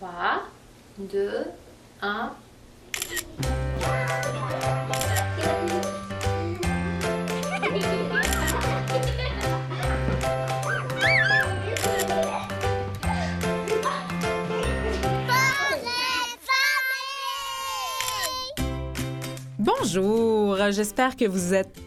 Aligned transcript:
3, 0.00 0.08
2, 0.98 1.28
1. 2.00 2.32
Bonjour, 19.58 20.56
j'espère 20.70 21.14
que 21.16 21.26
vous 21.26 21.52
êtes 21.52 21.79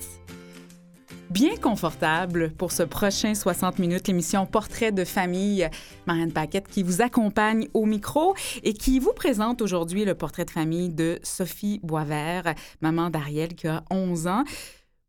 bien 1.45 1.57
confortable 1.57 2.51
pour 2.51 2.71
ce 2.71 2.83
prochain 2.83 3.35
60 3.35 3.77
minutes, 3.77 4.07
l'émission 4.07 4.45
Portrait 4.45 4.93
de 4.93 5.03
famille. 5.03 5.69
Marianne 6.07 6.31
Paquette 6.31 6.69
qui 6.69 6.83
vous 6.83 7.01
accompagne 7.01 7.67
au 7.73 7.85
micro 7.85 8.33
et 8.63 8.73
qui 8.73 8.97
vous 8.99 9.11
présente 9.11 9.61
aujourd'hui 9.61 10.05
le 10.05 10.15
portrait 10.15 10.45
de 10.45 10.51
famille 10.51 10.87
de 10.87 11.19
Sophie 11.21 11.81
Boisvert, 11.83 12.55
maman 12.79 13.09
d'Ariel 13.09 13.55
qui 13.55 13.67
a 13.67 13.83
11 13.91 14.27
ans. 14.27 14.45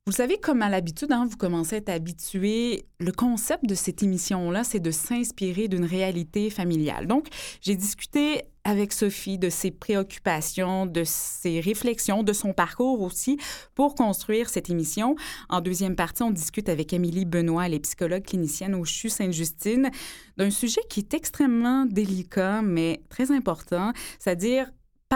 Vous 0.06 0.12
savez, 0.12 0.36
comme 0.36 0.60
à 0.60 0.68
l'habitude, 0.68 1.12
hein, 1.12 1.26
vous 1.26 1.38
commencez 1.38 1.76
à 1.76 1.78
être 1.78 1.88
habitué. 1.88 2.84
Le 3.00 3.10
concept 3.10 3.64
de 3.64 3.74
cette 3.74 4.02
émission-là, 4.02 4.62
c'est 4.62 4.78
de 4.78 4.90
s'inspirer 4.90 5.66
d'une 5.66 5.86
réalité 5.86 6.50
familiale. 6.50 7.06
Donc, 7.06 7.28
j'ai 7.62 7.74
discuté 7.74 8.42
avec 8.64 8.92
Sophie 8.92 9.38
de 9.38 9.48
ses 9.48 9.70
préoccupations, 9.70 10.84
de 10.84 11.04
ses 11.06 11.58
réflexions, 11.58 12.22
de 12.22 12.34
son 12.34 12.52
parcours 12.52 13.00
aussi 13.00 13.38
pour 13.74 13.94
construire 13.94 14.50
cette 14.50 14.68
émission. 14.68 15.16
En 15.48 15.62
deuxième 15.62 15.96
partie, 15.96 16.22
on 16.22 16.30
discute 16.30 16.68
avec 16.68 16.92
Émilie 16.92 17.24
Benoît, 17.24 17.64
elle 17.64 17.72
est 17.72 17.80
psychologue 17.80 18.24
clinicienne 18.24 18.74
au 18.74 18.84
CHU 18.84 19.08
Sainte-Justine, 19.08 19.90
d'un 20.36 20.50
sujet 20.50 20.82
qui 20.90 21.00
est 21.00 21.14
extrêmement 21.14 21.86
délicat, 21.86 22.60
mais 22.60 23.00
très 23.08 23.30
important, 23.30 23.94
c'est-à-dire 24.18 24.70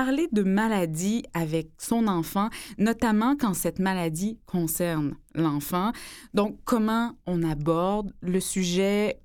parler 0.04 0.28
de 0.30 0.44
maladie 0.44 1.24
avec 1.34 1.70
son 1.76 2.06
enfant, 2.06 2.50
notamment 2.78 3.34
quand 3.34 3.52
cette 3.52 3.80
maladie 3.80 4.38
concerne 4.46 5.16
l'enfant. 5.34 5.90
Donc, 6.34 6.56
comment 6.64 7.14
on 7.26 7.42
aborde 7.42 8.12
le 8.22 8.38
sujet? 8.38 9.18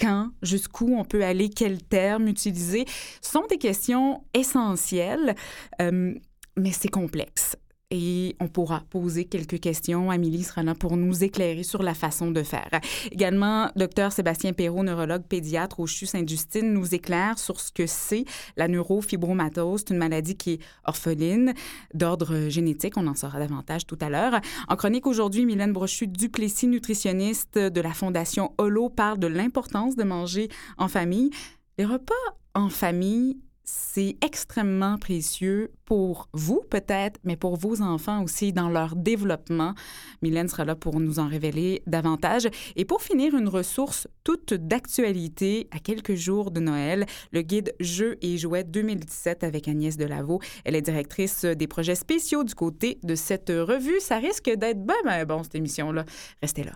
Quand, 0.00 0.30
jusqu'où 0.42 0.96
on 0.96 1.04
peut 1.04 1.22
aller, 1.22 1.48
quels 1.48 1.80
termes 1.80 2.26
utiliser, 2.26 2.86
sont 3.22 3.44
des 3.48 3.56
questions 3.56 4.24
essentielles, 4.34 5.36
euh, 5.80 6.12
mais 6.56 6.72
c'est 6.72 6.88
complexe 6.88 7.56
et 7.90 8.34
on 8.40 8.48
pourra 8.48 8.82
poser 8.90 9.26
quelques 9.26 9.60
questions. 9.60 10.10
Amélie 10.10 10.42
sera 10.42 10.62
là 10.62 10.74
pour 10.74 10.96
nous 10.96 11.22
éclairer 11.22 11.62
sur 11.62 11.82
la 11.82 11.94
façon 11.94 12.30
de 12.30 12.42
faire. 12.42 12.68
Également, 13.12 13.70
docteur 13.76 14.12
Sébastien 14.12 14.52
Perrault, 14.52 14.82
neurologue 14.82 15.22
pédiatre 15.22 15.78
au 15.78 15.86
CHU 15.86 16.06
Sainte-Justine, 16.06 16.72
nous 16.72 16.94
éclaire 16.94 17.38
sur 17.38 17.60
ce 17.60 17.70
que 17.70 17.86
c'est 17.86 18.24
la 18.56 18.66
neurofibromatose. 18.66 19.84
C'est 19.86 19.94
une 19.94 19.98
maladie 19.98 20.36
qui 20.36 20.54
est 20.54 20.60
orpheline, 20.84 21.54
d'ordre 21.94 22.48
génétique. 22.48 22.96
On 22.96 23.06
en 23.06 23.14
saura 23.14 23.38
davantage 23.38 23.86
tout 23.86 23.98
à 24.00 24.10
l'heure. 24.10 24.40
En 24.68 24.76
chronique 24.76 25.06
aujourd'hui, 25.06 25.46
Mylène 25.46 25.72
Brochu-Duplessis, 25.72 26.66
nutritionniste 26.66 27.58
de 27.58 27.80
la 27.80 27.92
Fondation 27.92 28.52
Holo, 28.58 28.88
parle 28.88 29.18
de 29.18 29.28
l'importance 29.28 29.94
de 29.94 30.02
manger 30.02 30.48
en 30.76 30.88
famille. 30.88 31.30
Les 31.78 31.84
repas 31.84 32.14
en 32.54 32.68
famille 32.68 33.38
c'est 33.66 34.16
extrêmement 34.24 34.96
précieux 34.96 35.72
pour 35.84 36.28
vous 36.32 36.62
peut-être, 36.70 37.18
mais 37.24 37.36
pour 37.36 37.56
vos 37.56 37.82
enfants 37.82 38.22
aussi 38.22 38.52
dans 38.52 38.68
leur 38.68 38.94
développement. 38.94 39.74
Mylène 40.22 40.48
sera 40.48 40.64
là 40.64 40.76
pour 40.76 41.00
nous 41.00 41.18
en 41.18 41.28
révéler 41.28 41.82
davantage. 41.86 42.48
Et 42.76 42.84
pour 42.84 43.02
finir, 43.02 43.34
une 43.36 43.48
ressource 43.48 44.06
toute 44.22 44.54
d'actualité 44.54 45.68
à 45.72 45.80
quelques 45.80 46.14
jours 46.14 46.52
de 46.52 46.60
Noël, 46.60 47.06
le 47.32 47.42
guide 47.42 47.74
Jeux 47.80 48.16
et 48.22 48.38
jouets 48.38 48.64
2017 48.64 49.42
avec 49.42 49.66
Agnès 49.66 49.96
Delaveau. 49.96 50.40
Elle 50.64 50.76
est 50.76 50.82
directrice 50.82 51.44
des 51.44 51.66
projets 51.66 51.96
spéciaux 51.96 52.44
du 52.44 52.54
côté 52.54 52.98
de 53.02 53.16
cette 53.16 53.50
revue. 53.50 53.98
Ça 54.00 54.18
risque 54.18 54.48
d'être 54.48 54.84
ben, 54.84 54.94
ben 55.04 55.24
bon, 55.24 55.42
cette 55.42 55.56
émission-là. 55.56 56.04
Restez 56.40 56.62
là. 56.64 56.72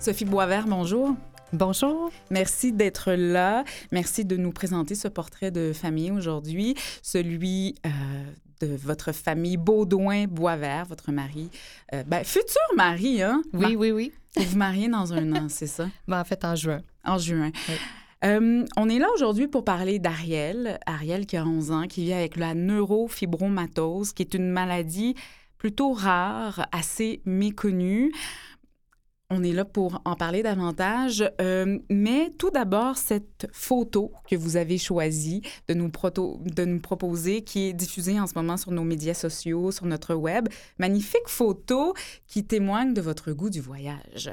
Sophie 0.00 0.24
Boisvert, 0.24 0.66
bonjour. 0.66 1.14
Bonjour. 1.52 2.10
Merci 2.30 2.72
d'être 2.72 3.12
là. 3.12 3.64
Merci 3.92 4.24
de 4.24 4.38
nous 4.38 4.50
présenter 4.50 4.94
ce 4.94 5.08
portrait 5.08 5.50
de 5.50 5.74
famille 5.74 6.10
aujourd'hui, 6.10 6.74
celui 7.02 7.74
euh, 7.84 7.90
de 8.62 8.74
votre 8.76 9.12
famille 9.12 9.58
Baudouin-Boisvert, 9.58 10.86
votre 10.86 11.12
mari, 11.12 11.50
euh, 11.92 12.02
ben, 12.06 12.24
futur 12.24 12.62
mari, 12.76 13.20
hein? 13.20 13.42
Oui, 13.52 13.76
oui, 13.76 13.90
oui. 13.90 14.12
Vous 14.36 14.44
vous 14.44 14.56
mariez 14.56 14.88
dans 14.88 15.12
un 15.12 15.34
an, 15.34 15.48
c'est 15.50 15.66
ça? 15.66 15.86
Ben, 16.08 16.18
en 16.18 16.24
fait, 16.24 16.46
en 16.46 16.56
juin. 16.56 16.80
En 17.04 17.18
juin. 17.18 17.50
Euh, 18.24 18.64
on 18.78 18.88
est 18.88 18.98
là 18.98 19.08
aujourd'hui 19.14 19.48
pour 19.48 19.66
parler 19.66 19.98
d'Ariel. 19.98 20.78
Ariel 20.86 21.26
qui 21.26 21.36
a 21.36 21.44
11 21.44 21.72
ans, 21.72 21.86
qui 21.86 22.04
vit 22.04 22.14
avec 22.14 22.36
la 22.36 22.54
neurofibromatose, 22.54 24.14
qui 24.14 24.22
est 24.22 24.32
une 24.32 24.48
maladie 24.48 25.14
plutôt 25.58 25.92
rare, 25.92 26.66
assez 26.72 27.20
méconnue. 27.26 28.10
On 29.32 29.44
est 29.44 29.52
là 29.52 29.64
pour 29.64 30.02
en 30.04 30.16
parler 30.16 30.42
davantage. 30.42 31.24
Euh, 31.40 31.78
mais 31.88 32.30
tout 32.36 32.50
d'abord, 32.50 32.96
cette 32.96 33.46
photo 33.52 34.12
que 34.28 34.34
vous 34.34 34.56
avez 34.56 34.76
choisie 34.76 35.42
de 35.68 35.74
nous, 35.74 35.88
proposer, 35.88 37.42
qui 37.42 37.68
est 37.68 37.72
diffusée 37.72 38.18
en 38.18 38.26
ce 38.26 38.34
moment 38.34 38.56
sur 38.56 38.72
nos 38.72 38.82
médias 38.82 39.14
sociaux, 39.14 39.70
sur 39.70 39.86
notre 39.86 40.14
web. 40.16 40.48
Magnifique 40.78 41.28
photo 41.28 41.94
qui 42.26 42.44
témoigne 42.44 42.92
de 42.92 43.00
votre 43.00 43.30
goût 43.30 43.50
du 43.50 43.60
voyage. 43.60 44.32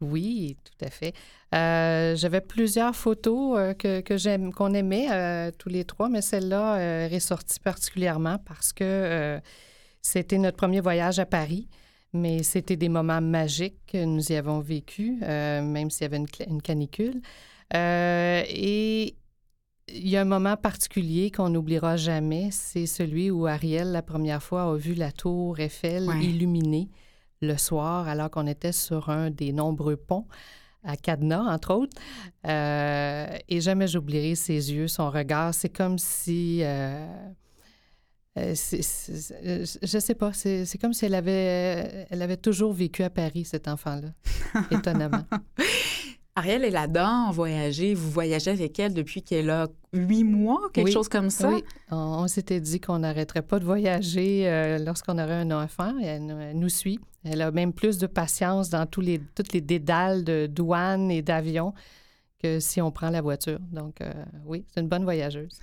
Oui, 0.00 0.56
tout 0.62 0.84
à 0.84 0.90
fait. 0.90 1.14
Euh, 1.52 2.14
j'avais 2.14 2.40
plusieurs 2.40 2.94
photos 2.94 3.58
euh, 3.58 3.74
que, 3.74 4.50
qu'on 4.52 4.72
aimait 4.72 5.50
tous 5.58 5.68
les 5.68 5.84
trois, 5.84 6.08
mais 6.08 6.22
celle-là 6.22 6.78
est 6.78 7.12
ressortie 7.12 7.58
particulièrement 7.58 8.38
parce 8.46 8.72
que 8.72 9.40
c'était 10.00 10.38
notre 10.38 10.56
premier 10.56 10.80
voyage 10.80 11.18
à 11.18 11.26
Paris. 11.26 11.66
Mais 12.18 12.42
c'était 12.42 12.76
des 12.76 12.88
moments 12.88 13.20
magiques 13.20 13.78
que 13.86 14.04
nous 14.04 14.32
y 14.32 14.36
avons 14.36 14.60
vécu, 14.60 15.18
euh, 15.22 15.62
même 15.62 15.90
s'il 15.90 16.02
y 16.02 16.06
avait 16.06 16.24
une, 16.48 16.62
canicule. 16.62 17.20
Euh, 17.74 18.42
et 18.48 19.14
il 19.88 20.08
y 20.08 20.16
a 20.16 20.20
un 20.20 20.26
moment 20.26 20.56
particulier 20.56 21.30
qu'on 21.30 21.48
n'oubliera 21.48 21.96
jamais, 21.96 22.50
c'est 22.50 22.86
celui 22.86 23.30
où 23.30 23.46
Ariel, 23.46 23.92
la 23.92 24.02
première 24.02 24.42
fois, 24.42 24.64
a 24.64 24.76
vu 24.76 24.94
la 24.94 25.12
tour 25.12 25.58
Eiffel 25.60 26.08
illuminée 26.20 26.88
le 27.40 27.56
soir, 27.56 28.08
alors 28.08 28.30
qu'on 28.30 28.46
était 28.46 28.72
sur 28.72 29.08
un 29.08 29.30
des 29.30 29.52
nombreux 29.52 29.96
ponts 29.96 30.26
à 30.84 30.96
Cadenas, 30.96 31.42
entre 31.42 31.74
autres. 31.74 31.96
Euh, 32.46 33.26
et 33.48 33.60
jamais 33.60 33.86
j'oublierai 33.86 34.34
ses 34.34 34.72
yeux, 34.72 34.88
son 34.88 35.10
regard. 35.10 35.54
C'est 35.54 35.68
comme 35.68 35.98
si... 35.98 36.60
Euh, 36.62 37.06
euh, 38.38 39.64
je 39.82 39.98
sais 39.98 40.14
pas, 40.14 40.32
c'est 40.32 40.78
comme 40.80 40.92
si 40.92 41.06
elle 41.06 41.14
avait, 41.14 42.06
elle 42.10 42.22
avait 42.22 42.36
toujours 42.36 42.72
vécu 42.72 43.02
à 43.02 43.10
Paris, 43.10 43.44
cet 43.44 43.68
enfant-là, 43.68 44.08
étonnamment. 44.70 45.24
Ariel, 46.36 46.64
elle 46.64 46.76
adore 46.76 47.32
voyager. 47.32 47.94
Vous 47.94 48.10
voyagez 48.10 48.52
avec 48.52 48.78
elle 48.78 48.94
depuis 48.94 49.22
qu'elle 49.22 49.50
a 49.50 49.66
huit 49.92 50.22
mois, 50.22 50.60
quelque 50.72 50.92
chose 50.92 51.08
comme 51.08 51.30
ça? 51.30 51.50
Oui, 51.50 51.64
on, 51.90 52.28
s'était 52.28 52.60
dit 52.60 52.80
qu'on 52.80 53.00
n'arrêterait 53.00 53.42
pas 53.42 53.58
de 53.58 53.64
voyager 53.64 54.48
euh, 54.48 54.78
lorsqu'on 54.78 55.18
aurait 55.18 55.40
un 55.40 55.50
enfant. 55.50 55.98
Elle, 56.00 56.54
nous 56.54 56.68
suit. 56.68 57.00
Elle 57.24 57.42
a 57.42 57.50
même 57.50 57.72
plus 57.72 57.98
de 57.98 58.06
patience 58.06 58.70
dans 58.70 58.86
tous 58.86 59.00
les, 59.00 59.20
toutes 59.34 59.52
les 59.52 59.60
dédales 59.60 60.22
de 60.22 60.46
douane 60.46 61.10
et 61.10 61.22
d'avion 61.22 61.74
que 62.40 62.60
si 62.60 62.80
on 62.80 62.92
prend 62.92 63.10
la 63.10 63.20
voiture. 63.20 63.58
Donc, 63.72 63.96
oui, 64.46 64.64
c'est 64.72 64.80
une 64.80 64.88
bonne 64.88 65.02
voyageuse. 65.02 65.58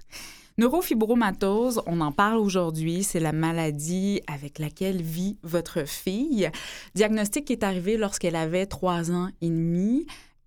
Neurofibromatose, 0.58 1.82
on 1.86 2.00
en 2.00 2.14
parle 2.14 2.38
aujourd'hui, 2.38 3.04
c'est 3.04 3.20
la 3.20 3.34
maladie 3.34 4.22
avec 4.28 4.58
laquelle 4.58 5.02
vit 5.02 5.38
votre 5.44 5.86
fille. 5.86 6.50
Diagnostic 6.94 7.46
qui 7.46 7.54
est 7.54 7.64
arrivé 7.64 7.98
lorsqu'elle 7.98 8.38
avait 8.38 8.66
trois 8.66 9.12
ans 9.12 9.30
et 9.42 9.50
demi. 9.50 10.06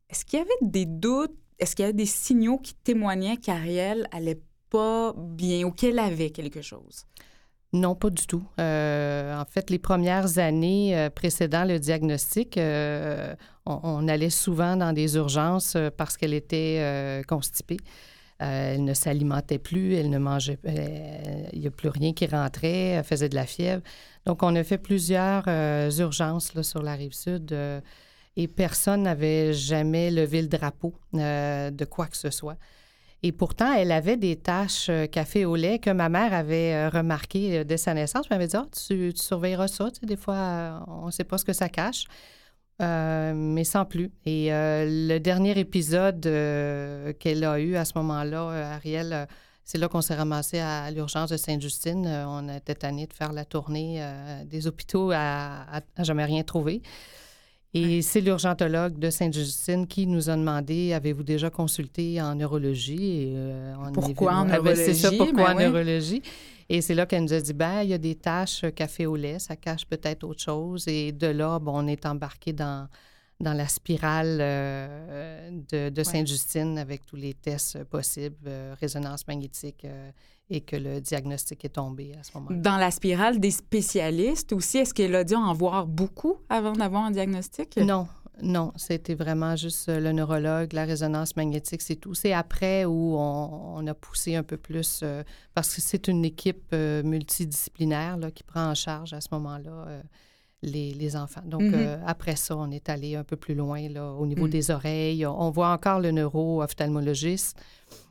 Est-ce 0.09 0.25
qu'il 0.25 0.39
y 0.39 0.43
avait 0.43 0.51
des 0.63 0.87
doutes, 0.87 1.35
est-ce 1.59 1.77
qu'il 1.77 1.83
y 1.83 1.85
avait 1.85 1.93
des 1.93 2.07
signaux 2.07 2.57
qui 2.57 2.75
témoignaient 2.75 3.37
qu'Ariel 3.37 4.09
allait 4.11 4.41
pas 4.71 5.15
bien 5.15 5.67
ou 5.67 5.73
qu'elle 5.73 5.99
avait 5.99 6.31
quelque 6.31 6.63
chose? 6.63 7.05
Non, 7.75 7.95
pas 7.95 8.09
du 8.09 8.27
tout. 8.27 8.43
Euh, 8.59 9.39
en 9.39 9.45
fait, 9.45 9.69
les 9.69 9.79
premières 9.79 10.39
années 10.39 10.97
euh, 10.97 11.11
précédant 11.11 11.67
le 11.67 11.79
diagnostic, 11.79 12.57
euh, 12.57 13.35
on, 13.67 14.09
allait 14.09 14.31
souvent 14.31 14.75
dans 14.75 14.95
des 14.95 15.17
urgences 15.17 15.77
parce 15.99 16.17
qu'elle 16.17 16.33
était 16.33 17.23
constipée. 17.29 17.77
Euh, 18.41 18.75
elle 18.75 18.85
ne 18.85 18.95
s'alimentait 18.95 19.59
plus, 19.59 19.95
elle 19.95 20.11
ne 20.11 20.19
mangeait, 20.19 20.59
euh, 20.65 21.45
il 21.53 21.61
n'y 21.61 21.67
a 21.67 21.71
plus 21.73 21.89
rien 21.89 22.13
qui 22.13 22.27
rentrait, 22.27 22.91
elle 22.91 23.05
faisait 23.05 23.29
de 23.29 23.35
la 23.35 23.47
fièvre. 23.47 23.83
Donc, 24.27 24.43
on 24.45 24.55
a 24.55 24.63
fait 24.63 24.79
plusieurs 24.79 25.45
euh, 25.49 25.91
urgences 25.91 26.55
là, 26.55 26.63
sur 26.63 26.83
la 26.83 26.95
rive 26.95 27.15
sud 27.15 27.57
et 28.37 28.47
personne 28.47 29.03
n'avait 29.03 29.53
jamais 29.53 30.13
levé 30.13 30.43
le 30.43 30.49
drapeau 30.49 30.95
de 31.13 31.85
quoi 31.85 32.07
que 32.07 32.17
ce 32.17 32.31
soit. 32.31 32.57
Et 33.25 33.33
pourtant, 33.33 33.73
elle 33.73 33.91
avait 33.91 34.17
des 34.17 34.37
taches 34.37 34.89
euh, 34.91 35.07
café 35.07 35.45
au 35.45 35.57
lait 35.57 35.81
que 35.81 35.91
ma 35.91 36.09
mère 36.09 36.33
avait 36.33 36.87
remarquées 36.87 37.65
dès 37.65 37.77
sa 37.77 37.93
naissance. 37.93 38.27
Elle 38.31 38.37
m'avait 38.37 38.47
dit, 38.47 38.57
Ah, 38.57 38.67
tu, 38.73 39.13
tu 39.13 39.23
surveilleras 39.23 39.67
ça. 39.67 39.91
Tu 39.91 40.01
sais, 40.01 40.07
des 40.07 40.17
fois, 40.17 40.85
on 40.87 41.07
ne 41.07 41.11
sait 41.11 41.25
pas 41.25 41.37
ce 41.37 41.45
que 41.45 41.53
ça 41.53 41.69
cache. 41.69 42.05
Euh, 42.81 43.33
mais 43.35 43.65
sans 43.65 43.85
plus. 43.85 44.11
Et 44.25 44.53
euh, 44.53 44.85
le 44.89 45.19
dernier 45.19 45.59
épisode 45.59 46.25
euh, 46.27 47.13
qu'elle 47.19 47.43
a 47.45 47.59
eu 47.59 47.75
à 47.75 47.85
ce 47.85 47.93
moment-là, 47.97 48.75
Ariel, 48.75 49.27
c'est 49.65 49.79
là 49.79 49.89
qu'on 49.89 50.01
s'est 50.01 50.15
ramassé 50.15 50.61
à 50.61 50.91
l'urgence 50.91 51.31
de 51.31 51.37
Sainte-Justine. 51.37 52.07
On 52.07 52.49
était 52.49 52.77
tanné 52.77 53.07
de 53.07 53.13
faire 53.13 53.33
la 53.33 53.45
tournée 53.45 54.01
des 54.47 54.67
hôpitaux 54.67 55.11
à, 55.13 55.65
à- 55.79 56.03
jamais 56.05 56.25
rien 56.25 56.43
trouvé. 56.45 56.81
Et 57.75 58.01
c'est 58.03 58.21
l'urgentologue 58.23 58.99
de 58.99 59.11
Sainte-Justine 59.11 59.87
qui 59.87 60.07
nous 60.07 60.31
a 60.31 60.37
demandé 60.37 60.95
avez-vous 60.95 61.23
déjà 61.23 61.51
consulté 61.51 62.21
en 62.21 62.35
neurologie? 62.35 63.23
Et, 63.23 63.33
euh, 63.37 63.75
on 63.79 63.93
Pourquoi 63.93 64.35
en 64.37 64.49
Ah, 64.49 64.61
ben, 64.61 64.75
C'est 64.75 64.95
ça, 64.95 65.11
neurologie? 65.11 65.33
pourquoi 65.33 65.55
Ben 65.55 65.55
en 65.55 65.57
oui. 65.59 65.65
neurologie? 65.65 66.23
Et 66.71 66.81
c'est 66.81 66.95
là 66.95 67.05
qu'elle 67.07 67.25
nous 67.25 67.33
a 67.33 67.41
dit 67.41 67.53
ben, 67.53 67.83
il 67.83 67.91
y 67.91 67.95
a 67.95 67.99
des 67.99 68.15
taches 68.15 68.65
euh, 68.65 68.71
café 68.71 69.05
au 69.07 69.17
lait, 69.17 69.39
ça 69.39 69.55
cache 69.57 69.85
peut-être 69.87 70.25
autre 70.25 70.43
chose. 70.43 70.89
Et 70.89 71.13
de 71.13 71.27
là, 71.27 71.59
bon, 71.59 71.73
on 71.85 71.87
est 71.87 72.07
embarqué 72.07 72.53
dans, 72.55 72.89
dans 73.41 73.53
la 73.55 73.69
spirale 73.69 74.39
euh, 74.41 75.51
de, 75.71 75.91
de 75.91 76.03
Sainte-Justine 76.03 76.79
avec 76.79 77.05
tous 77.05 77.17
les 77.17 77.35
tests 77.35 77.85
possibles, 77.85 78.37
euh, 78.47 78.75
résonance 78.81 79.27
magnétique, 79.29 79.87
et 80.51 80.61
que 80.63 80.77
le 80.77 81.01
diagnostic 81.01 81.65
est 81.65 81.71
tombé 81.75 82.15
à 82.19 82.23
ce 82.23 82.31
moment-là. 82.37 82.57
Dans 82.59 82.77
la 82.79 82.91
spirale 82.91 83.39
des 83.39 83.51
spécialistes 83.51 84.53
aussi, 84.53 84.79
est-ce 84.79 84.95
qu'elle 84.95 85.15
a 85.15 85.25
dû 85.25 85.35
en 85.35 85.53
voir 85.53 85.87
beaucoup 85.87 86.37
avant 86.49 86.73
d'avoir 86.73 87.05
un 87.05 87.11
diagnostic? 87.11 87.77
Non, 87.77 88.07
non, 88.43 88.73
c'était 88.77 89.15
vraiment 89.15 89.57
juste 89.57 89.89
euh, 89.89 89.99
le 90.01 90.13
neurologue, 90.13 90.73
la 90.73 90.85
résonance 90.85 91.35
magnétique, 91.37 91.83
c'est 91.83 91.97
tout. 91.97 92.15
C'est 92.15 92.33
après 92.33 92.85
où 92.85 93.17
on, 93.19 93.75
on 93.77 93.87
a 93.87 93.95
poussé 93.95 94.37
un 94.37 94.43
peu 94.45 94.57
plus, 94.57 95.01
euh, 95.03 95.23
parce 95.55 95.75
que 95.75 95.81
c'est 95.81 96.09
une 96.09 96.25
équipe 96.25 96.69
euh, 96.73 97.03
multidisciplinaire 97.03 98.17
là, 98.17 98.31
qui 98.31 98.45
prend 98.45 98.71
en 98.71 98.75
charge 98.75 99.13
à 99.13 99.21
ce 99.21 99.29
moment-là 99.33 99.85
euh, 99.89 100.03
les, 100.63 100.93
les 100.95 101.15
enfants. 101.17 101.43
Donc, 101.45 101.63
Mhm. 101.63 102.01
après 102.07 102.37
ça, 102.37 102.57
on 102.57 102.71
est 102.71 102.89
allé 102.89 103.17
un 103.17 103.25
peu 103.25 103.37
plus 103.37 103.55
loin 103.55 103.89
là, 103.89 104.13
au 104.13 104.25
niveau 104.27 104.45
Mhm. 104.45 104.51
des 104.51 104.71
oreilles. 104.71 105.27
On 105.27 105.51
voit 105.51 105.71
encore 105.73 106.01
le 106.01 106.11
neuro-ophtalmologiste. 106.11 107.57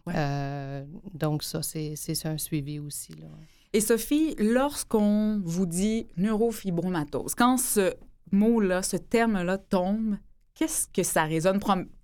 Ouais. 0.07 0.13
Euh, 0.15 0.85
donc, 1.13 1.43
ça, 1.43 1.61
c'est 1.61 1.93
c'est 1.95 2.25
un 2.25 2.37
suivi 2.37 2.79
aussi. 2.79 3.13
Là. 3.13 3.27
Et 3.73 3.81
Sophie, 3.81 4.35
lorsqu'on 4.39 5.41
vous 5.43 5.65
dit 5.65 6.07
neurofibromatose, 6.17 7.35
quand 7.35 7.57
ce 7.57 7.93
mot-là, 8.31 8.81
ce 8.81 8.97
terme-là 8.97 9.57
tombe, 9.57 10.17
qu'est-ce 10.55 10.87
que 10.87 11.03
ça 11.03 11.23
résonne? 11.23 11.59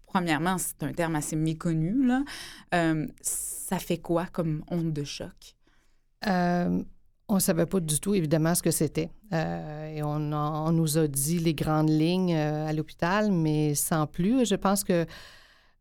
Premièrement, 0.05 0.57
c'est 0.57 0.83
un 0.83 0.93
terme 0.93 1.15
assez 1.15 1.35
méconnu. 1.35 2.05
Là. 2.05 2.23
Euh, 2.75 3.07
ça 3.21 3.79
fait 3.79 3.97
quoi 3.97 4.25
comme 4.27 4.63
onde 4.69 4.93
de 4.93 5.03
choc? 5.03 5.55
Euh, 6.27 6.83
on 7.27 7.35
ne 7.35 7.39
savait 7.39 7.65
pas 7.65 7.79
du 7.79 7.99
tout, 7.99 8.13
évidemment, 8.13 8.53
ce 8.53 8.61
que 8.61 8.69
c'était. 8.71 9.09
Euh, 9.33 9.87
et 9.95 10.03
on, 10.03 10.31
a- 10.33 10.63
on 10.67 10.71
nous 10.71 10.97
a 10.97 11.07
dit 11.07 11.39
les 11.39 11.53
grandes 11.53 11.89
lignes 11.89 12.35
euh, 12.35 12.67
à 12.67 12.73
l'hôpital, 12.73 13.31
mais 13.31 13.73
sans 13.73 14.05
plus. 14.05 14.45
Je 14.45 14.55
pense 14.55 14.83
que 14.83 15.05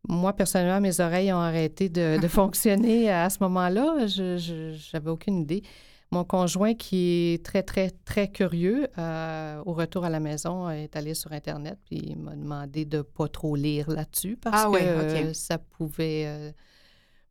moi, 0.07 0.33
personnellement, 0.33 0.81
mes 0.81 0.99
oreilles 0.99 1.31
ont 1.31 1.39
arrêté 1.39 1.89
de, 1.89 2.19
de 2.21 2.27
fonctionner 2.29 3.09
à 3.09 3.29
ce 3.29 3.37
moment-là. 3.41 4.07
Je 4.07 4.75
n'avais 4.93 5.09
aucune 5.09 5.41
idée. 5.41 5.63
Mon 6.13 6.23
conjoint, 6.23 6.75
qui 6.75 7.33
est 7.33 7.43
très, 7.43 7.63
très, 7.63 7.89
très 7.89 8.27
curieux, 8.27 8.87
euh, 8.99 9.63
au 9.65 9.73
retour 9.73 10.05
à 10.05 10.11
la 10.11 10.19
maison, 10.19 10.69
est 10.69 10.95
allé 10.95 11.15
sur 11.15 11.31
Internet 11.31 11.79
puis 11.85 11.97
il 11.97 12.17
m'a 12.17 12.35
demandé 12.35 12.85
de 12.85 13.01
pas 13.01 13.27
trop 13.27 13.55
lire 13.55 13.89
là-dessus 13.89 14.37
parce 14.37 14.65
Ah 14.67 14.69
que 14.71 14.77
euh, 14.77 15.33
ça 15.33 15.57
pouvait 15.57 16.25
euh, 16.27 16.51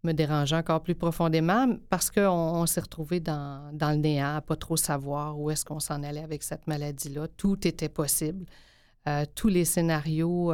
me 0.03 0.11
déranger 0.11 0.57
encore 0.57 0.83
plus 0.83 0.97
profondément 0.97 1.77
parce 1.91 2.11
qu'on 2.11 2.27
on, 2.27 2.67
s'est 2.67 2.81
retrouvé 2.81 3.21
dans, 3.21 3.71
dans 3.73 3.91
le 3.91 3.99
néant, 3.99 4.35
à 4.35 4.41
pas 4.41 4.57
trop 4.57 4.77
savoir 4.77 5.39
où 5.39 5.49
est-ce 5.53 5.65
qu'on 5.65 5.79
s'en 5.79 6.03
allait 6.03 6.25
avec 6.25 6.43
cette 6.43 6.67
maladie-là. 6.67 7.29
Tout 7.37 7.65
était 7.69 7.89
possible. 7.89 8.47
Tous 9.37 9.49
les 9.49 9.65
scénarios 9.65 10.53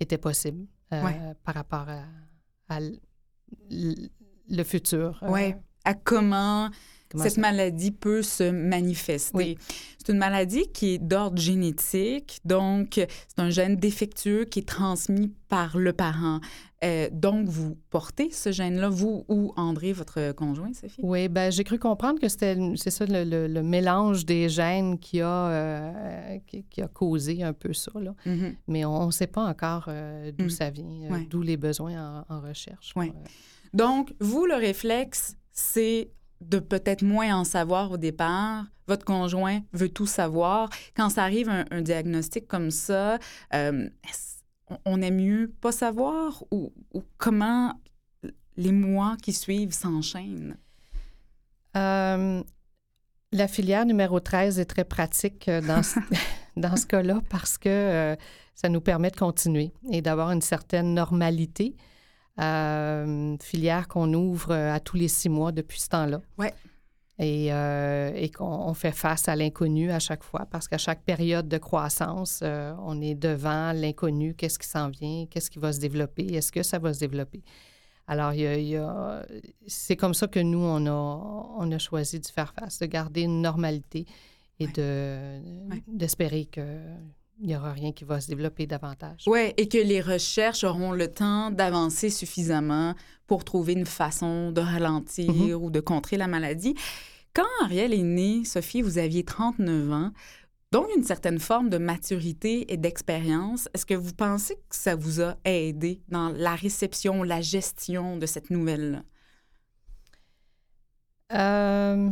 étaient 0.00 0.18
possibles 0.18 0.66
euh, 0.92 1.04
Ouais. 1.04 1.34
par 1.44 1.54
rapport 1.54 1.86
à, 1.88 2.04
à 2.68 2.80
le 3.70 4.62
futur. 4.64 5.18
Euh, 5.22 5.28
Oui. 5.30 5.54
À 5.84 5.94
comment 5.94 6.68
comment 7.10 7.24
cette 7.24 7.34
ça- 7.34 7.40
maladie 7.40 7.90
peut 7.90 8.22
se 8.22 8.50
manifester. 8.50 9.36
Oui. 9.36 9.58
C'est 9.98 10.12
une 10.12 10.18
maladie 10.18 10.66
qui 10.72 10.94
est 10.94 10.98
d'ordre 10.98 11.38
génétique, 11.40 12.40
donc 12.44 12.94
c'est 12.94 13.38
un 13.38 13.50
gène 13.50 13.76
défectueux 13.76 14.44
qui 14.44 14.60
est 14.60 14.68
transmis 14.68 15.32
par 15.48 15.76
le 15.76 15.92
parent. 15.92 16.40
Euh, 16.82 17.10
donc, 17.12 17.46
vous 17.48 17.76
portez 17.90 18.30
ce 18.30 18.50
gène-là, 18.52 18.88
vous 18.88 19.26
ou 19.28 19.52
André, 19.56 19.92
votre 19.92 20.32
conjoint, 20.32 20.72
Sophie? 20.72 21.02
Oui, 21.02 21.28
ben 21.28 21.52
j'ai 21.52 21.62
cru 21.64 21.78
comprendre 21.78 22.18
que 22.18 22.28
c'était 22.28 22.56
c'est 22.76 22.90
ça 22.90 23.04
le, 23.04 23.24
le- 23.24 23.46
le 23.48 23.62
mélange 23.62 24.24
des 24.24 24.48
gènes 24.48 24.98
qui 24.98 25.20
a 25.20 25.28
euh, 25.48 26.38
qui, 26.46 26.64
qui 26.70 26.80
a 26.80 26.88
causé 26.88 27.42
un 27.42 27.52
peu 27.52 27.74
ça 27.74 27.92
là. 28.00 28.14
Mhm. 28.24 28.54
Mais 28.68 28.86
on 28.86 29.06
ne 29.06 29.10
sait 29.10 29.26
pas 29.26 29.44
encore 29.44 29.84
euh, 29.88 30.32
d'où 30.32 30.46
Mm. 30.46 30.50
ça 30.50 30.70
vient, 30.70 31.10
Ouais. 31.10 31.26
d'où 31.28 31.42
les 31.42 31.58
besoins 31.58 32.24
en, 32.30 32.34
en 32.34 32.40
recherche. 32.40 32.94
Ouais. 32.96 33.12
Donc, 33.74 34.14
vous, 34.18 34.46
le 34.46 34.54
réflexe, 34.54 35.36
c'est 35.52 36.08
de 36.40 36.58
peut-être 36.58 37.02
moins 37.02 37.34
en 37.36 37.44
savoir 37.44 37.90
au 37.92 37.96
départ. 37.96 38.64
Votre 38.88 39.04
conjoint 39.04 39.60
veut 39.72 39.88
tout 39.88 40.06
savoir. 40.06 40.68
Quand 40.96 41.10
ça 41.10 41.22
arrive 41.24 41.48
un, 41.48 41.64
un 41.70 41.82
diagnostic 41.82 42.48
comme 42.48 42.70
ça, 42.70 43.18
euh, 43.54 43.88
est-ce- 44.08 44.40
on- 44.84 45.00
aime 45.02 45.16
mieux 45.16 45.52
pas 45.60 45.72
savoir 45.72 46.42
ou, 46.50 46.72
ou 46.94 47.02
comment 47.18 47.74
les 48.56 48.72
mois 48.72 49.16
qui 49.22 49.32
suivent 49.32 49.72
s'enchaînent? 49.72 50.56
Euh, 51.76 52.42
la 53.32 53.48
filière 53.48 53.86
numéro 53.86 54.18
13 54.18 54.58
est 54.58 54.64
très 54.64 54.84
pratique 54.84 55.48
euh, 55.48 55.60
dans 55.60 55.82
ce, 55.82 56.00
dans 56.56 56.76
ce 56.76 56.86
cas-là 56.86 57.20
parce 57.30 57.58
que 57.58 57.68
euh, 57.68 58.16
ça 58.54 58.68
nous 58.68 58.80
permet 58.80 59.10
de 59.10 59.16
continuer 59.16 59.72
et 59.90 60.02
d'avoir 60.02 60.32
une 60.32 60.42
certaine 60.42 60.94
normalité. 60.94 61.76
Euh, 62.38 63.36
filière 63.42 63.86
qu'on 63.88 64.12
ouvre 64.14 64.52
euh, 64.52 64.72
à 64.72 64.80
tous 64.80 64.96
les 64.96 65.08
six 65.08 65.28
mois 65.28 65.52
depuis 65.52 65.80
ce 65.80 65.88
temps-là. 65.88 66.20
Ouais. 66.38 66.54
Et, 67.18 67.52
euh, 67.52 68.12
et 68.14 68.30
qu'on 68.30 68.46
on 68.46 68.72
fait 68.72 68.92
face 68.92 69.28
à 69.28 69.36
l'inconnu 69.36 69.90
à 69.90 69.98
chaque 69.98 70.22
fois 70.24 70.46
parce 70.50 70.68
qu'à 70.68 70.78
chaque 70.78 71.02
période 71.02 71.48
de 71.48 71.58
croissance, 71.58 72.40
euh, 72.42 72.72
on 72.82 72.98
est 73.02 73.14
devant 73.14 73.72
l'inconnu. 73.72 74.34
Qu'est-ce 74.34 74.58
qui 74.58 74.66
s'en 74.66 74.88
vient? 74.88 75.26
Qu'est-ce 75.26 75.50
qui 75.50 75.58
va 75.58 75.70
se 75.72 75.80
développer? 75.80 76.24
Est-ce 76.34 76.50
que 76.50 76.62
ça 76.62 76.78
va 76.78 76.94
se 76.94 77.00
développer? 77.00 77.42
Alors, 78.06 78.32
il 78.32 78.40
y 78.40 78.46
a- 78.46 78.56
il 78.56 78.68
y 78.68 78.76
a- 78.76 79.22
c'est 79.66 79.96
comme 79.96 80.14
ça 80.14 80.28
que 80.28 80.40
nous, 80.40 80.58
on 80.62 80.86
a, 80.86 80.90
on 81.58 81.70
a 81.70 81.78
choisi 81.78 82.20
de 82.20 82.26
faire 82.26 82.54
face, 82.58 82.78
de 82.78 82.86
garder 82.86 83.22
une 83.22 83.42
normalité 83.42 84.06
et 84.58 84.66
de, 84.66 85.40
d'espérer 85.88 86.46
qu'il 87.40 87.48
n'y 87.48 87.56
aura 87.56 87.72
rien 87.72 87.92
qui 87.92 88.04
va 88.04 88.20
se 88.20 88.28
développer 88.28 88.66
davantage. 88.66 89.24
Oui, 89.26 89.52
et 89.56 89.68
que 89.68 89.78
les 89.78 90.00
recherches 90.00 90.62
auront 90.64 90.92
le 90.92 91.08
temps 91.08 91.50
d'avancer 91.50 92.10
suffisamment 92.10 92.94
pour 93.26 93.44
trouver 93.44 93.72
une 93.72 93.86
façon 93.86 94.52
de 94.52 94.60
ralentir 94.60 95.62
ou 95.62 95.70
de 95.70 95.80
contrer 95.80 96.16
la 96.16 96.26
maladie. 96.26 96.74
Quand 97.32 97.46
Ariel 97.62 97.94
est 97.94 98.02
née, 98.02 98.44
Sophie, 98.44 98.82
vous 98.82 98.98
aviez 98.98 99.24
39 99.24 99.92
ans, 99.92 100.10
donc 100.72 100.88
une 100.94 101.02
certaine 101.02 101.38
forme 101.38 101.70
de 101.70 101.78
maturité 101.78 102.72
et 102.72 102.76
d'expérience. 102.76 103.68
Est-ce 103.74 103.86
que 103.86 103.94
vous 103.94 104.12
pensez 104.12 104.54
que 104.54 104.76
ça 104.76 104.94
vous 104.94 105.20
a 105.20 105.36
aidé 105.44 106.02
dans 106.08 106.28
la 106.28 106.54
réception, 106.54 107.22
la 107.22 107.40
gestion 107.40 108.16
de 108.16 108.26
cette 108.26 108.50
nouvelle-là? 108.50 109.02
Euh, 111.32 112.10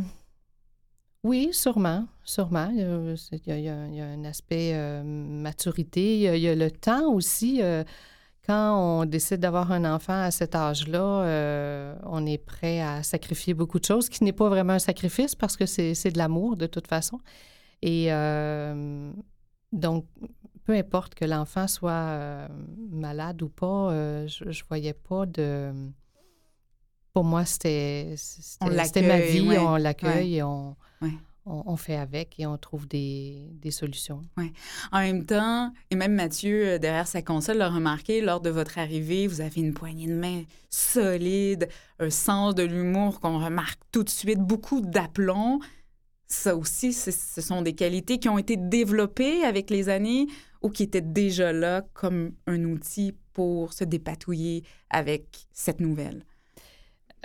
oui, 1.23 1.49
sûrement, 1.51 2.07
sûrement. 2.23 2.69
Il 2.73 2.79
y 2.79 2.83
a, 2.83 3.57
il 3.57 3.63
y 3.63 3.69
a- 3.69 3.87
il 3.87 3.95
y 3.95 4.01
un 4.01 4.23
aspect 4.25 4.71
euh, 4.73 5.03
maturité. 5.03 6.15
Il 6.15 6.21
y, 6.21 6.27
a, 6.27 6.35
il 6.35 6.41
y 6.41 6.47
a 6.49 6.55
le 6.55 6.71
temps 6.71 7.11
aussi. 7.11 7.61
euh, 7.61 7.83
quand 8.47 9.01
on 9.01 9.05
décide 9.05 9.41
d'avoir 9.41 9.71
un 9.71 9.85
enfant 9.85 10.21
à 10.23 10.31
cet 10.31 10.55
âge-là, 10.55 10.99
euh, 11.23 11.95
on 12.03 12.25
est 12.25 12.39
prêt 12.39 12.81
à 12.81 13.03
sacrifier 13.03 13.53
beaucoup 13.53 13.79
de 13.79 13.85
choses, 13.85 14.05
ce 14.05 14.09
qui 14.09 14.23
n'est 14.23 14.33
pas 14.33 14.49
vraiment 14.49 14.73
un 14.73 14.79
sacrifice 14.79 15.35
parce 15.35 15.55
que 15.55 15.67
c'est, 15.67 15.93
de 16.11 16.17
l'amour 16.17 16.57
de 16.57 16.65
toute 16.65 16.87
façon. 16.87 17.19
Et 17.83 18.07
donc, 19.71 20.05
peu 20.63 20.73
importe 20.73 21.13
que 21.13 21.25
l'enfant 21.25 21.67
soit 21.67 22.47
malade 22.89 23.41
ou 23.43 23.49
pas, 23.49 23.89
je 24.25 24.45
ne 24.45 24.67
voyais 24.67 24.93
pas 24.93 25.25
de... 25.27 25.71
Pour 27.13 27.23
moi, 27.25 27.45
c'était, 27.45 28.15
ma 29.03 29.19
vie, 29.19 29.41
ouais, 29.41 29.57
on 29.59 29.75
l'accueille 29.75 30.37
et 30.37 30.43
on, 30.43 30.75
Ouais. 31.01 31.13
on, 31.45 31.63
on 31.65 31.75
fait 31.75 31.95
avec 31.95 32.39
et 32.39 32.45
on 32.45 32.57
trouve 32.57 32.87
des, 32.87 33.49
des 33.53 33.71
solutions. 33.71 34.21
En 34.91 34.99
même 34.99 35.25
temps, 35.25 35.73
et 35.89 35.95
même 35.95 36.13
Mathieu, 36.13 36.67
euh, 36.67 36.77
derrière 36.77 37.07
sa 37.07 37.21
console, 37.21 37.57
l'a 37.57 37.69
remarqué, 37.69 38.21
lors 38.21 38.39
de 38.41 38.49
votre 38.49 38.77
arrivée, 38.77 39.27
vous 39.27 39.41
avez 39.41 39.61
une 39.61 39.73
poignée 39.73 40.07
de 40.07 40.15
main 40.15 40.43
solide, 40.69 41.67
un 41.99 42.09
sens 42.09 42.55
de 42.55 42.63
l'humour 42.63 43.19
qu'on 43.19 43.43
remarque 43.43 43.79
tout 43.91 44.03
de 44.03 44.09
suite, 44.09 44.39
beaucoup 44.39 44.81
d'aplomb. 44.81 45.59
Ça 46.27 46.55
aussi, 46.55 46.93
ce 46.93 47.41
sont 47.41 47.63
des 47.63 47.73
qualités 47.73 48.19
qui 48.19 48.29
ont 48.29 48.37
été 48.37 48.55
développées 48.55 49.43
avec 49.43 49.71
les 49.71 49.89
années 49.89 50.27
ou 50.61 50.69
qui 50.69 50.83
étaient 50.83 51.01
déjà 51.01 51.51
là 51.51 51.81
comme 51.93 52.33
un 52.45 52.63
outil 52.65 53.15
pour 53.33 53.73
se 53.73 53.83
dépatouiller 53.83 54.63
avec 54.91 55.47
cette 55.53 55.79
nouvelle? 55.79 56.23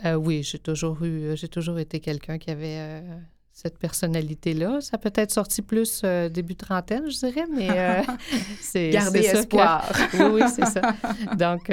Euh, 0.04 0.14
oui, 0.14 0.42
j'ai 0.42 0.58
toujours 0.58 1.04
eu, 1.04 1.36
j'ai 1.36 1.48
toujours 1.48 1.78
été 1.78 2.00
quelqu'un 2.00 2.38
qui 2.38 2.50
avait 2.50 2.78
euh, 2.78 3.16
cette 3.54 3.78
personnalité-là. 3.78 4.80
Ça 4.82 4.98
peut 4.98 5.12
être 5.14 5.30
sorti 5.30 5.62
plus 5.62 6.02
euh, 6.04 6.28
début 6.28 6.56
trentaine, 6.56 7.08
je 7.08 7.18
dirais, 7.18 7.46
mais 7.50 8.04
c'est 8.60 8.90
garder 8.90 9.20
espoir. 9.20 9.90
oui, 10.14 10.26
oui, 10.34 10.42
c'est 10.54 10.66
ça. 10.66 10.94
Donc 11.38 11.70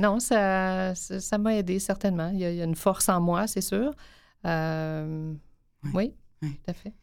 non, 0.00 0.20
ça, 0.20 0.94
ça 0.94 1.36
m'a 1.36 1.56
aidé 1.56 1.78
certainement. 1.80 2.30
Il 2.32 2.38
y, 2.38 2.44
a, 2.44 2.64
une 2.64 2.76
force 2.76 3.10
en 3.10 3.20
moi, 3.20 3.46
c'est 3.46 3.60
sûr. 3.60 3.92
Oui. 4.44 5.90
oui, 5.94 6.12
tout 6.40 6.70
à 6.70 6.72
fait. 6.72 6.94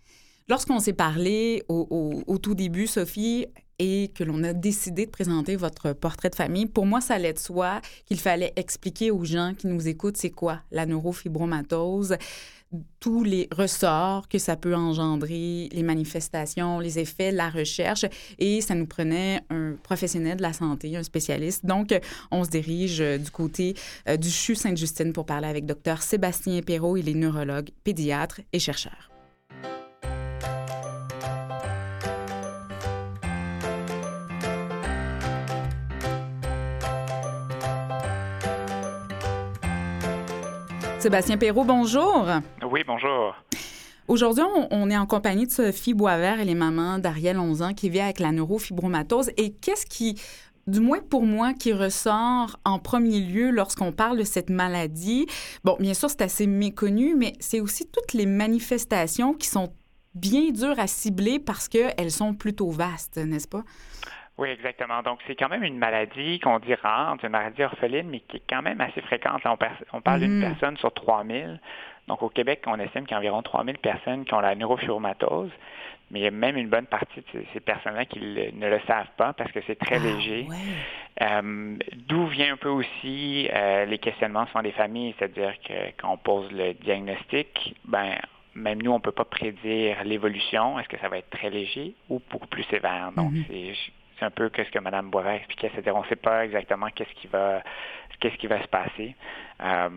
Lorsqu'on 0.47 0.79
s'est 0.79 0.93
parlé 0.93 1.63
au, 1.67 2.37
tout 2.41 2.53
début, 2.53 2.85
Sophie, 2.85 3.47
et 3.79 4.11
que 4.15 4.23
l'on 4.23 4.43
a 4.43 4.53
décidé 4.53 5.05
de 5.05 5.11
présenter 5.11 5.55
votre 5.55 5.93
portrait 5.93 6.29
de 6.29 6.35
famille, 6.35 6.67
pour 6.67 6.85
moi, 6.85 7.01
ça 7.01 7.15
allait 7.15 7.33
de 7.33 7.39
soi 7.39 7.81
qu'il 8.05 8.19
fallait 8.19 8.53
expliquer 8.55 9.11
aux 9.11 9.25
gens 9.25 9.53
qui 9.57 9.67
nous 9.67 9.87
écoutent 9.87 10.17
c'est 10.17 10.29
quoi 10.29 10.61
la 10.71 10.85
neurofibromatose, 10.85 12.15
tous 12.99 13.23
les 13.23 13.47
ressorts 13.51 14.27
que 14.27 14.37
ça 14.37 14.55
peut 14.55 14.75
engendrer, 14.75 15.69
les 15.71 15.83
manifestations, 15.83 16.79
les 16.79 16.99
effets, 16.99 17.31
la 17.31 17.49
recherche. 17.49 18.05
Et 18.39 18.61
ça 18.61 18.75
nous 18.75 18.87
prenait 18.87 19.41
un 19.49 19.75
professionnel 19.83 20.37
de 20.37 20.41
la 20.41 20.53
santé, 20.53 20.95
un 20.95 21.03
spécialiste. 21.03 21.65
Donc, 21.65 21.97
on 22.31 22.43
se 22.43 22.49
dirige 22.49 23.01
euh, 23.01 23.17
du 23.17 23.31
côté 23.31 23.75
euh, 24.07 24.17
du 24.17 24.29
CHU 24.29 24.55
Sainte-Justine 24.55 25.13
pour 25.13 25.25
parler 25.25 25.47
avec 25.47 25.65
Dr 25.65 26.01
Sébastien 26.01 26.61
Perrault. 26.61 26.97
Il 26.97 27.09
est 27.09 27.13
neurologue, 27.13 27.69
pédiatre 27.83 28.41
et 28.53 28.59
chercheur. 28.59 29.14
Sébastien 41.05 41.37
Perrault, 41.37 41.65
bonjour. 41.65 42.25
Oui, 42.67 42.81
bonjour. 42.83 43.35
Aujourd'hui, 44.07 44.43
on, 44.71 44.89
est 44.89 44.97
en 44.97 45.05
compagnie 45.05 45.45
de 45.45 45.51
Sophie 45.51 45.93
Boisvert, 45.93 46.39
elle 46.39 46.49
est 46.49 46.55
maman 46.55 46.97
d'Ariel, 46.97 47.37
11 47.37 47.61
ans, 47.61 47.73
qui 47.75 47.91
vit 47.91 47.99
avec 47.99 48.19
la 48.19 48.31
neurofibromatose. 48.31 49.29
Et 49.37 49.51
qu'est-ce 49.53 49.85
qui, 49.85 50.19
du 50.65 50.79
moins 50.79 51.01
pour 51.07 51.21
moi, 51.21 51.53
qui 51.53 51.73
ressort 51.73 52.59
en 52.65 52.79
premier 52.79 53.19
lieu 53.19 53.51
lorsqu'on 53.51 53.91
parle 53.91 54.17
de 54.17 54.23
cette 54.23 54.49
maladie? 54.49 55.27
Bon, 55.63 55.77
bien 55.79 55.93
sûr, 55.93 56.09
c'est 56.09 56.23
assez 56.23 56.47
méconnu, 56.47 57.13
mais 57.15 57.33
c'est 57.39 57.59
aussi 57.59 57.85
toutes 57.85 58.13
les 58.13 58.25
manifestations 58.25 59.35
qui 59.35 59.47
sont 59.47 59.71
bien 60.15 60.49
dures 60.49 60.79
à 60.79 60.87
cibler 60.87 61.37
parce 61.37 61.67
qu'elles 61.67 62.11
sont 62.11 62.33
plutôt 62.33 62.71
vastes, 62.71 63.17
n'est-ce 63.17 63.47
pas? 63.47 63.63
Oui, 64.37 64.49
exactement. 64.49 65.01
Donc, 65.01 65.19
c'est 65.27 65.35
quand 65.35 65.47
même 65.47 65.63
une 65.63 65.77
maladie 65.77 66.39
qu'on 66.39 66.59
dit 66.59 66.75
rare, 66.75 67.15
une 67.23 67.29
maladie 67.29 67.63
orpheline, 67.63 68.09
mais 68.09 68.19
qui 68.19 68.37
est 68.37 68.43
quand 68.49 68.61
même 68.61 68.81
assez 68.81 69.01
fréquente. 69.01 69.41
on, 69.93 70.01
parle 70.01 70.19
d'une 70.19 70.41
mm-hmm. 70.41 70.49
personne 70.49 70.77
sur 70.77 70.93
3000. 70.93 71.59
Donc, 72.07 72.21
au 72.21 72.29
Québec, 72.29 72.61
on 72.67 72.77
estime 72.79 73.03
qu'il 73.03 73.13
y 73.13 73.15
a 73.15 73.19
environ 73.19 73.41
3000 73.41 73.77
personnes 73.77 74.25
qui 74.25 74.33
ont 74.33 74.41
la 74.41 74.55
neurofibromatose. 74.55 75.51
Mais 76.11 76.19
il 76.19 76.23
y 76.23 76.27
a 76.27 76.31
même 76.31 76.55
une 76.55 76.69
bonne 76.69 76.85
partie 76.85 77.23
de 77.33 77.43
ces 77.51 77.59
personnes-là 77.59 78.05
qui 78.05 78.19
ne 78.19 78.69
le 78.69 78.79
savent 78.85 79.09
pas 79.17 79.33
parce 79.33 79.51
que 79.51 79.59
c'est 79.65 79.79
très 79.79 79.95
ah, 79.95 79.99
léger. 79.99 80.47
Euh, 81.21 81.77
d'où 82.07 82.27
vient 82.27 82.53
un 82.53 82.57
peu 82.57 82.69
aussi 82.69 83.49
euh, 83.51 83.85
les 83.85 83.97
questionnements 83.97 84.45
sur 84.47 84.61
des 84.61 84.73
familles, 84.73 85.15
c'est-à-dire 85.17 85.55
que 85.67 85.73
quand 85.97 86.11
on 86.11 86.17
pose 86.17 86.51
le 86.51 86.73
diagnostic, 86.73 87.75
ben 87.85 88.17
même 88.53 88.83
nous, 88.83 88.91
on 88.91 88.97
ne 88.97 89.01
peut 89.01 89.11
pas 89.11 89.25
prédire 89.25 90.03
l'évolution. 90.03 90.77
Est-ce 90.79 90.89
que 90.89 90.99
ça 90.99 91.09
va 91.09 91.17
être 91.17 91.29
très 91.31 91.49
léger 91.49 91.95
ou 92.09 92.21
beaucoup 92.29 92.47
plus 92.47 92.63
sévère? 92.65 93.11
Donc, 93.15 93.33
mm-hmm. 93.33 93.45
c'est 93.47 93.73
c'est 94.19 94.25
un 94.25 94.31
peu 94.31 94.49
ce 94.55 94.71
que 94.71 94.79
Mme 94.79 95.09
Boisvert 95.09 95.33
expliquait, 95.33 95.69
c'est-à-dire 95.73 95.95
on 95.95 96.03
ne 96.03 96.07
sait 96.07 96.15
pas 96.15 96.45
exactement 96.45 96.87
qu'est-ce 96.95 97.13
qui 97.19 97.27
va 97.27 98.61
se 98.61 98.67
passer. 98.67 99.15
Euh, 99.63 99.89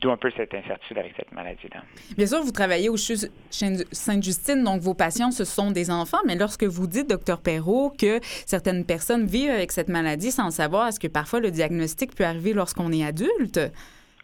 d'où 0.00 0.10
un 0.10 0.16
peu 0.16 0.30
cette 0.34 0.54
incertitude 0.54 0.96
avec 0.96 1.12
cette 1.14 1.30
maladie-là. 1.32 1.82
Bien 2.16 2.26
sûr, 2.26 2.42
vous 2.42 2.52
travaillez 2.52 2.88
au 2.88 2.96
CHU 2.96 3.16
Sainte-Justine, 3.50 4.64
donc 4.64 4.80
vos 4.80 4.94
patients, 4.94 5.30
ce 5.30 5.44
sont 5.44 5.70
des 5.70 5.90
enfants, 5.90 6.20
mais 6.26 6.36
lorsque 6.36 6.64
vous 6.64 6.86
dites, 6.86 7.10
docteur 7.10 7.42
Perrault, 7.42 7.90
que 7.98 8.20
certaines 8.46 8.86
personnes 8.86 9.26
vivent 9.26 9.50
avec 9.50 9.72
cette 9.72 9.88
maladie 9.88 10.30
sans 10.30 10.50
savoir, 10.50 10.88
est-ce 10.88 10.98
que 10.98 11.08
parfois 11.08 11.40
le 11.40 11.50
diagnostic 11.50 12.14
peut 12.14 12.24
arriver 12.24 12.54
lorsqu'on 12.54 12.92
est 12.92 13.04
adulte? 13.04 13.60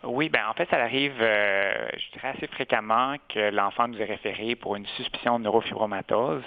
Oui, 0.03 0.31
ben 0.31 0.41
en 0.49 0.55
fait, 0.55 0.67
ça 0.71 0.79
arrive, 0.79 1.17
euh, 1.21 1.89
je 1.93 2.13
dirais 2.13 2.29
assez 2.29 2.47
fréquemment 2.47 3.17
que 3.29 3.51
l'enfant 3.51 3.87
nous 3.87 4.01
est 4.01 4.07
référé 4.07 4.55
pour 4.55 4.77
une 4.77 4.87
suspicion 4.87 5.39
de 5.39 5.45
neurofibromatose 5.45 6.43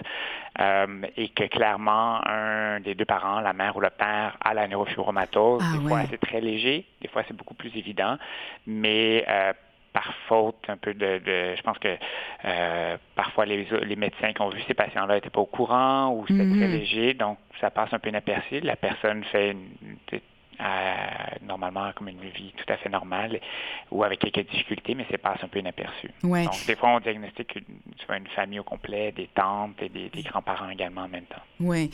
euh, 0.59 1.01
et 1.17 1.29
que 1.29 1.43
clairement 1.43 2.19
un 2.27 2.79
des 2.79 2.95
deux 2.95 3.05
parents, 3.05 3.41
la 3.41 3.53
mère 3.53 3.77
ou 3.77 3.79
le 3.79 3.91
père, 3.91 4.37
a 4.43 4.55
la 4.55 4.67
neurofibromatose. 4.67 5.61
Ah 5.63 5.77
des 5.77 5.87
fois, 5.87 6.01
c'est 6.09 6.19
très 6.19 6.41
léger, 6.41 6.85
des 7.01 7.07
fois, 7.09 7.23
c'est 7.27 7.37
beaucoup 7.37 7.53
plus 7.53 7.75
évident, 7.77 8.17
mais 8.65 9.23
euh, 9.27 9.53
par 9.93 10.11
faute 10.27 10.57
un 10.67 10.77
peu 10.77 10.95
de, 10.95 11.21
je 11.55 11.61
pense 11.61 11.77
que 11.77 11.95
parfois 13.15 13.45
les, 13.45 13.67
les, 13.83 13.95
médecins 13.95 14.33
qui 14.33 14.41
ont 14.41 14.49
vu 14.49 14.63
ces 14.67 14.73
patients-là 14.73 15.13
n'étaient 15.13 15.29
pas 15.29 15.41
au 15.41 15.45
courant 15.45 16.09
ou 16.09 16.25
c'était 16.27 16.49
très 16.49 16.67
mm-hmm. 16.67 16.71
léger, 16.71 17.13
donc 17.13 17.37
ça 17.61 17.69
passe 17.69 17.93
un 17.93 17.99
peu 17.99 18.09
inaperçu. 18.09 18.61
La 18.61 18.75
personne 18.75 19.23
fait 19.25 19.51
une, 19.51 19.67
normalement 21.41 21.91
comme 21.95 22.09
une 22.09 22.19
vie 22.19 22.53
tout 22.57 22.71
à 22.71 22.77
fait 22.77 22.89
normale 22.89 23.39
ou 23.91 24.03
avec 24.03 24.19
quelques 24.19 24.49
difficultés, 24.49 24.95
mais 24.95 25.05
c'est 25.09 25.17
passe 25.17 25.43
un 25.43 25.47
peu 25.47 25.59
inaperçu. 25.59 26.09
Donc, 26.21 26.65
des 26.67 26.75
fois, 26.75 26.89
on 26.89 26.99
diagnostique 26.99 27.55
une, 27.55 28.15
une 28.15 28.27
famille 28.27 28.59
au 28.59 28.63
complet, 28.63 29.11
des 29.11 29.29
tantes 29.33 29.81
et 29.81 29.89
des, 29.89 30.09
grands-parents 30.23 30.69
également 30.69 31.01
en 31.01 31.07
même 31.07 31.25
temps. 31.25 31.41
Oui. 31.59 31.89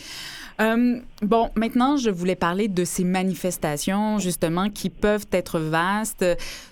Euh, 0.59 0.99
bon, 1.21 1.49
maintenant, 1.55 1.97
je 1.97 2.09
voulais 2.09 2.35
parler 2.35 2.67
de 2.67 2.83
ces 2.83 3.03
manifestations, 3.03 4.19
justement, 4.19 4.69
qui 4.69 4.89
peuvent 4.89 5.27
être 5.31 5.59
vastes. 5.59 6.25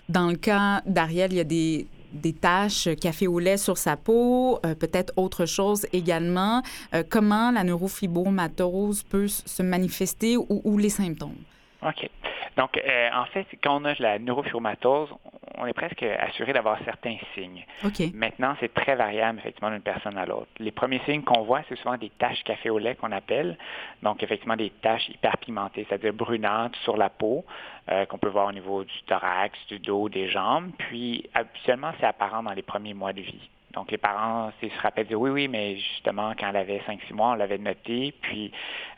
Dans 0.10 0.28
le 0.28 0.36
cas 0.36 0.82
d'Ariel, 0.86 1.34
il 1.34 1.38
y 1.38 1.42
a 1.42 1.46
des 1.46 1.88
des 2.14 2.32
taches 2.32 2.88
café 3.02 3.28
au 3.28 3.38
lait 3.38 3.58
sur 3.58 3.78
sa 3.78 3.98
peau, 3.98 4.60
euh, 4.66 4.76
peut-être 4.76 5.12
autre 5.18 5.46
chose 5.46 5.86
également. 5.92 6.64
Euh, 6.96 7.04
comment 7.08 7.52
la 7.52 7.66
neurofibromatose 7.66 9.04
peut 9.04 9.28
se 9.28 9.62
manifester 9.62 10.38
ou 10.38 10.78
les 10.78 10.90
symptômes? 10.90 11.36
OK. 11.84 12.10
Donc, 12.58 12.78
euh, 12.78 13.10
en 13.14 13.26
fait, 13.26 13.46
quand 13.64 13.82
on 13.82 13.86
a 13.86 13.94
la 14.00 14.18
neurofibromatose, 14.18 15.10
on 15.58 15.66
est 15.66 15.74
presque 15.74 16.04
assuré 16.04 16.54
d'avoir 16.54 16.78
certains 16.86 17.18
signes. 17.34 17.66
OK. 17.84 18.14
Maintenant, 18.14 18.56
c'est 18.60 18.74
très 18.74 18.96
variable, 18.96 19.40
effectivement, 19.40 19.72
d'une 19.72 19.82
personne 19.82 20.18
à 20.18 20.26
l'autre. 20.26 20.48
Les 20.60 20.72
premiers 20.72 21.02
signes 21.06 21.24
qu'on 21.24 21.44
voit, 21.44 21.62
c'est 21.70 21.76
souvent 21.78 21.98
des 21.98 22.10
taches 22.10 22.44
café 22.44 22.70
au 22.70 22.78
lait 22.78 22.96
qu'on 22.96 23.12
appelle. 23.12 23.58
Donc, 24.04 24.24
effectivement, 24.24 24.56
des 24.56 24.72
taches 24.82 25.10
hyperpigmentées, 25.10 25.86
c'est-à-dire 25.88 26.14
brunantes 26.14 26.76
sur 26.78 26.98
la 26.98 27.10
peau, 27.10 27.46
euh, 27.90 28.06
qu'on 28.06 28.18
peut 28.18 28.30
voir 28.30 28.48
au 28.48 28.52
niveau 28.52 28.84
du 28.84 29.02
thorax, 29.08 29.58
du 29.68 29.80
dos, 29.80 30.10
des 30.10 30.30
jambes. 30.30 30.72
Puis, 30.78 31.30
habituellement, 31.34 31.92
c'est 32.00 32.06
apparent 32.06 32.44
dans 32.44 32.54
les 32.54 32.64
premiers 32.64 32.94
mois 32.94 33.14
de 33.14 33.22
vie. 33.22 33.50
Donc, 33.74 33.92
les 33.92 33.98
parents 33.98 34.52
se 34.62 34.82
rappellent, 34.82 35.08
dire 35.08 35.20
oui, 35.20 35.30
oui, 35.30 35.48
mais 35.48 35.78
justement, 35.78 36.34
quand 36.40 36.50
elle 36.50 36.56
avait 36.56 36.82
5-6 36.88 37.14
mois, 37.14 37.32
on 37.32 37.36
l'avait 37.36 37.60
noté. 37.60 38.14
Puis, 38.22 38.52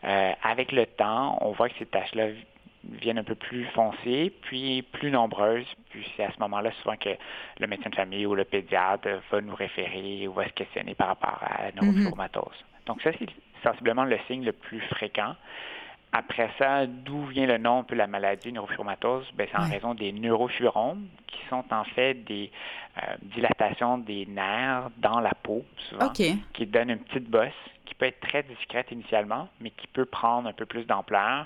euh, 0.05 0.31
avec 0.41 0.71
le 0.71 0.85
temps, 0.85 1.37
on 1.41 1.51
voit 1.51 1.69
que 1.69 1.75
ces 1.79 1.85
taches-là 1.85 2.27
viennent 2.83 3.19
un 3.19 3.23
peu 3.23 3.35
plus 3.35 3.65
foncées, 3.67 4.33
puis 4.41 4.81
plus 4.81 5.11
nombreuses. 5.11 5.67
Puis 5.89 6.05
c'est 6.15 6.23
à 6.23 6.31
ce 6.31 6.39
moment-là 6.39 6.71
souvent 6.81 6.95
que 6.95 7.09
le 7.59 7.67
médecin 7.67 7.89
de 7.89 7.95
famille 7.95 8.25
ou 8.25 8.35
le 8.35 8.45
pédiatre 8.45 9.09
va 9.31 9.41
nous 9.41 9.55
référer 9.55 10.27
ou 10.27 10.33
va 10.33 10.47
se 10.47 10.53
questionner 10.53 10.95
par 10.95 11.07
rapport 11.07 11.39
à 11.41 11.65
la 11.65 11.71
neurofibromatose. 11.73 12.45
Mm-hmm. 12.45 12.87
Donc 12.87 13.01
ça, 13.01 13.11
c'est 13.19 13.29
sensiblement 13.63 14.05
le 14.05 14.17
signe 14.27 14.43
le 14.43 14.53
plus 14.53 14.81
fréquent. 14.81 15.35
Après 16.11 16.49
ça, 16.57 16.87
d'où 16.87 17.25
vient 17.25 17.45
le 17.45 17.59
nom 17.59 17.79
un 17.79 17.83
peu 17.83 17.95
la 17.95 18.07
maladie 18.07 18.51
neurofibromatose? 18.51 19.27
Ben, 19.35 19.47
c'est 19.51 19.59
en 19.59 19.69
raison 19.69 19.93
des 19.93 20.11
neurofibromes, 20.11 21.05
qui 21.27 21.39
sont 21.49 21.63
en 21.71 21.83
fait 21.83 22.15
des 22.15 22.51
euh, 22.97 23.15
dilatations 23.21 23.99
des 23.99 24.25
nerfs 24.25 24.89
dans 24.97 25.19
la 25.19 25.33
peau, 25.43 25.63
souvent, 25.89 26.09
qui 26.09 26.65
donnent 26.65 26.89
une 26.89 26.99
petite 26.99 27.29
bosse, 27.29 27.53
qui 27.85 27.93
peut 27.93 28.07
être 28.07 28.19
très 28.21 28.41
discrète 28.41 28.91
initialement, 28.91 29.49
mais 29.61 29.69
qui 29.69 29.85
peut 29.87 30.05
prendre 30.05 30.49
un 30.49 30.53
peu 30.53 30.65
plus 30.65 30.85
d'ampleur, 30.85 31.45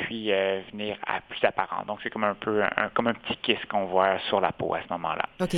puis 0.00 0.32
euh, 0.32 0.60
venir 0.72 0.96
à 1.06 1.20
plus 1.20 1.44
apparent. 1.44 1.84
Donc, 1.86 2.00
c'est 2.02 2.10
comme 2.10 2.24
un 2.24 2.34
peu 2.34 2.62
un, 2.62 2.88
comme 2.94 3.08
un 3.08 3.14
petit 3.14 3.36
kiss 3.36 3.58
qu'on 3.70 3.86
voit 3.86 4.18
sur 4.28 4.40
la 4.40 4.52
peau 4.52 4.74
à 4.74 4.82
ce 4.82 4.88
moment-là. 4.92 5.28
OK. 5.40 5.56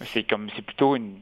C'est 0.00 0.24
comme 0.24 0.50
c'est 0.54 0.62
plutôt 0.62 0.96
une 0.96 1.20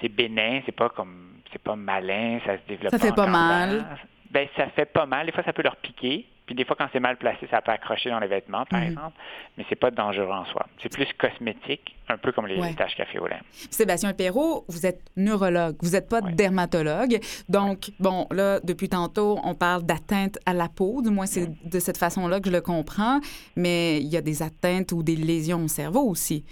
c'est 0.00 0.08
bénin, 0.08 0.60
c'est 0.66 0.72
pas 0.74 0.88
comme 0.88 1.40
c'est 1.52 1.62
pas 1.62 1.76
malin, 1.76 2.38
ça 2.44 2.56
se 2.56 2.62
développe. 2.66 2.90
Ça 2.90 2.98
fait 2.98 3.14
pas 3.14 3.26
mal. 3.26 3.84
Ben 4.30 4.48
ça 4.56 4.68
fait 4.68 4.86
pas 4.86 5.06
mal. 5.06 5.26
Des 5.26 5.32
fois, 5.32 5.42
ça 5.42 5.52
peut 5.52 5.62
leur 5.62 5.76
piquer. 5.76 6.26
Puis 6.50 6.56
des 6.56 6.64
fois, 6.64 6.74
quand 6.76 6.88
c'est 6.92 6.98
mal 6.98 7.16
placé, 7.16 7.46
ça 7.48 7.62
peut 7.62 7.70
accrocher 7.70 8.10
dans 8.10 8.18
les 8.18 8.26
vêtements, 8.26 8.64
par 8.66 8.80
mhm. 8.80 8.88
exemple, 8.88 9.16
mais 9.56 9.64
c'est 9.68 9.78
pas 9.78 9.92
dangereux 9.92 10.32
en 10.32 10.44
soi. 10.46 10.66
C'est 10.82 10.92
plus 10.92 11.06
cosmétique, 11.16 11.94
un 12.08 12.18
peu 12.18 12.32
comme 12.32 12.48
les, 12.48 12.74
taches 12.74 12.96
café 12.96 13.20
au 13.20 13.28
lait. 13.28 13.38
Sébastien 13.70 14.12
Perrault, 14.14 14.64
vous 14.66 14.84
êtes 14.84 15.00
neurologue, 15.16 15.76
vous 15.80 15.90
n'êtes 15.90 16.08
pas 16.08 16.20
dermatologue. 16.20 17.20
Donc, 17.48 17.92
bon, 18.00 18.26
là, 18.32 18.58
depuis 18.64 18.88
tantôt, 18.88 19.38
on 19.44 19.54
parle 19.54 19.84
d'atteinte 19.84 20.40
à 20.44 20.52
la 20.52 20.68
peau, 20.68 21.02
du 21.02 21.10
moins 21.10 21.26
c'est 21.26 21.46
de 21.64 21.78
cette 21.78 21.98
façon-là 21.98 22.40
que 22.40 22.48
je 22.48 22.52
le 22.52 22.60
comprends, 22.60 23.20
mais 23.54 23.98
il 23.98 24.08
y 24.08 24.16
a 24.16 24.20
des 24.20 24.42
atteintes 24.42 24.90
ou 24.90 25.04
des 25.04 25.14
lésions 25.14 25.62
au 25.62 25.68
cerveau 25.68 26.00
aussi. 26.00 26.44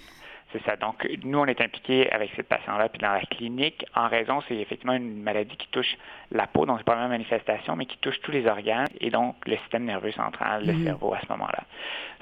C'est 0.51 0.63
ça. 0.63 0.75
Donc, 0.77 1.07
nous, 1.23 1.37
on 1.37 1.45
est 1.45 1.61
impliqués 1.61 2.11
avec 2.11 2.31
cette 2.35 2.47
patient-là, 2.47 2.89
puis 2.89 2.99
dans 2.99 3.13
la 3.13 3.21
clinique, 3.21 3.85
en 3.95 4.07
raison, 4.07 4.41
c'est 4.47 4.55
effectivement 4.55 4.93
une 4.93 5.21
maladie 5.21 5.55
qui 5.55 5.67
touche 5.67 5.95
la 6.31 6.47
peau, 6.47 6.65
donc 6.65 6.79
c'est 6.79 6.85
pas 6.85 6.95
la 6.95 7.01
même 7.01 7.11
manifestation, 7.11 7.75
mais 7.75 7.85
qui 7.85 7.97
touche 7.99 8.19
tous 8.21 8.31
les 8.31 8.47
organes 8.47 8.87
et 8.99 9.11
donc 9.11 9.35
le 9.45 9.57
système 9.57 9.85
nerveux 9.85 10.11
central, 10.11 10.65
le 10.65 10.83
cerveau 10.83 11.13
à 11.13 11.19
ce 11.21 11.27
moment-là. 11.29 11.63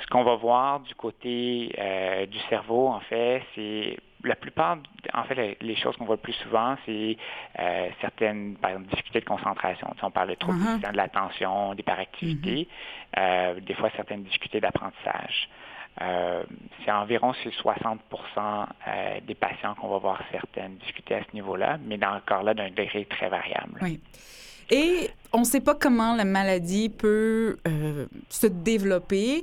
Ce 0.01 0.07
qu'on 0.07 0.23
va 0.23 0.35
voir 0.35 0.81
du 0.81 0.93
côté 0.95 1.73
euh, 1.79 2.25
du 2.25 2.37
cerveau, 2.49 2.89
en 2.89 2.99
fait, 3.01 3.43
c'est 3.55 3.97
la 4.23 4.35
plupart, 4.35 4.77
en 5.13 5.23
fait, 5.23 5.57
les 5.61 5.75
choses 5.75 5.95
qu'on 5.95 6.05
voit 6.05 6.15
le 6.15 6.21
plus 6.21 6.33
souvent, 6.33 6.75
c'est 6.85 7.17
euh, 7.59 7.89
certaines, 8.01 8.55
par 8.55 8.71
exemple, 8.71 8.89
difficultés 8.89 9.21
de 9.21 9.25
concentration. 9.25 9.87
on 10.01 10.11
parle 10.11 10.29
de 10.29 10.35
troubles 10.35 10.57
uh 10.57 10.91
de 10.91 10.97
l'attention, 10.97 11.73
d'hyperactivité, 11.75 12.67
euh, 13.17 13.59
des 13.61 13.73
fois 13.75 13.89
certaines 13.95 14.23
difficultés 14.23 14.59
d'apprentissage. 14.59 15.49
Euh, 16.01 16.43
c'est 16.85 16.91
environ 16.91 17.31
60% 17.31 17.97
des 19.25 19.35
patients 19.35 19.75
qu'on 19.75 19.89
va 19.89 19.97
voir 19.97 20.21
certaines 20.31 20.75
difficultés 20.77 21.15
à 21.15 21.23
ce 21.23 21.33
niveau-là, 21.33 21.77
mais 21.85 21.97
dans, 21.97 22.15
encore 22.15 22.43
là 22.43 22.53
d'un 22.53 22.69
degré 22.69 23.05
très 23.05 23.29
variable. 23.29 23.79
Oui. 23.81 24.01
Et 24.69 25.09
on 25.33 25.39
ne 25.39 25.43
sait 25.45 25.61
pas 25.61 25.75
comment 25.75 26.15
la 26.15 26.25
maladie 26.25 26.89
peut 26.89 27.57
se 28.29 28.47
développer. 28.47 29.41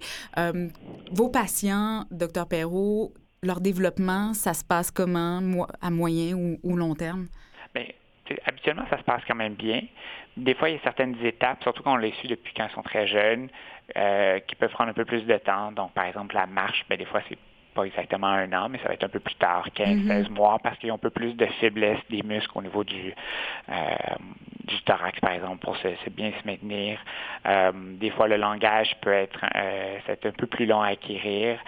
vos 1.10 1.28
patients, 1.28 2.04
docteur 2.10 2.46
Perrault, 2.46 3.12
leur 3.44 3.60
développement, 3.60 4.34
ça 4.34 4.54
se 4.54 4.64
passe 4.64 4.90
comment 4.90 5.40
à 5.80 5.90
moyen 5.90 6.58
ou, 6.62 6.76
long 6.76 6.94
terme? 6.94 7.26
Bien, 7.74 7.84
habituellement, 8.46 8.84
ça 8.90 8.98
se 8.98 9.04
passe 9.04 9.22
quand 9.28 9.34
même 9.34 9.54
bien. 9.54 9.82
Des 10.36 10.54
fois, 10.54 10.68
il 10.68 10.76
y 10.76 10.78
a 10.78 10.82
certaines 10.82 11.16
étapes, 11.24 11.62
surtout 11.62 11.82
quand 11.82 11.94
on 11.94 11.96
les 11.96 12.12
suit 12.12 12.28
depuis 12.28 12.52
quand 12.56 12.66
ils 12.68 12.74
sont 12.74 12.82
très 12.82 13.06
jeunes, 13.06 13.48
euh, 13.96 14.38
qui 14.40 14.54
peuvent 14.56 14.72
prendre 14.72 14.90
un 14.90 14.94
peu 14.94 15.04
plus 15.04 15.22
de 15.22 15.36
temps. 15.38 15.72
Donc, 15.72 15.92
par 15.92 16.04
exemple, 16.04 16.34
la 16.34 16.46
marche, 16.46 16.84
bien, 16.88 16.96
des 16.96 17.04
fois, 17.04 17.20
c'est 17.28 17.38
pas 17.74 17.84
exactement 17.84 18.28
un 18.28 18.52
an, 18.52 18.68
mais 18.68 18.78
ça 18.78 18.88
va 18.88 18.94
être 18.94 19.04
un 19.04 19.08
peu 19.08 19.20
plus 19.20 19.34
tard, 19.34 19.66
15, 19.74 20.06
16 20.06 20.28
mhm. 20.28 20.34
mois, 20.34 20.58
parce 20.62 20.78
qu'ils 20.78 20.90
ont 20.92 20.94
un 20.94 20.98
peu 20.98 21.10
plus 21.10 21.34
de 21.34 21.46
faiblesse 21.60 21.98
des 22.08 22.22
muscles 22.22 22.52
au 22.54 22.62
niveau 22.62 22.84
du, 22.84 23.12
euh, 23.68 23.74
du 24.64 24.80
thorax, 24.82 25.18
par 25.20 25.32
exemple, 25.32 25.58
pour 25.58 25.76
se, 25.76 25.88
bien 26.10 26.32
se 26.40 26.46
maintenir. 26.46 26.98
Euh, 27.46 27.72
des 27.74 28.10
fois, 28.10 28.28
le 28.28 28.36
langage 28.36 28.96
peut 29.02 29.12
être, 29.12 29.44
euh, 29.54 29.98
un 30.08 30.30
peu 30.30 30.46
plus 30.46 30.66
long 30.66 30.80
à 30.80 30.88
acquérir. 30.88 31.58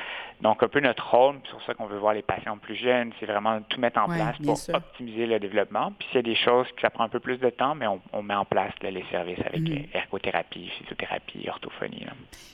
Donc, 0.40 0.62
un 0.62 0.69
peu 0.69 0.81
notre 0.81 1.09
rôle, 1.09 1.37
c'est 1.45 1.52
pour 1.52 1.62
ça 1.62 1.75
qu'on 1.75 1.87
veut 1.87 1.99
voir 1.99 2.14
les 2.14 2.23
patients 2.23 2.59
plus 2.59 2.76
jeunes, 2.76 3.12
c'est 3.19 3.26
vraiment 3.26 3.61
tout 3.62 3.81
mettre 3.81 3.99
en 4.00 4.07
place 4.07 4.37
pour 4.45 4.59
optimiser 4.75 5.26
le 5.26 5.38
développement. 5.38 5.93
Puis 5.99 6.09
s'il 6.09 6.16
y 6.16 6.19
a 6.19 6.23
des 6.23 6.37
choses 6.37 6.66
que 6.75 6.83
ça 6.83 6.90
prend 6.90 7.05
un 7.05 7.09
peu 7.09 7.21
plus 7.21 7.38
de 7.38 7.50
temps, 7.50 7.75
mais 7.75 7.87
on, 7.87 8.23
met 8.23 8.35
en 8.35 8.45
place 8.45 8.73
les 8.83 9.05
services 9.11 9.38
avec 9.40 9.61
mm 9.61 9.76
ergothérapie, 9.95 10.69
physiothérapie, 10.78 11.49
orthophonie. 11.49 12.05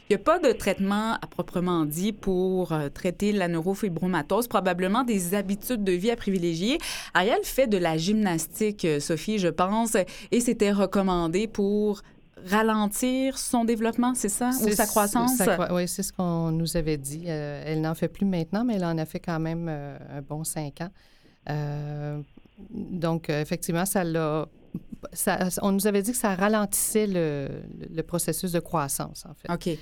Il 0.09 0.17
n'y 0.17 0.17
a 0.17 0.25
pas 0.25 0.39
de 0.39 0.53
traitement 0.53 1.15
à 1.15 1.27
proprement 1.27 1.85
dit 1.85 2.12
pour 2.12 2.73
euh, 2.73 2.89
traiter 2.89 3.33
la 3.33 3.49
neurofibromatose, 3.49 4.49
probablement 4.49 5.05
des 5.05 5.35
habitudes 5.35 5.85
de 5.85 5.93
vie 5.93 6.11
à 6.11 6.17
privilégier. 6.17 6.79
Ariel 7.15 7.41
fait 7.45 7.67
de 7.67 7.79
la 7.79 7.97
gymnastique, 7.97 8.85
euh, 8.85 9.01
Sophie, 9.01 9.39
je 9.39 9.49
pense, 9.49 9.97
et 10.31 10.41
c'était 10.41 10.73
recommandé 10.73 11.47
pour 11.47 12.03
ralentir 12.47 13.39
son 13.39 13.65
développement, 13.65 14.15
c'est 14.15 14.29
ça, 14.29 14.51
ou 14.63 14.71
sa 14.71 14.87
croissance? 14.87 15.41
oui, 15.71 15.89
c'est 15.89 16.03
ce 16.03 16.13
qu'on 16.13 16.51
nous 16.51 16.77
avait 16.77 16.97
dit. 16.97 17.25
Euh, 17.27 17.63
elle 17.67 17.81
n'en 17.81 17.95
fait 17.95 18.09
plus 18.09 18.27
maintenant, 18.27 18.65
mais 18.65 18.75
elle 18.75 18.85
en 18.85 18.99
a 18.99 19.05
fait 19.05 19.21
quand 19.21 19.41
même 19.41 19.67
euh, 19.69 19.99
un 20.11 20.23
bon 20.23 20.45
cinq 20.45 20.81
ans. 20.81 20.91
Euh, 21.49 22.21
donc, 22.71 23.29
effectivement, 23.31 23.85
ça 23.87 24.05
l'a... 24.05 24.47
on 25.63 25.73
nous 25.73 25.87
avait 25.87 26.03
dit 26.03 26.13
que 26.13 26.17
ça 26.17 26.35
ralentissait 26.35 27.07
le, 27.07 28.03
processus 28.03 28.53
de 28.53 28.61
croissance, 28.61 29.25
en 29.27 29.35
fait. 29.35 29.53
OK. 29.53 29.79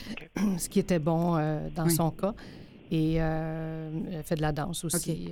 Ce 0.59 0.69
qui 0.69 0.79
était 0.79 0.99
bon 0.99 1.37
dans 1.75 1.89
son 1.89 2.11
cas. 2.11 2.35
Et 2.91 3.15
elle 3.15 4.23
fait 4.25 4.37
de 4.37 4.43
la 4.43 4.53
danse 4.53 4.85
aussi. 4.85 5.31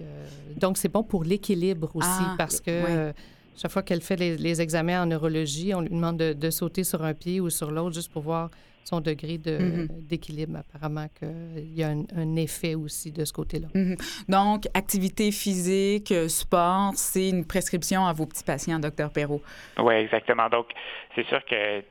donc, 0.56 0.76
c'est 0.76 0.92
bon 0.92 1.02
pour 1.02 1.24
l'équilibre 1.24 1.90
aussi, 1.94 2.08
ah, 2.08 2.34
parce 2.36 2.60
que... 2.60 3.12
Chaque 3.60 3.70
fois 3.70 3.82
qu'elle 3.82 4.00
fait 4.00 4.16
les, 4.16 4.60
examens 4.60 5.02
en 5.02 5.06
neurologie, 5.06 5.74
on 5.74 5.80
lui 5.80 5.90
demande 5.90 6.18
de, 6.18 6.50
sauter 6.50 6.84
sur 6.84 7.02
un 7.02 7.14
pied 7.14 7.40
ou 7.40 7.50
sur 7.50 7.70
l'autre 7.70 7.94
juste 7.94 8.12
pour 8.12 8.22
voir 8.22 8.50
son 8.84 9.00
degré 9.00 9.36
mm-hmm. 9.36 10.06
d'équilibre. 10.06 10.58
Apparemment 10.58 11.08
qu'il 11.18 11.74
y 11.74 11.82
a 11.82 11.88
un, 11.88 12.36
effet 12.36 12.74
aussi 12.74 13.12
de 13.12 13.24
ce 13.24 13.32
côté-là. 13.32 13.68
Mm-hmm. 13.74 14.30
Donc, 14.30 14.66
activité 14.74 15.30
physique, 15.32 16.14
sport, 16.28 16.92
c'est 16.94 17.28
une 17.28 17.44
prescription 17.44 18.06
à 18.06 18.12
vos 18.12 18.26
petits 18.26 18.44
patients, 18.44 18.78
docteur 18.78 19.10
Perrault. 19.10 19.42
Oui, 19.78 19.94
exactement. 19.94 20.48
Donc, 20.48 20.66
c'est 21.14 21.26
sûr 21.26 21.44
que 21.44 21.82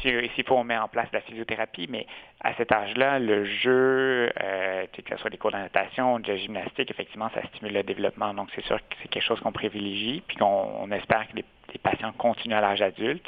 s'il 0.00 0.44
faut, 0.46 0.56
on 0.56 0.64
met 0.64 0.76
en 0.76 0.88
place 0.88 1.08
la 1.12 1.20
physiothérapie, 1.20 1.86
mais 1.88 2.06
à 2.40 2.54
cet 2.54 2.72
âge-là, 2.72 3.18
le 3.18 3.44
jeu, 3.44 4.30
euh, 4.42 4.86
que 4.92 5.02
ce 5.08 5.16
soit 5.16 5.30
des 5.30 5.38
cours 5.38 5.52
de 5.52 5.56
natation, 5.56 6.18
de 6.18 6.34
gymnastique, 6.36 6.90
effectivement, 6.90 7.30
ça 7.34 7.42
stimule 7.48 7.74
le 7.74 7.82
développement. 7.82 8.34
Donc, 8.34 8.48
c'est 8.54 8.64
sûr 8.64 8.78
que 8.78 8.96
c'est 9.00 9.08
quelque 9.08 9.22
chose 9.22 9.40
qu'on 9.40 9.52
privilégie, 9.52 10.22
puis 10.26 10.36
qu'on 10.36 10.90
espère 10.90 11.28
que 11.28 11.36
les, 11.36 11.44
patients 11.82 12.12
continuent 12.12 12.54
à 12.54 12.60
l'âge 12.60 12.82
adulte, 12.82 13.26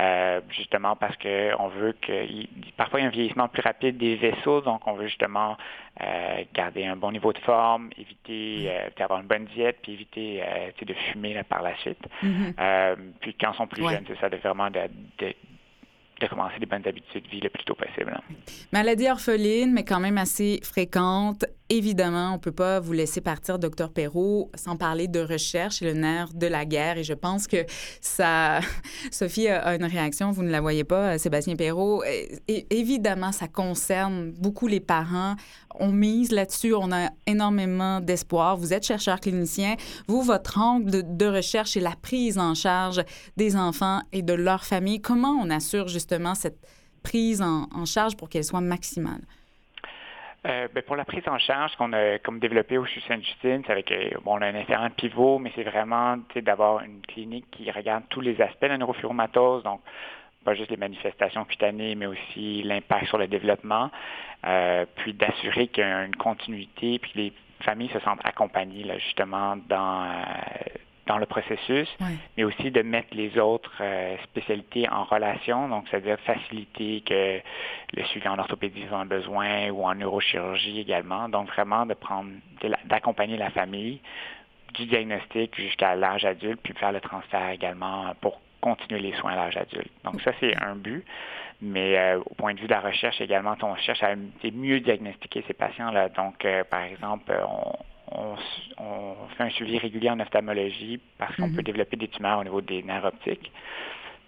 euh, 0.00 0.40
justement 0.48 0.96
parce 0.96 1.14
qu'on 1.18 1.68
veut 1.68 1.94
que... 2.00 2.26
parfois, 2.78 2.98
il 2.98 3.02
y 3.02 3.06
a 3.06 3.08
un 3.08 3.12
vieillissement 3.12 3.46
plus 3.46 3.60
rapide 3.60 3.98
des 3.98 4.16
vaisseaux, 4.16 4.62
donc 4.62 4.86
on 4.86 4.94
veut 4.94 5.06
justement 5.06 5.58
euh, 6.00 6.44
garder 6.54 6.86
un 6.86 6.96
bon 6.96 7.12
niveau 7.12 7.34
de 7.34 7.38
forme, 7.40 7.90
éviter 7.98 8.72
d'avoir 8.96 9.20
une 9.20 9.26
bonne 9.26 9.44
diète, 9.44 9.80
puis 9.82 9.92
éviter 9.92 10.42
de 10.80 10.94
fumer 10.94 11.40
par 11.46 11.60
la 11.60 11.76
suite. 11.76 12.02
Mm-hmm. 12.22 12.96
puis 13.20 13.36
quand 13.38 13.52
ils 13.52 13.56
sont 13.56 13.66
plus 13.66 13.86
jeunes, 13.86 14.04
c'est 14.08 14.18
ça, 14.18 14.30
de 14.30 14.36
vraiment 14.38 14.70
de 14.70 14.80
de 15.18 15.34
commencer 16.28 16.58
des 16.58 16.66
bonnes 16.66 16.86
habitudes 16.86 17.24
de 17.24 17.28
vie 17.28 17.40
le 17.40 17.50
plus 17.50 17.64
tôt 17.64 17.74
possible. 17.74 18.18
Maladie 18.72 19.08
orpheline, 19.08 19.72
mais 19.72 19.84
quand 19.84 20.00
même 20.00 20.18
assez 20.18 20.60
fréquente. 20.62 21.44
Évidemment, 21.70 22.30
on 22.30 22.34
ne 22.34 22.38
peut 22.38 22.52
pas 22.52 22.78
vous 22.78 22.92
laisser 22.92 23.22
partir, 23.22 23.58
docteur 23.58 23.90
Perrault, 23.90 24.50
sans 24.54 24.76
parler 24.76 25.08
de 25.08 25.20
recherche 25.20 25.80
et 25.80 25.86
le 25.86 25.94
nerf 25.94 26.34
de 26.34 26.46
la 26.46 26.66
guerre. 26.66 26.98
Et 26.98 27.04
je 27.04 27.14
pense 27.14 27.46
que 27.46 27.64
ça... 28.02 28.60
Sophie 29.10 29.48
a 29.48 29.74
une 29.74 29.84
réaction, 29.84 30.30
vous 30.30 30.42
ne 30.42 30.50
la 30.50 30.60
voyez 30.60 30.84
pas, 30.84 31.16
Sébastien 31.16 31.56
Perrault. 31.56 32.04
Évidemment, 32.48 33.32
ça 33.32 33.48
concerne 33.48 34.32
beaucoup 34.32 34.66
les 34.66 34.80
parents. 34.80 35.36
On 35.74 35.90
mise 35.90 36.32
là-dessus, 36.32 36.74
on 36.74 36.92
a 36.92 37.08
énormément 37.26 38.00
d'espoir. 38.00 38.58
Vous 38.58 38.74
êtes 38.74 38.84
chercheur 38.84 39.18
clinicien. 39.18 39.76
Vous, 40.06 40.20
votre 40.20 40.58
angle 40.58 41.16
de, 41.16 41.26
recherche 41.26 41.78
est 41.78 41.80
la 41.80 41.96
prise 42.00 42.36
en 42.36 42.54
charge 42.54 43.02
des 43.38 43.56
enfants 43.56 44.00
et 44.12 44.20
de 44.20 44.34
leur 44.34 44.64
famille. 44.64 45.00
Comment 45.00 45.32
on 45.40 45.48
assure 45.48 45.88
justement 45.88 46.34
cette 46.34 46.58
prise 47.02 47.40
en 47.40 47.84
charge 47.86 48.16
pour 48.16 48.28
qu'elle 48.28 48.44
soit 48.44 48.60
maximale? 48.60 49.22
Euh, 50.46 50.68
ben, 50.74 50.82
pour 50.82 50.96
la 50.96 51.06
prise 51.06 51.26
en 51.26 51.38
charge 51.38 51.74
qu'on 51.76 51.92
a 51.94 52.18
comme 52.18 52.38
développé 52.38 52.76
au 52.76 52.84
CHU 52.84 53.00
Sainte-Justine, 53.08 53.62
c'est 53.66 53.72
avec 53.72 53.90
euh, 53.90 54.10
bon, 54.22 54.36
on 54.36 54.42
a 54.42 54.46
un 54.46 54.54
infirmière 54.54 54.90
pivot, 54.90 55.38
mais 55.38 55.50
c'est 55.54 55.62
vraiment 55.62 56.18
d'avoir 56.36 56.80
une 56.80 57.00
clinique 57.00 57.46
qui 57.50 57.70
regarde 57.70 58.04
tous 58.10 58.20
les 58.20 58.38
aspects 58.42 58.62
de 58.62 58.66
la 58.66 58.76
neurofibromatose, 58.76 59.62
donc 59.62 59.80
pas 60.44 60.54
juste 60.54 60.70
les 60.70 60.76
manifestations 60.76 61.46
cutanées, 61.46 61.94
mais 61.94 62.04
aussi 62.04 62.62
l'impact 62.62 63.06
sur 63.06 63.16
le 63.16 63.26
développement, 63.26 63.90
euh, 64.46 64.84
puis 64.96 65.14
d'assurer 65.14 65.68
qu'il 65.68 65.82
y 65.82 65.86
a 65.86 66.04
une 66.04 66.16
continuité, 66.16 66.98
puis 66.98 67.12
les 67.14 67.32
familles 67.60 67.88
se 67.88 68.00
sentent 68.00 68.20
accompagnées 68.22 68.84
là, 68.84 68.98
justement 68.98 69.56
dans 69.56 70.12
dans 71.06 71.18
le 71.18 71.26
processus, 71.26 71.88
mais 72.36 72.44
aussi 72.44 72.70
de 72.70 72.82
mettre 72.82 73.08
les 73.12 73.38
autres 73.38 73.72
euh, 73.80 74.16
spécialités 74.24 74.88
en 74.88 75.04
relation, 75.04 75.68
donc 75.68 75.84
c'est-à-dire 75.90 76.18
faciliter 76.20 77.02
que 77.02 77.40
le 77.94 78.04
suivi 78.04 78.26
en 78.28 78.38
orthopédie 78.38 78.84
soit 78.88 78.98
un 78.98 79.06
besoin 79.06 79.68
ou 79.70 79.84
en 79.84 79.94
neurochirurgie 79.94 80.80
également. 80.80 81.28
Donc 81.28 81.48
vraiment 81.48 81.84
de 81.84 81.94
prendre, 81.94 82.30
d'accompagner 82.86 83.36
la 83.36 83.50
famille 83.50 84.00
du 84.74 84.86
diagnostic 84.86 85.54
jusqu'à 85.56 85.94
l'âge 85.94 86.24
adulte, 86.24 86.60
puis 86.62 86.72
faire 86.74 86.92
le 86.92 87.00
transfert 87.00 87.50
également 87.50 88.14
pour 88.20 88.40
continuer 88.60 89.00
les 89.00 89.12
soins 89.14 89.32
à 89.32 89.36
l'âge 89.36 89.56
adulte. 89.56 89.92
Donc 90.04 90.20
ça, 90.22 90.32
c'est 90.40 90.56
un 90.56 90.74
but. 90.74 91.04
Mais 91.60 91.96
euh, 91.96 92.18
au 92.18 92.34
point 92.34 92.52
de 92.52 92.60
vue 92.60 92.66
de 92.66 92.72
la 92.72 92.80
recherche 92.80 93.20
également, 93.20 93.54
on 93.62 93.76
cherche 93.76 94.02
à 94.02 94.14
mieux 94.52 94.80
diagnostiquer 94.80 95.44
ces 95.46 95.54
patients-là. 95.54 96.08
Donc, 96.10 96.44
euh, 96.44 96.64
par 96.64 96.82
exemple, 96.82 97.32
on, 97.46 97.72
on, 98.10 98.36
fait 99.36 99.44
un 99.44 99.50
suivi 99.50 99.78
régulier 99.78 100.10
en 100.10 100.20
ophtalmologie 100.20 101.00
parce 101.18 101.34
qu'on 101.36 101.48
mhm. 101.48 101.56
peut 101.56 101.62
développer 101.62 101.96
des 101.96 102.08
tumeurs 102.08 102.38
au 102.38 102.44
niveau 102.44 102.60
des 102.60 102.82
nerfs 102.82 103.04
optiques. 103.04 103.50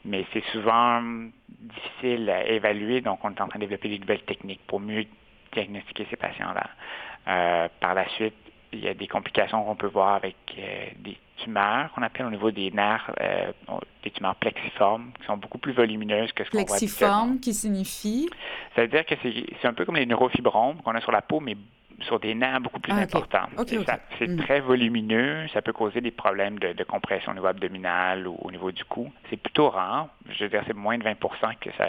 Mais 0.04 0.24
c'est 0.32 0.44
souvent 0.52 1.02
difficile 1.48 2.30
à 2.30 2.46
évaluer, 2.46 3.00
donc 3.00 3.18
on 3.24 3.30
est 3.30 3.40
en 3.40 3.48
train 3.48 3.58
de 3.58 3.64
développer 3.64 3.88
des 3.88 3.98
nouvelles 3.98 4.22
techniques 4.22 4.60
pour 4.66 4.80
mieux 4.80 5.04
diagnostiquer 5.52 6.06
ces 6.10 6.16
patients-là. 6.16 6.70
Euh, 7.28 7.68
par 7.80 7.94
la 7.94 8.08
suite, 8.10 8.34
il 8.72 8.84
y 8.84 8.88
a 8.88 8.94
des 8.94 9.08
complications 9.08 9.64
qu'on 9.64 9.74
peut 9.74 9.88
voir 9.88 10.14
avec 10.14 10.36
euh, 10.58 10.86
des 10.98 11.16
tumeurs 11.38 11.92
qu'on 11.92 12.02
appelle 12.02 12.26
au 12.26 12.30
niveau 12.30 12.50
des 12.50 12.70
nerfs, 12.70 13.10
euh, 13.20 13.50
des 14.02 14.10
tumeurs 14.10 14.36
plexiformes, 14.36 15.12
qui 15.20 15.26
sont 15.26 15.36
beaucoup 15.36 15.58
plus 15.58 15.72
volumineuses 15.72 16.32
que 16.32 16.44
ce 16.44 16.50
qu'on 16.50 16.58
voit 16.58 16.66
Plexiforme, 16.78 17.40
qui 17.40 17.52
signifie? 17.52 18.28
Ça 18.74 18.82
veut 18.82 18.88
dire 18.88 19.04
que 19.04 19.14
c'est 19.22 19.68
un 19.68 19.74
peu 19.74 19.84
comme 19.84 19.96
les 19.96 20.06
neurofibromes 20.06 20.80
qu'on 20.82 20.94
a 20.94 21.00
sur 21.00 21.12
la 21.12 21.22
peau, 21.22 21.40
mais 21.40 21.56
sur 22.02 22.20
des 22.20 22.34
nerfs 22.34 22.60
beaucoup 22.60 22.80
plus 22.80 22.92
Ah, 22.92 22.98
importants. 23.02 23.48
C'est 24.18 24.28
Mm. 24.28 24.36
très 24.38 24.60
volumineux, 24.60 25.46
ça 25.54 25.62
peut 25.62 25.72
causer 25.72 26.00
des 26.00 26.10
problèmes 26.10 26.58
de, 26.58 26.72
de 26.72 26.84
compression 26.84 27.32
au 27.32 27.34
niveau 27.34 27.46
abdominal 27.46 28.26
ou 28.28 28.36
au 28.42 28.50
niveau 28.50 28.70
du 28.70 28.84
cou. 28.84 29.10
C'est 29.30 29.36
plutôt 29.38 29.70
rare, 29.70 30.08
je 30.28 30.44
veux 30.44 30.50
dire 30.50 30.62
c'est 30.66 30.74
moins 30.76 30.98
de 30.98 31.04
20 31.04 31.14
que 31.60 31.70
ça 31.78 31.88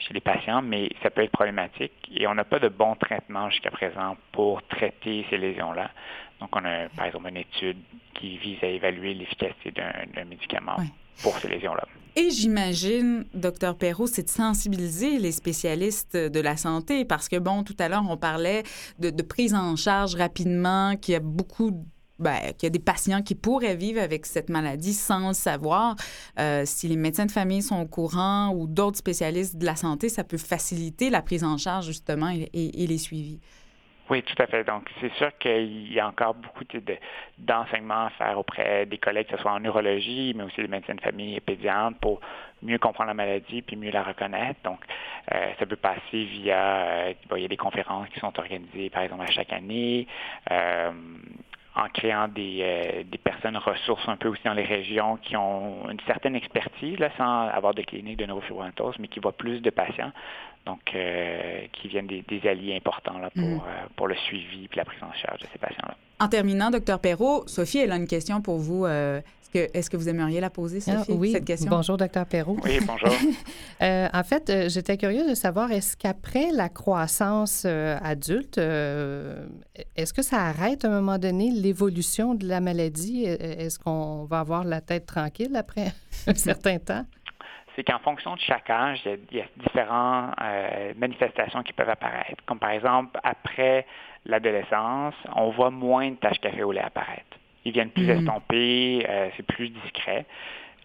chez 0.00 0.12
les 0.14 0.20
patients, 0.20 0.62
mais 0.62 0.90
ça 1.02 1.10
peut 1.10 1.22
être 1.22 1.30
problématique 1.30 1.92
et 2.12 2.26
on 2.26 2.34
n'a 2.34 2.44
pas 2.44 2.58
de 2.58 2.68
bon 2.68 2.96
traitement 2.96 3.48
jusqu'à 3.50 3.70
présent 3.70 4.16
pour 4.32 4.62
traiter 4.66 5.24
ces 5.30 5.38
lésions-là. 5.38 5.90
Donc 6.40 6.54
on 6.56 6.64
a 6.64 6.88
par 6.96 7.06
exemple 7.06 7.28
une 7.28 7.36
étude 7.36 7.78
qui 8.14 8.36
vise 8.38 8.58
à 8.62 8.66
évaluer 8.66 9.14
l'efficacité 9.14 9.70
d'un 9.70 10.24
médicament. 10.24 10.76
Pour 11.22 11.38
ces 11.38 11.48
lésions-là. 11.48 11.86
Et 12.16 12.30
j'imagine, 12.30 13.24
docteur 13.34 13.76
Perrault, 13.76 14.06
c'est 14.06 14.22
de 14.22 14.30
sensibiliser 14.30 15.18
les 15.18 15.32
spécialistes 15.32 16.16
de 16.16 16.40
la 16.40 16.56
santé 16.56 17.04
parce 17.04 17.28
que, 17.28 17.36
bon, 17.36 17.64
tout 17.64 17.74
à 17.80 17.88
l'heure, 17.88 18.04
on 18.08 18.16
parlait 18.16 18.62
de, 19.00 19.10
de 19.10 19.22
prise 19.22 19.52
en 19.52 19.74
charge 19.74 20.14
rapidement, 20.14 20.94
qu'il 20.96 21.12
y 21.12 21.16
a 21.16 21.20
beaucoup 21.20 21.84
ben, 22.20 22.38
qu'il 22.56 22.66
y 22.66 22.68
a 22.68 22.70
des 22.70 22.78
patients 22.78 23.22
qui 23.22 23.34
pourraient 23.34 23.74
vivre 23.74 24.00
avec 24.00 24.26
cette 24.26 24.48
maladie 24.48 24.94
sans 24.94 25.28
le 25.28 25.34
savoir. 25.34 25.96
Euh, 26.38 26.62
si 26.64 26.86
les 26.86 26.94
médecins 26.94 27.26
de 27.26 27.32
famille 27.32 27.60
sont 27.62 27.80
au 27.80 27.86
courant 27.86 28.54
ou 28.54 28.68
d'autres 28.68 28.98
spécialistes 28.98 29.56
de 29.56 29.66
la 29.66 29.74
santé, 29.74 30.08
ça 30.08 30.22
peut 30.22 30.38
faciliter 30.38 31.10
la 31.10 31.22
prise 31.22 31.42
en 31.42 31.58
charge, 31.58 31.86
justement, 31.86 32.30
et- 32.30 32.48
et 32.52 32.86
les 32.86 32.98
suivis. 32.98 33.40
Oui, 34.10 34.22
tout 34.22 34.34
à 34.42 34.46
fait. 34.46 34.64
Donc, 34.64 34.90
c'est 35.00 35.12
sûr 35.14 35.36
qu'il 35.38 35.90
y 35.92 35.98
a 35.98 36.06
encore 36.06 36.34
beaucoup 36.34 36.64
de- 36.64 36.78
de- 36.80 36.98
d'enseignements 37.38 38.06
à 38.06 38.10
faire 38.10 38.38
auprès 38.38 38.84
des 38.84 38.98
collègues, 38.98 39.28
que 39.28 39.36
ce 39.36 39.42
soit 39.42 39.52
en 39.52 39.60
neurologie, 39.60 40.34
mais 40.36 40.44
aussi 40.44 40.60
des 40.60 40.68
médecins 40.68 40.94
de 40.94 41.00
famille 41.00 41.34
et 41.36 41.40
pédiatres, 41.40 41.96
pour 42.00 42.20
mieux 42.62 42.78
comprendre 42.78 43.08
la 43.08 43.14
maladie 43.14 43.62
puis 43.62 43.76
mieux 43.76 43.90
la 43.90 44.02
reconnaître. 44.02 44.60
Donc, 44.62 44.80
euh, 45.32 45.52
ça 45.58 45.64
peut 45.66 45.76
passer 45.76 46.24
via, 46.24 46.58
euh, 46.58 47.14
il 47.36 47.42
y 47.42 47.44
a 47.46 47.48
des 47.48 47.56
conférences 47.56 48.08
qui 48.10 48.20
sont 48.20 48.38
organisées, 48.38 48.90
par 48.90 49.02
exemple, 49.04 49.22
à 49.22 49.30
chaque 49.30 49.52
année. 49.52 50.06
euh, 50.50 50.90
en 51.76 51.88
créant 51.88 52.28
des, 52.28 53.04
des 53.10 53.18
personnes 53.18 53.56
ressources 53.56 54.08
un 54.08 54.16
peu 54.16 54.28
aussi 54.28 54.42
dans 54.44 54.54
les 54.54 54.62
régions 54.62 55.16
qui 55.16 55.36
ont 55.36 55.90
une 55.90 55.98
certaine 56.06 56.36
expertise, 56.36 56.96
là, 57.00 57.10
sans 57.18 57.48
avoir 57.48 57.74
de 57.74 57.82
clinique 57.82 58.16
de 58.16 58.26
neurofibromatosis, 58.26 59.00
mais 59.00 59.08
qui 59.08 59.18
voient 59.18 59.36
plus 59.36 59.60
de 59.60 59.70
patients, 59.70 60.12
donc 60.66 60.80
euh, 60.94 61.60
qui 61.72 61.88
viennent 61.88 62.06
des, 62.06 62.22
des 62.28 62.48
alliés 62.48 62.74
importants 62.76 63.18
là, 63.18 63.30
pour, 63.30 63.44
Mhm. 63.44 63.60
euh, 63.66 63.86
pour 63.96 64.08
le 64.08 64.14
suivi 64.16 64.64
et 64.64 64.76
la 64.76 64.84
prise 64.84 65.02
en 65.02 65.12
charge 65.12 65.40
de 65.40 65.46
ces 65.52 65.58
patients-là. 65.58 65.96
En 66.20 66.28
terminant, 66.28 66.70
docteur 66.70 67.00
Perrault, 67.00 67.44
Sophie, 67.46 67.78
elle 67.78 67.92
a 67.92 67.96
une 67.96 68.06
question 68.06 68.40
pour 68.40 68.58
vous. 68.58 68.84
Euh, 68.86 69.20
Est-ce 69.42 69.50
que, 69.68 69.78
est-ce 69.78 69.90
que 69.90 69.96
vous 69.96 70.08
aimeriez 70.08 70.40
la 70.40 70.50
poser, 70.50 70.78
Ah, 70.88 70.98
Sophie, 70.98 71.12
oui, 71.12 71.32
cette 71.32 71.44
question? 71.44 71.70
bonjour, 71.70 71.96
docteur 71.96 72.26
Perrault. 72.26 72.56
Oui, 72.64 72.78
bonjour. 72.86 73.10
Euh, 73.82 74.08
en 74.14 74.22
fait, 74.22 74.48
euh, 74.50 74.68
j'étais 74.68 74.96
curieuse 74.96 75.28
de 75.28 75.34
savoir, 75.34 75.70
est-ce 75.72 75.96
qu'après 75.96 76.50
la 76.52 76.68
croissance 76.68 77.64
euh, 77.66 77.98
adulte, 78.02 78.56
euh, 78.58 79.46
est-ce 79.96 80.14
que 80.14 80.22
ça 80.22 80.38
arrête 80.42 80.84
à 80.84 80.88
un 80.88 81.00
moment 81.00 81.18
donné 81.18 81.50
l'évolution 81.50 82.34
de 82.34 82.46
la 82.46 82.60
maladie? 82.60 83.24
Euh, 83.26 83.36
Est-ce 83.40 83.78
qu'on 83.80 84.24
va 84.24 84.38
avoir 84.40 84.62
la 84.64 84.80
tête 84.80 85.06
tranquille 85.06 85.54
après 85.56 85.92
un 86.28 86.34
certain 86.34 86.78
temps? 86.78 87.04
C'est 87.76 87.84
qu'en 87.84 87.98
fonction 87.98 88.34
de 88.34 88.40
chaque 88.40 88.70
âge, 88.70 89.00
il 89.04 89.10
y 89.10 89.14
a, 89.14 89.16
il 89.32 89.36
y 89.38 89.40
a 89.40 89.46
différentes 89.56 90.34
euh, 90.40 90.92
manifestations 90.96 91.62
qui 91.62 91.72
peuvent 91.72 91.88
apparaître. 91.90 92.42
Comme 92.46 92.58
par 92.58 92.70
exemple, 92.70 93.18
après 93.22 93.86
l'adolescence, 94.26 95.14
on 95.34 95.50
voit 95.50 95.70
moins 95.70 96.10
de 96.10 96.16
taches 96.16 96.38
café 96.40 96.62
au 96.62 96.72
lait 96.72 96.80
apparaître. 96.82 97.36
Ils 97.64 97.72
viennent 97.72 97.90
plus 97.90 98.04
Mhm. 98.06 98.18
estompés, 98.18 99.06
euh, 99.08 99.28
c'est 99.36 99.46
plus 99.46 99.68
discret. 99.70 100.26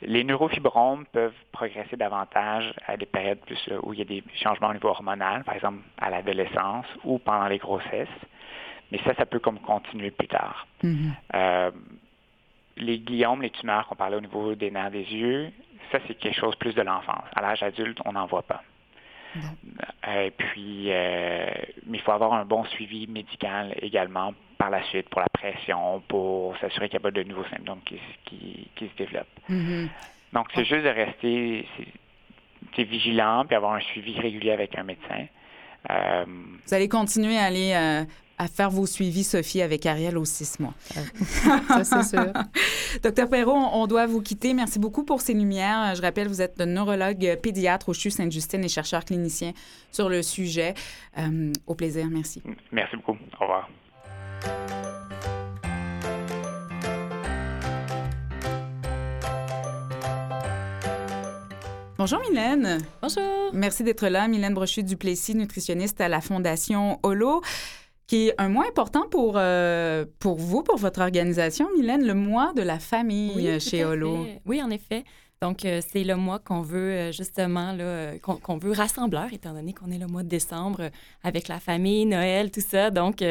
Les 0.01 0.23
neurofibromes 0.23 1.05
peuvent 1.11 1.33
progresser 1.51 1.97
davantage 1.97 2.73
à 2.87 2.95
des 2.95 3.05
périodes 3.05 3.39
plus 3.39 3.59
euh, 3.69 3.79
où 3.83 3.93
il 3.93 3.99
y 3.99 4.01
a 4.01 4.05
des 4.05 4.23
changements 4.41 4.69
au 4.69 4.73
niveau 4.73 4.87
hormonal, 4.87 5.43
par 5.43 5.55
exemple 5.55 5.79
à 5.99 6.09
l'adolescence 6.09 6.85
ou 7.03 7.19
pendant 7.19 7.47
les 7.47 7.57
grossesses. 7.57 8.07
Mais 8.91 8.99
ça, 9.05 9.13
ça 9.15 9.25
peut 9.25 9.39
comme 9.39 9.59
continuer 9.59 10.11
plus 10.11 10.27
tard. 10.29 10.65
Mhm. 10.83 11.13
Euh, 11.35 11.71
les 12.79 12.99
gliomes, 12.99 13.41
les 13.41 13.49
tumeurs 13.49 13.87
qu'on 13.87 13.95
parlait 13.95 14.17
au 14.17 14.21
niveau 14.21 14.55
des 14.55 14.71
nerfs 14.71 14.91
des 14.91 15.03
yeux, 15.03 15.51
ça, 15.91 15.99
c'est 16.07 16.15
quelque 16.15 16.39
chose 16.39 16.55
plus 16.55 16.73
de 16.75 16.81
l'enfance. 16.81 17.25
À 17.35 17.41
l'âge 17.41 17.63
adulte, 17.63 17.99
on 18.05 18.13
n'en 18.13 18.25
voit 18.25 18.43
pas. 18.43 18.61
Euh, 20.07 20.25
Et 20.25 20.31
puis, 20.31 20.85
euh, 20.87 21.49
mais 21.85 21.97
il 21.97 22.01
faut 22.01 22.11
avoir 22.11 22.33
un 22.33 22.45
bon 22.45 22.63
suivi 22.65 23.07
médical 23.07 23.75
également 23.81 24.33
par 24.57 24.69
la 24.69 24.83
suite 24.85 25.09
pour 25.09 25.21
la 25.21 25.29
pression, 25.29 26.01
pour 26.07 26.57
s'assurer 26.57 26.89
qu'il 26.89 26.99
n'y 26.99 27.03
a 27.03 27.09
pas 27.09 27.11
de 27.11 27.23
nouveaux 27.23 27.45
symptômes 27.45 27.81
qui, 27.85 27.99
qui, 28.25 28.67
qui 28.75 28.87
se 28.87 28.95
développent. 28.97 29.39
Mhm. 29.47 29.89
Donc, 30.33 30.47
c'est 30.53 30.65
juste 30.65 30.83
de 30.83 30.89
rester 30.89 31.65
vigilant 32.77 33.45
puis 33.45 33.55
avoir 33.55 33.73
un 33.73 33.81
suivi 33.81 34.19
régulier 34.19 34.51
avec 34.51 34.77
un 34.77 34.83
médecin. 34.83 35.25
Euh, 35.89 36.25
Vous 36.67 36.73
allez 36.73 36.89
continuer 36.89 37.37
à 37.37 37.43
aller 37.43 37.73
euh, 37.73 38.03
à 38.39 38.47
faire 38.47 38.69
vos 38.69 38.85
suivis, 38.85 39.25
Sophie, 39.25 39.61
avec 39.61 39.85
Ariel 39.85 40.17
aux 40.17 40.25
six 40.25 40.59
mois. 40.59 40.73
Ça, 41.67 41.83
c'est 41.83 42.03
sûr. 42.03 42.31
Docteur 43.03 43.29
Perrault, 43.29 43.51
on 43.73 43.79
on 43.79 43.87
doit 43.87 44.05
vous 44.07 44.21
quitter. 44.21 44.53
Merci 44.53 44.79
beaucoup 44.79 45.03
pour 45.03 45.21
ces 45.21 45.33
lumières. 45.33 45.93
Je 45.95 46.01
rappelle, 46.01 46.27
vous 46.27 46.41
êtes 46.41 46.59
neurologue 46.59 47.37
pédiatre 47.41 47.89
au 47.89 47.93
CHU 47.93 48.11
Sainte-Justine 48.11 48.63
et 48.63 48.69
chercheur 48.69 49.03
clinicien 49.03 49.51
sur 49.91 50.09
le 50.09 50.21
sujet. 50.21 50.73
Euh, 51.17 51.51
au 51.67 51.75
plaisir, 51.75 52.07
merci. 52.09 52.41
merci 52.71 52.95
beaucoup. 52.95 53.17
Au 53.39 53.43
revoir. 53.43 53.69
Bonjour 61.99 62.21
Mylène. 62.29 62.77
Bonjour. 63.01 63.49
Merci 63.51 63.83
d'être 63.83 64.07
là. 64.07 64.29
Mylène 64.29 64.53
Brochu-Duplessis, 64.53 65.35
nutritionniste 65.35 65.99
à 65.99 66.07
la 66.07 66.21
Fondation 66.21 66.97
Holo, 67.03 67.41
qui 68.07 68.29
est 68.29 68.35
un 68.37 68.47
mois 68.47 68.65
important 68.69 69.09
pour, 69.11 69.33
euh, 69.35 70.05
pour 70.19 70.37
vous, 70.37 70.63
pour 70.63 70.77
votre 70.77 71.01
organisation, 71.01 71.67
Mylène, 71.75 72.07
le 72.07 72.13
mois 72.13 72.53
de 72.55 72.61
la 72.61 72.79
famille 72.79 73.33
Oui, 73.35 73.47
euh, 73.49 73.59
chez 73.59 73.83
Holo. 73.83 74.25
Oui, 74.45 74.63
en 74.63 74.69
effet. 74.69 75.03
Donc, 75.41 75.63
euh, 75.63 75.79
c'est 75.89 76.03
le 76.03 76.17
mois 76.17 76.39
qu'on 76.39 76.61
veut 76.61 76.91
euh, 76.91 77.11
justement, 77.13 77.71
là, 77.71 77.83
euh, 77.85 78.17
qu'on 78.19 78.57
veut 78.57 78.73
rassembleur, 78.73 79.31
étant 79.31 79.53
donné 79.53 79.73
qu'on 79.73 79.89
est 79.89 79.97
le 79.97 80.05
mois 80.05 80.21
de 80.21 80.27
décembre 80.27 80.89
avec 81.23 81.47
la 81.47 81.61
famille, 81.61 82.05
Noël, 82.05 82.51
tout 82.51 82.59
ça. 82.59 82.91
Donc, 82.91 83.23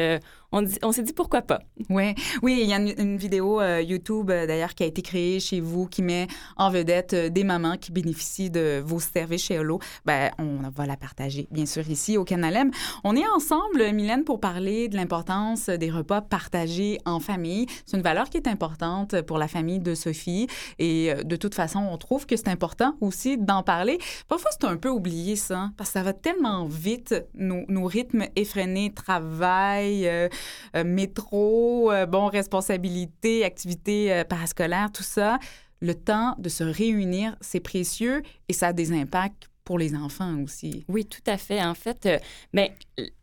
on, 0.51 0.91
s'est 0.91 1.03
dit 1.03 1.13
pourquoi 1.13 1.43
pas. 1.43 1.59
Oui, 1.91 2.15
oui, 2.41 2.61
il 2.63 2.67
y 2.67 2.73
a 2.73 2.77
une, 2.77 3.17
vidéo 3.17 3.61
YouTube 3.61 4.31
d'ailleurs 4.31 4.73
qui 4.73 4.81
a 4.81 4.87
été 4.87 5.03
créée 5.03 5.39
chez 5.39 5.59
vous 5.59 5.85
qui 5.85 6.01
met 6.01 6.25
en 6.57 6.71
vedette 6.71 7.13
des 7.13 7.43
mamans 7.43 7.77
qui 7.77 7.91
bénéficient 7.91 8.49
de 8.49 8.81
vos 8.83 8.99
services 8.99 9.43
chez 9.43 9.59
Holo. 9.59 9.79
Ben, 10.05 10.31
on 10.39 10.67
va 10.69 10.87
la 10.87 10.97
partager 10.97 11.47
bien 11.51 11.67
sûr 11.67 11.87
ici 11.87 12.17
au 12.17 12.23
Canal 12.23 12.55
M. 12.55 12.71
On 13.03 13.15
est 13.15 13.27
ensemble, 13.27 13.91
Mylène, 13.91 14.23
pour 14.23 14.39
parler 14.39 14.87
de 14.87 14.95
l'importance 14.95 15.69
des 15.69 15.91
repas 15.91 16.21
partagés 16.21 16.97
en 17.05 17.19
famille. 17.19 17.67
C'est 17.85 17.97
une 17.97 18.03
valeur 18.03 18.31
qui 18.31 18.37
est 18.37 18.47
importante 18.47 19.21
pour 19.21 19.37
la 19.37 19.47
famille 19.47 19.79
de 19.79 19.93
Sophie 19.93 20.47
et 20.79 21.13
de 21.23 21.35
toute 21.35 21.53
façon, 21.53 21.87
on 21.91 21.98
trouve 21.99 22.25
que 22.25 22.35
c'est 22.35 22.49
important 22.49 22.95
aussi 23.01 23.37
d'en 23.37 23.63
parler. 23.63 23.99
Parfois, 24.27 24.51
c'est 24.51 24.65
un 24.65 24.77
peu 24.77 24.89
oublié 24.89 25.35
ça, 25.35 25.57
hein, 25.57 25.73
parce 25.77 25.89
que 25.89 25.93
ça 25.93 26.03
va 26.03 26.13
tellement 26.13 26.65
vite, 26.65 27.15
nos, 27.35 27.85
rythmes 27.85 28.25
effrénés, 28.35 28.93
travail, 28.93 30.07
euh, 30.07 30.27
euh, 30.75 30.83
métro, 30.83 31.91
euh, 31.91 32.05
bon, 32.05 32.27
responsabilité, 32.27 33.43
activités 33.43 34.13
euh, 34.13 34.23
parascolaires, 34.23 34.91
tout 34.91 35.03
ça. 35.03 35.39
Le 35.81 35.95
temps 35.95 36.35
de 36.39 36.49
se 36.49 36.63
réunir, 36.63 37.35
c'est 37.41 37.59
précieux 37.59 38.21
et 38.47 38.53
ça 38.53 38.67
a 38.67 38.73
des 38.73 38.91
impacts 38.91 39.49
pour 39.63 39.77
les 39.77 39.95
enfants 39.95 40.41
aussi. 40.43 40.83
Oui, 40.87 41.05
tout 41.05 41.21
à 41.27 41.37
fait. 41.37 41.63
En 41.63 41.75
fait, 41.75 42.09
mais 42.53 42.73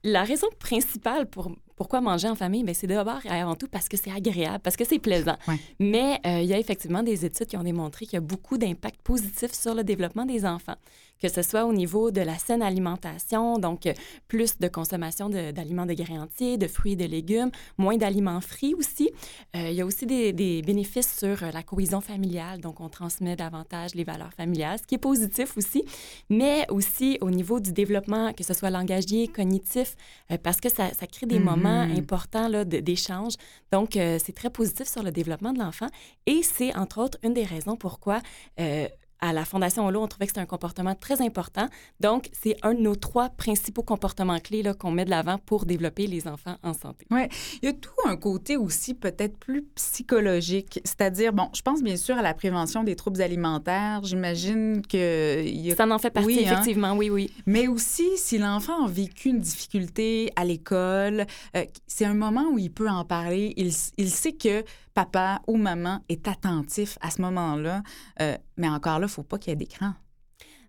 la 0.04 0.22
raison 0.22 0.46
principale 0.58 1.26
pour 1.26 1.50
pourquoi 1.76 2.00
manger 2.00 2.28
en 2.28 2.34
famille, 2.34 2.64
ben, 2.64 2.74
c'est 2.74 2.86
d'abord 2.86 3.24
et 3.24 3.28
avant 3.28 3.54
tout 3.54 3.68
parce 3.68 3.88
que 3.88 3.96
c'est 3.96 4.10
agréable, 4.10 4.60
parce 4.62 4.76
que 4.76 4.84
c'est 4.84 4.98
plaisant. 4.98 5.36
Ouais. 5.46 5.58
Mais 5.78 6.20
euh, 6.26 6.40
il 6.40 6.46
y 6.46 6.54
a 6.54 6.58
effectivement 6.58 7.02
des 7.02 7.24
études 7.24 7.46
qui 7.46 7.56
ont 7.56 7.62
démontré 7.62 8.06
qu'il 8.06 8.14
y 8.14 8.16
a 8.16 8.20
beaucoup 8.20 8.56
d'impacts 8.56 9.02
positifs 9.02 9.52
sur 9.52 9.74
le 9.74 9.84
développement 9.84 10.24
des 10.24 10.46
enfants, 10.46 10.76
que 11.20 11.28
ce 11.28 11.42
soit 11.42 11.64
au 11.64 11.72
niveau 11.72 12.10
de 12.10 12.20
la 12.20 12.36
saine 12.38 12.62
alimentation, 12.62 13.58
donc 13.58 13.86
euh, 13.86 13.92
plus 14.28 14.58
de 14.58 14.68
consommation 14.68 15.28
de- 15.28 15.50
d'aliments 15.50 15.86
de, 15.86 15.94
grains 15.94 16.22
entiers, 16.22 16.58
de 16.58 16.66
fruits 16.66 16.92
et 16.92 16.96
de 16.96 17.04
légumes, 17.06 17.50
moins 17.78 17.96
d'aliments 17.96 18.40
frits 18.40 18.74
aussi. 18.74 19.10
Euh, 19.54 19.70
il 19.70 19.74
y 19.76 19.80
a 19.80 19.86
aussi 19.86 20.06
des, 20.06 20.32
des 20.32 20.62
bénéfices 20.62 21.16
sur 21.18 21.42
euh, 21.42 21.50
la 21.52 21.62
cohésion 21.62 22.00
familiale, 22.00 22.60
donc 22.60 22.80
on 22.80 22.88
transmet 22.88 23.36
davantage 23.36 23.94
les 23.94 24.04
valeurs 24.04 24.32
familiales, 24.34 24.78
ce 24.78 24.86
qui 24.86 24.94
est 24.96 24.98
positif 24.98 25.56
aussi, 25.56 25.84
mais 26.28 26.66
aussi 26.70 27.18
au 27.20 27.30
niveau 27.30 27.60
du 27.60 27.72
développement, 27.72 28.32
que 28.32 28.44
ce 28.44 28.54
soit 28.54 28.70
langagier, 28.70 29.28
cognitif, 29.28 29.96
euh, 30.30 30.38
parce 30.42 30.60
que 30.60 30.68
ça, 30.68 30.92
ça 30.92 31.06
crée 31.06 31.26
des 31.26 31.38
Mhm. 31.38 31.44
moments 31.44 31.82
importants 31.82 32.48
de- 32.50 32.80
d'échange. 32.80 33.34
Donc, 33.72 33.96
euh, 33.96 34.18
c'est 34.22 34.32
très 34.34 34.50
positif 34.50 34.86
sur 34.88 35.02
le 35.02 35.10
développement 35.10 35.52
de 35.52 35.58
l'enfant 35.58 35.88
et 36.26 36.42
c'est, 36.42 36.74
entre 36.76 36.98
autres, 37.00 37.18
une 37.22 37.34
des 37.34 37.44
raisons 37.44 37.76
pourquoi 37.76 38.20
euh, 38.60 38.86
à 39.20 39.32
la 39.32 39.44
Fondation 39.44 39.86
Holo, 39.86 40.02
on 40.02 40.08
trouvait 40.08 40.26
que 40.26 40.30
c'était 40.30 40.40
un 40.40 40.46
comportement 40.46 40.94
très 40.94 41.20
important. 41.20 41.68
Donc, 42.00 42.28
c'est 42.32 42.56
un 42.62 42.74
de 42.74 42.80
nos 42.80 42.96
trois 42.96 43.30
principaux 43.30 43.82
comportements 43.82 44.38
clés 44.38 44.62
qu'on 44.78 44.90
met 44.90 45.04
de 45.04 45.10
l'avant 45.10 45.38
pour 45.38 45.66
développer 45.66 46.06
les 46.06 46.26
enfants 46.28 46.56
en 46.62 46.72
santé. 46.72 47.06
Oui. 47.10 47.22
Il 47.62 47.66
y 47.66 47.68
a 47.68 47.72
tout 47.72 47.90
un 48.06 48.16
côté 48.16 48.56
aussi 48.56 48.94
peut-être 48.94 49.36
plus 49.38 49.62
psychologique. 49.74 50.80
C'est-à-dire, 50.84 51.32
bon, 51.32 51.48
je 51.54 51.62
pense 51.62 51.82
bien 51.82 51.96
sûr 51.96 52.16
à 52.16 52.22
la 52.22 52.34
prévention 52.34 52.84
des 52.84 52.96
troubles 52.96 53.22
alimentaires. 53.22 54.00
J'imagine 54.04 54.82
que... 54.86 55.44
Y 55.44 55.72
a... 55.72 55.76
Ça 55.76 55.86
en 55.88 55.98
fait 55.98 56.10
partie, 56.10 56.26
oui, 56.26 56.38
hein? 56.40 56.52
effectivement, 56.52 56.92
oui, 56.94 57.10
oui. 57.10 57.30
Mais 57.46 57.68
aussi, 57.68 58.06
si 58.16 58.38
l'enfant 58.38 58.84
a 58.84 58.88
vécu 58.88 59.28
une 59.28 59.40
difficulté 59.40 60.32
à 60.36 60.44
l'école, 60.44 61.26
euh, 61.56 61.64
c'est 61.86 62.04
un 62.04 62.14
moment 62.14 62.46
où 62.52 62.58
il 62.58 62.70
peut 62.70 62.88
en 62.88 63.04
parler. 63.04 63.54
Il, 63.56 63.72
il 63.98 64.10
sait 64.10 64.32
que 64.32 64.64
papa 64.96 65.42
ou 65.46 65.58
maman 65.58 66.00
est 66.08 66.26
attentif 66.26 66.96
à 67.02 67.10
ce 67.10 67.20
moment-là. 67.20 67.82
Euh, 68.22 68.36
mais 68.56 68.68
encore 68.68 68.94
là, 68.98 69.00
il 69.00 69.02
ne 69.02 69.06
faut 69.08 69.22
pas 69.22 69.38
qu'il 69.38 69.50
y 69.50 69.52
ait 69.52 69.56
d'écran. 69.56 69.92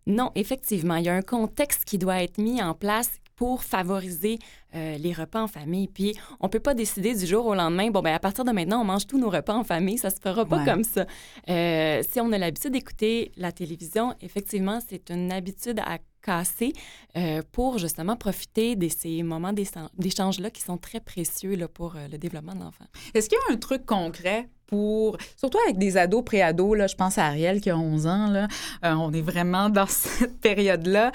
Non, 0.07 0.31
effectivement, 0.35 0.95
il 0.95 1.05
y 1.05 1.09
a 1.09 1.13
un 1.13 1.21
contexte 1.21 1.83
qui 1.83 1.97
doit 1.97 2.23
être 2.23 2.37
mis 2.37 2.63
en 2.63 2.73
place 2.73 3.19
pour 3.35 3.61
favoriser 3.61 4.39
euh, 4.73 4.97
les 4.97 5.13
repas 5.13 5.43
en 5.43 5.47
famille. 5.47 5.89
Puis 5.89 6.17
on 6.39 6.47
peut 6.47 6.61
pas 6.61 6.73
décider 6.73 7.13
du 7.13 7.25
jour 7.25 7.45
au 7.45 7.53
lendemain, 7.53 7.91
bon, 7.91 8.01
ben 8.01 8.13
à 8.13 8.19
partir 8.19 8.45
de 8.45 8.51
maintenant, 8.51 8.81
on 8.81 8.85
mange 8.85 9.05
tous 9.05 9.19
nos 9.19 9.29
repas 9.29 9.53
en 9.53 9.65
famille. 9.65 9.97
Ça 9.97 10.09
se 10.09 10.19
fera 10.19 10.45
pas 10.45 10.63
comme 10.65 10.85
ça. 10.85 11.05
Euh, 11.49 12.01
si 12.09 12.21
on 12.21 12.31
a 12.31 12.37
l'habitude 12.37 12.71
d'écouter 12.71 13.31
la 13.35 13.51
télévision, 13.51 14.15
effectivement, 14.21 14.79
c'est 14.87 15.09
une 15.09 15.29
habitude 15.31 15.79
à 15.85 15.99
casser 16.21 16.71
euh, 17.17 17.41
pour 17.51 17.77
justement 17.77 18.15
profiter 18.15 18.77
de 18.77 18.87
ces 18.87 19.21
moments 19.23 19.53
d'échange-là 19.53 20.49
qui 20.49 20.61
sont 20.61 20.77
très 20.77 21.01
précieux 21.01 21.55
là, 21.55 21.67
pour 21.67 21.95
le 22.11 22.17
développement 22.17 22.55
de 22.55 22.61
l'enfant. 22.61 22.85
Est-ce 23.13 23.29
qu'il 23.29 23.37
y 23.37 23.51
a 23.51 23.53
un 23.53 23.57
truc 23.57 23.85
concret 23.85 24.49
pour, 24.67 25.17
surtout 25.35 25.57
avec 25.65 25.77
des 25.77 25.97
ados, 25.97 26.23
pré-ados, 26.23 26.77
là, 26.77 26.87
je 26.87 26.95
pense 26.95 27.17
à 27.17 27.25
Ariel 27.25 27.61
qui 27.61 27.69
a 27.69 27.77
11 27.77 28.07
ans, 28.07 28.27
là, 28.27 28.47
on 28.83 29.11
est 29.13 29.21
vraiment 29.21 29.69
dans 29.69 29.87
cette 29.89 30.39
période-là. 30.39 31.11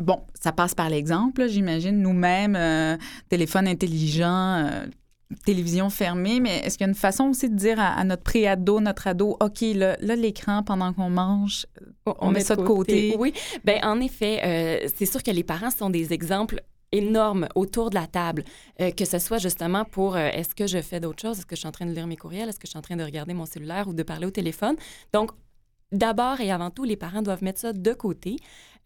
bon, 0.00 0.20
ça 0.40 0.52
passe 0.52 0.74
par 0.74 0.88
l'exemple, 0.88 1.48
j'imagine, 1.48 2.00
nous-mêmes, 2.00 2.56
téléphone 3.28 3.66
intelligent, 3.66 4.64
euh, 4.64 4.86
télévision 5.44 5.90
fermée, 5.90 6.40
mais 6.40 6.58
est-ce 6.58 6.78
qu'il 6.78 6.86
y 6.86 6.88
a 6.88 6.90
une 6.90 6.94
façon 6.94 7.24
aussi 7.24 7.48
de 7.48 7.56
dire 7.56 7.80
à, 7.80 8.02
notre 8.04 8.22
pré-ado, 8.22 8.80
notre 8.80 9.06
ado, 9.08 9.36
OK, 9.40 9.60
là, 9.74 9.96
l'écran, 10.00 10.62
pendant 10.62 10.92
qu'on 10.92 11.10
mange, 11.10 11.66
on, 12.06 12.30
met, 12.30 12.40
ça 12.40 12.56
de 12.56 12.62
côté. 12.62 13.16
Oui, 13.18 13.32
bien, 13.64 13.80
en 13.82 14.00
effet, 14.00 14.40
euh, 14.44 14.88
c'est 14.94 15.06
sûr 15.06 15.22
que 15.22 15.30
les 15.30 15.42
parents 15.42 15.70
sont 15.70 15.90
des 15.90 16.12
exemples 16.12 16.62
énormes 16.94 17.48
autour 17.54 17.90
de 17.90 17.94
la 17.94 18.06
table, 18.06 18.44
euh, 18.80 18.90
que 18.90 19.04
ce 19.04 19.18
soit 19.18 19.38
justement 19.38 19.84
pour 19.84 20.16
est-ce 20.16 20.54
que 20.54 20.66
je 20.66 20.80
fais 20.80 21.00
d'autres 21.00 21.20
choses, 21.20 21.38
est-ce 21.38 21.46
que 21.46 21.56
je 21.56 21.60
suis 21.60 21.68
en 21.68 21.72
train 21.72 21.86
de 21.86 21.92
lire 21.92 22.06
mes 22.06 22.16
courriels, 22.16 22.48
est-ce 22.48 22.58
que 22.58 22.66
je 22.66 22.70
suis 22.70 22.78
en 22.78 22.82
train 22.82 22.96
de 22.96 23.04
regarder 23.04 23.34
mon 23.34 23.46
cellulaire 23.46 23.88
ou 23.88 23.92
de 23.92 24.02
parler 24.02 24.26
au 24.26 24.30
téléphone? 24.30 24.76
Donc, 25.12 25.30
d'abord 25.92 26.40
et 26.40 26.50
avant 26.50 26.70
tout, 26.70 26.84
les 26.84 26.96
parents 26.96 27.22
doivent 27.22 27.44
mettre 27.44 27.60
ça 27.60 27.72
de 27.72 27.92
côté. 27.92 28.36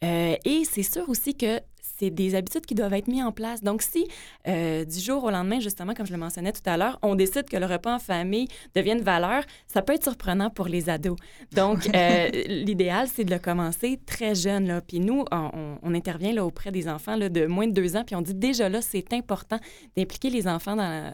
et 0.02 0.62
c'est 0.64 0.82
sûr 0.82 1.08
aussi 1.08 1.34
que 1.36 1.60
c'est 1.98 2.10
des 2.10 2.34
habitudes 2.34 2.64
qui 2.64 2.74
doivent 2.74 2.94
être 2.94 3.08
mises 3.08 3.24
en 3.24 3.32
place. 3.32 3.62
Donc, 3.62 3.82
si 3.82 4.06
euh, 4.46 4.84
du 4.84 5.00
jour 5.00 5.24
au 5.24 5.30
lendemain, 5.30 5.58
justement, 5.60 5.94
comme 5.94 6.06
je 6.06 6.12
le 6.12 6.18
mentionnais 6.18 6.52
tout 6.52 6.62
à 6.66 6.76
l'heure, 6.76 6.98
on 7.02 7.14
décide 7.14 7.48
que 7.48 7.56
le 7.56 7.66
repas 7.66 7.94
en 7.94 7.98
famille 7.98 8.48
devienne 8.74 9.00
valeur, 9.00 9.42
ça 9.66 9.82
peut 9.82 9.94
être 9.94 10.04
surprenant 10.04 10.50
pour 10.50 10.68
les 10.68 10.88
ados. 10.88 11.16
Donc, 11.52 11.88
euh, 11.94 12.28
l'idéal, 12.48 13.08
c'est 13.12 13.24
de 13.24 13.30
le 13.30 13.38
commencer 13.38 13.98
très 14.06 14.34
jeune. 14.34 14.68
Là. 14.68 14.80
Puis 14.80 15.00
nous, 15.00 15.24
on, 15.32 15.94
intervient 15.94 16.32
là, 16.32 16.44
auprès 16.44 16.70
des 16.70 16.88
enfants 16.88 17.16
là, 17.16 17.28
de 17.28 17.46
moins 17.46 17.66
de 17.66 17.72
deux 17.72 17.96
ans, 17.96 18.04
puis 18.04 18.14
on 18.14 18.20
dit 18.20 18.34
déjà 18.34 18.68
là, 18.68 18.80
c'est 18.82 19.12
important 19.12 19.58
d'impliquer 19.96 20.30
les 20.30 20.46
enfants 20.46 20.76
dans 20.76 21.12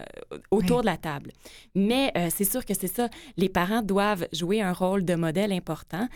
autour 0.51 0.81
de 0.81 0.87
la 0.87 0.97
table. 0.97 1.31
Mais 1.75 2.13
euh, 2.17 2.29
c'est 2.29 2.45
sûr 2.45 2.67
que 2.67 2.75
c'est 2.75 2.89
ça. 2.89 3.09
Les 3.37 3.49
parents 3.49 3.83
doivent 3.83 4.27
jouer 4.33 4.61
un 4.61 4.73
rôle 4.73 5.05
de 5.05 5.15
modèle 5.15 5.53
important. 5.53 6.09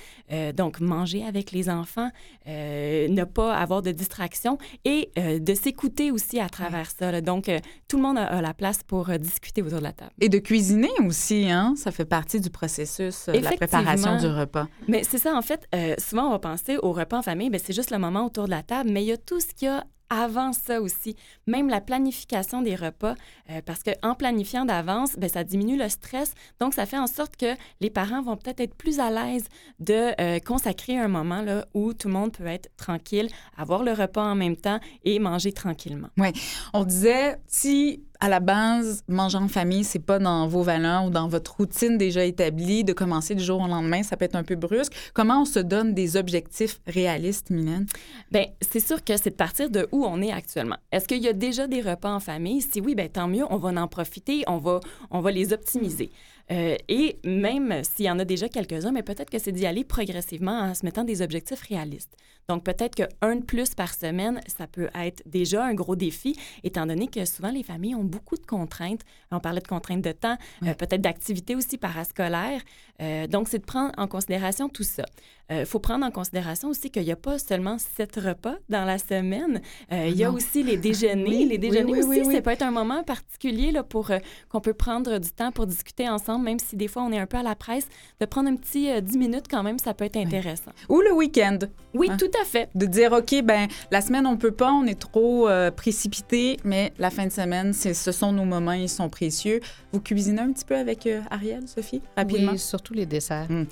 donc, 0.55 0.81
manger 0.81 1.25
avec 1.25 1.53
les 1.53 1.71
enfants, 1.71 2.11
ne 2.47 3.25
pas 3.25 3.55
avoir 3.55 3.81
de 3.83 3.93
distraction 3.93 4.58
et 4.85 5.11
euh, 5.19 5.39
de 5.39 5.55
s'écouter 5.55 6.11
aussi 6.11 6.41
à 6.41 6.49
travers 6.49 6.91
ça. 6.91 7.21
Donc, 7.21 7.49
euh, 7.49 7.59
tout 7.89 7.97
le 7.97 8.03
monde 8.03 8.19
a, 8.19 8.41
la 8.41 8.55
place 8.55 8.83
pour 8.83 9.11
euh, 9.11 9.19
discuter 9.19 9.63
autour 9.63 9.79
de 9.79 9.85
la 9.85 9.93
table. 9.93 10.13
Et 10.21 10.29
de 10.29 10.39
cuisiner 10.39 10.91
aussi, 11.05 11.51
hein? 11.51 11.75
Ça 11.77 11.91
fait 11.91 12.05
partie 12.05 12.41
du 12.41 12.51
processus 12.51 13.27
de 13.27 13.39
la 13.39 13.53
préparation 13.53 14.19
du 14.19 14.27
repas. 14.27 14.69
Mais 14.87 15.05
c'est 15.05 15.19
ça, 15.19 15.35
en 15.35 15.43
fait, 15.43 15.69
souvent 15.99 16.29
on 16.29 16.31
va 16.31 16.39
penser 16.39 16.77
au 16.79 16.93
repas 16.93 17.19
en 17.19 17.23
famille, 17.23 17.51
mais 17.51 17.59
c'est 17.59 17.73
juste 17.73 17.91
le 17.91 17.99
moment 17.99 18.27
autour 18.27 18.47
de 18.47 18.51
la 18.51 18.63
table, 18.63 18.91
mais 18.91 19.03
il 19.03 19.07
y 19.07 19.13
a 19.13 19.17
tout 19.17 19.41
ce 19.41 19.47
qu'il 19.47 19.67
y 19.67 19.71
a 19.71 19.85
avant 20.11 20.53
ça 20.53 20.81
aussi, 20.81 21.17
même 21.47 21.69
la 21.69 21.81
planification 21.81 22.63
des 22.63 22.75
repas, 22.75 23.15
euh, 23.51 23.61
parce 23.65 23.83
qu'en 23.83 24.15
planifiant 24.15 24.65
d'avance, 24.65 25.17
ben, 25.17 25.29
ça 25.29 25.45
diminue 25.45 25.77
le 25.77 25.89
stress. 25.89 26.35
Donc, 26.61 26.75
ça 26.75 26.87
fait 26.87 26.99
en 26.99 27.07
sorte 27.07 27.37
que 27.37 27.55
les 27.81 27.91
parents 27.91 28.23
vont 28.23 28.37
peut-être 28.37 28.61
être 28.61 28.75
plus 28.75 29.01
à 29.01 29.11
l'aise 29.11 29.49
de 29.81 30.13
euh, 30.21 30.39
consacrer 30.41 30.99
un 30.99 31.09
moment 31.09 31.43
là, 31.43 31.67
où 31.75 31.93
tout 31.93 32.09
le 32.09 32.15
monde 32.15 32.33
peut 32.33 32.47
être 32.47 32.71
tranquille, 32.77 33.29
avoir 33.57 33.83
le 33.83 33.93
repas 33.93 34.25
en 34.25 34.35
même 34.35 34.57
temps 34.57 34.81
et 35.05 35.19
manger 35.19 35.53
tranquillement. 35.53 36.09
Oui. 36.17 36.29
On 36.73 36.85
disait, 36.85 37.39
si 37.47 38.03
à 38.21 38.29
la 38.29 38.41
base, 38.41 39.03
manger 39.09 39.39
en 39.39 39.49
famille, 39.49 39.85
c'est 39.85 39.99
pas 39.99 40.19
dans 40.19 40.49
vos 40.49 40.63
valeurs 40.63 41.05
ou 41.05 41.11
dans 41.11 41.29
votre 41.29 41.57
routine 41.57 41.97
déjà 41.97 42.25
établie 42.25 42.83
de 42.83 42.93
commencer 42.93 43.35
du 43.35 43.45
jour 43.45 43.61
au 43.61 43.67
lendemain, 43.69 44.03
ça 44.03 44.17
peut 44.17 44.25
être 44.25 44.35
un 44.35 44.43
peu 44.43 44.57
brusque. 44.57 44.93
Comment 45.15 45.43
on 45.43 45.45
se 45.45 45.61
donne 45.61 45.95
des 45.95 46.17
objectifs 46.17 46.81
réalistes, 46.87 47.51
Mylène? 47.51 47.87
Bien, 48.33 48.47
c'est 48.61 48.81
sûr 48.81 49.05
que 49.05 49.17
c'est 49.17 49.31
de 49.31 49.37
partir 49.37 49.71
de 49.71 49.89
où 49.93 50.05
on 50.05 50.21
est 50.21 50.33
actuellement. 50.33 50.77
Est-ce 50.91 51.07
qu'il 51.07 51.23
y 51.23 51.29
a 51.29 51.33
déjà 51.33 51.67
des 51.67 51.81
repas 51.81 52.13
en 52.13 52.21
famille? 52.21 52.61
Si 52.61 52.81
oui, 52.81 52.95
bien, 52.95 53.09
tant 53.09 53.29
mieux, 53.29 53.45
on 53.51 53.57
va 53.57 53.69
en 53.81 53.89
profiter, 53.89 54.43
on 54.49 54.59
va, 54.59 54.81
on 55.11 55.21
va 55.21 55.31
les 55.31 55.53
optimiser. 55.53 56.11
Euh, 56.51 56.77
et 56.89 57.19
même 57.25 57.83
s'il 57.85 58.07
y 58.07 58.11
en 58.11 58.19
a 58.19 58.25
déjà 58.25 58.49
quelques-uns, 58.49 58.93
mais 58.93 59.03
peut-être 59.03 59.31
que 59.31 59.39
c'est 59.39 59.53
d'y 59.53 59.67
aller 59.67 59.85
progressivement 59.85 60.61
en 60.61 60.75
se 60.75 60.85
mettant 60.85 61.05
des 61.05 61.21
objectifs 61.23 61.61
réalistes. 61.63 62.17
Donc, 62.49 62.65
peut-être 62.65 62.95
qu'un 62.95 63.37
de 63.37 63.45
plus 63.45 63.75
par 63.75 63.93
semaine, 63.93 64.41
ça 64.47 64.67
peut 64.67 64.89
être 64.95 65.23
déjà 65.27 65.63
un 65.65 65.75
gros 65.75 65.97
défi, 65.97 66.35
étant 66.65 66.87
donné 66.87 67.07
que 67.07 67.27
souvent 67.27 67.51
les 67.51 67.63
familles 67.63 67.95
ont 67.95 68.05
beaucoup 68.05 68.37
de 68.37 68.47
contraintes. 68.47 69.03
On 69.31 69.39
parlait 69.39 69.61
de 69.61 69.69
contraintes 69.69 70.03
de 70.03 70.13
temps, 70.13 70.39
euh, 70.63 70.73
peut-être 70.73 71.03
d'activités 71.03 71.55
aussi 71.55 71.77
parascolaires. 71.77 72.63
Euh, 73.03 73.27
donc, 73.27 73.49
c'est 73.49 73.59
de 73.59 73.65
prendre 73.65 73.93
en 73.99 74.07
considération 74.07 74.71
tout 74.71 74.83
ça. 74.83 75.05
Il 75.51 75.57
euh, 75.57 75.65
faut 75.65 75.79
prendre 75.79 76.05
en 76.05 76.11
considération 76.11 76.69
aussi 76.69 76.91
qu'il 76.91 77.05
n'y 77.05 77.13
a 77.13 77.17
pas 77.17 77.39
seulement 77.39 77.79
sept 77.79 78.17
repas 78.17 78.57
dans 78.69 78.85
la 78.85 78.99
semaine. 78.99 79.63
Euh, 79.93 80.09
il 80.09 80.17
y 80.17 80.25
a 80.25 80.31
aussi 80.31 80.63
les 80.63 80.77
déjeuners. 80.77 81.45
les 81.47 81.57
déjeuners 81.57 82.03
aussi, 82.03 82.25
ça 82.33 82.43
peut 82.43 82.51
être 82.51 82.63
un 82.63 82.71
moment 82.71 83.03
particulier 83.03 83.73
là, 83.73 83.83
pour 83.83 84.11
qu'on 84.51 84.61
peut 84.61 84.75
prendre 84.75 85.19
du 85.19 85.31
temps 85.31 85.51
pour 85.51 85.67
discuter 85.67 86.09
ensemble, 86.09 86.38
même 86.39 86.59
si 86.59 86.77
des 86.77 86.89
fois 86.89 87.03
on 87.03 87.13
est 87.13 87.19
un 87.19 87.27
peu 87.27 87.37
à 87.37 87.43
la 87.43 87.55
presse. 87.55 87.87
De 88.21 88.27
prendre 88.27 88.49
un 88.49 88.57
petit 88.57 88.91
dix 89.03 89.19
minutes 89.19 89.47
quand 89.51 89.63
même, 89.63 89.79
ça 89.79 89.95
peut 89.95 90.05
être 90.05 90.17
intéressant. 90.17 90.73
Ou 90.89 91.01
le 91.01 91.13
week-end. 91.13 91.59
Oui, 91.95 92.09
hein? 92.11 92.17
tout 92.19 92.31
à 92.41 92.45
fait. 92.45 92.69
De 92.75 92.87
dire, 92.87 93.13
OK, 93.13 93.43
ben 93.43 93.69
la 93.91 94.01
semaine, 94.01 94.27
on 94.27 94.37
peut 94.37 94.51
pas, 94.51 94.73
on 94.73 94.85
est 94.85 94.99
trop 94.99 95.49
précipité, 95.77 96.59
mais 96.65 96.93
la 96.99 97.11
fin 97.11 97.27
de 97.27 97.33
semaine, 97.33 97.73
ce 97.73 98.13
sont 98.13 98.33
nos 98.33 98.45
moments, 98.45 98.73
ils 98.73 98.89
sont 98.89 99.09
précieux. 99.09 99.61
Vous 99.93 100.01
cuisinez 100.01 100.41
un 100.41 100.53
petit 100.53 100.65
peu 100.65 100.77
avec 100.77 101.09
Ariel, 101.31 101.67
Sophie, 101.69 102.03
rapidement? 102.17 102.53
Oui, 102.53 102.59
surtout 102.59 102.95
les 102.95 103.07
desserts. 103.07 103.47
Hum. 103.51 103.67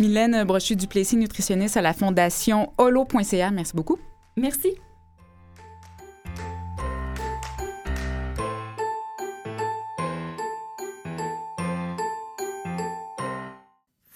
Mylène 0.00 0.44
Brochu-Duplessis, 0.44 1.16
nutritionniste 1.16 1.76
à 1.76 1.82
la 1.82 1.92
Fondation 1.92 2.72
holo.ca. 2.78 3.50
Merci 3.50 3.74
beaucoup. 3.74 3.98
Merci. 4.36 4.74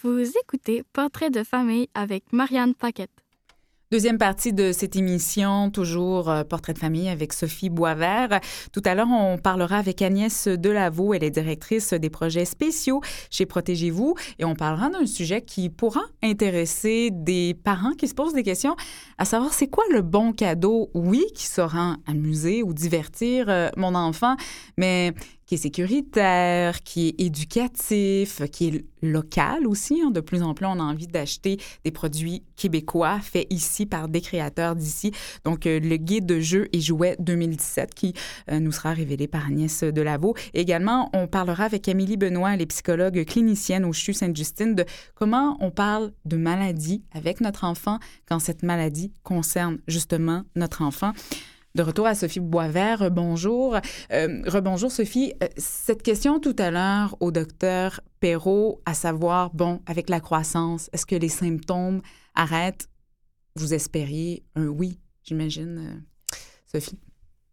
Vous 0.05 0.33
écoutez 0.43 0.83
Portrait 0.93 1.31
de 1.31 1.45
famille 1.45 1.89
avec 1.95 2.25
Marianne 2.33 2.75
Paquette. 2.75 3.13
Deuxième 3.93 4.19
partie 4.19 4.53
de 4.53 4.73
cette 4.73 4.97
émission, 4.97 5.71
toujours 5.71 6.29
euh, 6.29 6.43
Portrait 6.43 6.73
de 6.73 6.79
famille 6.79 7.09
avec 7.09 7.33
Sophie 7.33 7.71
Boisvert. 7.71 8.41
Tout 8.73 8.83
à 8.85 8.97
l'heure, 8.97 9.07
on 9.09 9.39
parlera 9.39 9.77
avec 9.77 10.03
Agnès 10.03 10.49
Delavaux. 10.49 11.15
Elle 11.15 11.23
est 11.23 11.31
directrice 11.31 11.93
des 11.93 12.11
projets 12.11 12.47
spéciaux 12.47 13.01
chez 13.31 13.47
Protégez-vous 13.47 14.17
et 14.41 14.45
on 14.45 14.57
parlera 14.57 14.89
d'un 14.89 15.07
sujet 15.07 15.43
qui 15.43 15.69
pourra 15.69 16.01
intéresser 16.21 17.11
des 17.13 17.55
parents 17.55 17.93
qui 17.93 18.09
se 18.09 18.15
posent 18.15 18.35
des 18.35 18.43
questions, 18.43 18.75
à 19.19 19.25
savoir 19.25 19.53
c'est 19.53 19.69
quoi 19.69 19.85
le 19.93 20.03
bon 20.03 20.33
cadeau, 20.33 20.91
oui, 20.95 21.23
qui 21.33 21.47
saura 21.47 21.97
amuser 22.09 22.65
ou 22.65 22.75
divertir 22.75 23.49
euh, 23.49 23.69
mon 23.77 23.95
enfant, 23.95 24.35
mais 24.77 25.13
qui 25.53 25.57
est 25.57 25.59
sécuritaire, 25.59 26.83
qui 26.83 27.09
est 27.09 27.21
éducatif, 27.21 28.41
qui 28.51 28.69
est 28.69 28.85
local 29.03 29.67
aussi. 29.67 30.01
Hein. 30.01 30.11
De 30.11 30.21
plus 30.21 30.43
en 30.43 30.55
plus, 30.55 30.65
on 30.65 30.81
a 30.81 30.83
envie 30.83 31.07
d'acheter 31.07 31.59
des 31.85 31.91
produits 31.91 32.43
québécois 32.57 33.21
faits 33.21 33.47
ici 33.51 33.85
par 33.85 34.09
des 34.09 34.23
créateurs 34.23 34.75
d'ici. 34.75 35.13
Donc, 35.45 35.67
euh, 35.67 35.79
le 35.79 35.97
guide 35.99 36.25
de 36.25 36.41
jeux 36.41 36.71
et 36.73 36.81
jouets 36.81 37.17
2017 37.19 37.95
qui 37.95 38.15
euh, 38.51 38.61
nous 38.61 38.73
sera 38.73 38.95
révélé 38.95 39.29
par 39.29 39.47
Agnès 39.47 39.83
Delavaux. 39.83 40.35
Également, 40.55 41.11
on 41.13 41.27
parlera 41.27 41.65
avec 41.65 41.87
Amélie 41.87 42.17
Benoît, 42.17 42.55
elle 42.55 42.63
est 42.63 42.67
psychologue 42.67 43.23
clinicienne 43.27 43.85
au 43.85 43.93
CHU 43.93 44.15
Sainte-Justine, 44.15 44.75
de 44.75 44.87
comment 45.15 45.59
on 45.61 45.71
parle 45.71 46.13
de 46.25 46.39
maladie 46.39 47.03
avec 47.13 47.43
notre 47.43 47.65
enfant 47.65 47.99
quand 48.27 48.39
cette 48.39 48.63
maladie 48.63 49.13
concerne 49.23 49.81
justement 49.87 50.45
notre 50.57 50.81
enfant. 50.81 51.13
De 51.75 51.83
retour 51.83 52.07
à 52.07 52.15
Sophie 52.15 52.41
Boisvert, 52.41 53.11
bonjour. 53.11 53.77
Euh, 54.13 54.43
rebonjour 54.47 54.93
Sophie. 54.93 55.33
Euh, 55.43 55.49
cette 55.57 56.03
question 56.03 56.39
tout 56.39 56.55
à 56.59 56.71
l'heure 56.71 57.17
au 57.21 57.31
docteur 57.31 58.01
Perrault, 58.21 58.83
à 58.85 58.93
savoir, 58.93 59.55
bon, 59.55 59.81
avec 59.87 60.11
la 60.11 60.21
croissance, 60.21 60.91
est-ce 60.93 61.07
que 61.07 61.15
les 61.17 61.31
symptômes 61.31 62.03
arrêtent? 62.35 62.89
Vous 63.57 63.73
espériez 63.73 64.45
un 64.55 64.67
oui, 64.67 64.99
j'imagine, 65.23 65.79
euh, 65.79 66.37
Sophie? 66.71 66.99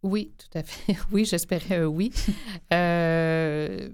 Oui, 0.02 0.34
tout 0.36 0.58
à 0.58 0.62
fait. 0.64 0.96
Oui, 1.12 1.24
j'espérais 1.24 1.76
un 1.76 1.86
oui. 1.86 2.12
euh, 2.74 3.88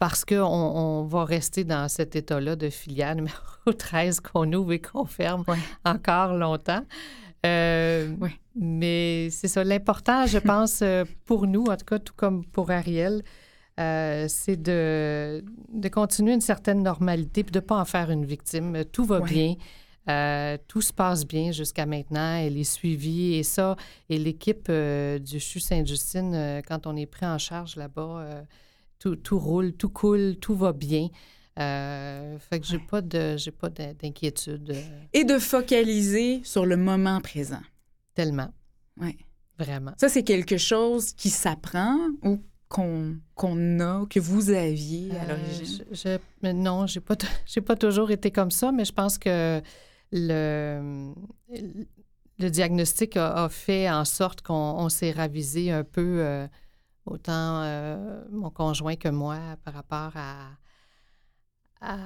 parce 0.00 0.24
qu'on 0.24 0.36
on 0.42 1.04
va 1.04 1.24
rester 1.24 1.62
dans 1.62 1.88
cet 1.88 2.16
état-là 2.16 2.56
de 2.56 2.68
filière 2.68 3.14
numéro 3.14 3.36
13 3.78 4.18
qu'on 4.20 4.52
ouvre 4.52 4.72
et 4.72 4.80
qu'on 4.80 5.04
ferme 5.04 5.44
Ouais. 5.46 5.56
encore 5.84 6.34
longtemps. 6.34 6.84
Euh, 7.44 8.14
Oui. 8.20 8.30
Mais 8.56 9.28
c'est 9.30 9.48
ça. 9.48 9.64
L'important, 9.64 10.26
je 10.26 10.38
pense, 10.38 10.80
euh, 10.82 11.04
pour 11.24 11.46
nous, 11.46 11.64
en 11.64 11.76
tout 11.76 11.84
cas, 11.84 11.98
tout 11.98 12.12
comme 12.16 12.44
pour 12.44 12.70
Ariel, 12.70 13.22
euh, 13.80 14.26
c'est 14.28 14.56
de, 14.60 15.44
de 15.72 15.88
continuer 15.88 16.34
une 16.34 16.40
certaine 16.40 16.82
normalité 16.82 17.42
puis 17.42 17.50
de 17.52 17.58
ne 17.58 17.64
pas 17.64 17.76
en 17.80 17.84
faire 17.84 18.10
une 18.10 18.24
victime. 18.24 18.84
Tout 18.92 19.04
va 19.04 19.20
Ouais. 19.20 19.28
bien. 19.28 19.54
Euh, 20.08 20.58
tout 20.68 20.82
se 20.82 20.92
passe 20.92 21.26
bien 21.26 21.50
jusqu'à 21.50 21.86
maintenant. 21.86 22.36
Elle 22.36 22.56
est 22.58 22.62
suivie 22.78 23.34
et 23.34 23.42
ça, 23.42 23.74
et 24.10 24.18
l'équipe 24.18 24.70
du 24.70 25.40
CHU 25.40 25.60
Sainte-Justine, 25.60 26.60
quand 26.68 26.86
on 26.86 26.94
est 26.94 27.06
pris 27.06 27.24
en 27.26 27.38
charge 27.38 27.74
là-bas, 27.76 28.44
tout, 29.00 29.16
tout 29.16 29.38
roule, 29.38 29.72
tout 29.72 29.88
coule, 29.88 30.36
tout 30.40 30.54
va 30.54 30.72
bien. 30.72 31.08
Euh, 31.58 32.36
fait 32.40 32.58
que 32.60 32.66
j'ai 32.66 32.80
pas 32.80 33.00
de 33.00 33.36
j'ai 33.36 33.52
pas 33.52 33.70
d'in- 33.70 33.92
d'inquiétude 33.94 34.70
euh, 34.70 35.00
Et 35.12 35.24
de 35.24 35.38
focaliser 35.38 36.40
sur 36.42 36.66
le 36.66 36.76
moment 36.76 37.20
présent. 37.20 37.60
tellement, 38.14 38.48
Ouais. 39.00 39.16
vraiment. 39.58 39.92
Ça, 39.98 40.08
c'est 40.08 40.24
quelque 40.24 40.56
chose 40.58 41.12
qui 41.12 41.30
s'apprend 41.30 41.96
ou 42.22 42.40
qu'on 42.68 43.16
qu'on 43.36 43.78
a, 43.78 44.04
que 44.10 44.18
vous 44.18 44.50
aviez 44.50 45.16
à 45.16 45.24
Euh, 45.24 45.28
l'origine? 45.28 45.84
je- 45.92 46.18
je- 46.42 46.52
non, 46.52 46.88
j'ai 46.88 47.00
pas, 47.00 47.14
pas 47.66 47.76
toujours 47.76 48.10
été 48.10 48.32
comme 48.32 48.50
ça, 48.50 48.72
mais 48.72 48.84
je 48.84 48.92
pense 48.92 49.16
que 49.16 49.60
le, 50.10 51.12
le 52.38 52.48
diagnostic 52.50 53.16
a, 53.16 53.44
a 53.44 53.48
fait 53.48 53.88
en 53.90 54.04
sorte 54.04 54.42
qu'on 54.42 54.54
on 54.54 54.88
s'est 54.88 55.12
ravisé 55.12 55.70
un 55.70 55.84
peu, 55.84 56.18
euh, 56.20 56.48
autant 57.06 57.62
euh, 57.62 58.24
mon 58.32 58.50
conjoint 58.50 58.96
que 58.96 59.08
moi, 59.08 59.38
par 59.64 59.74
rapport 59.74 60.12
à. 60.16 60.48
À- 61.84 61.98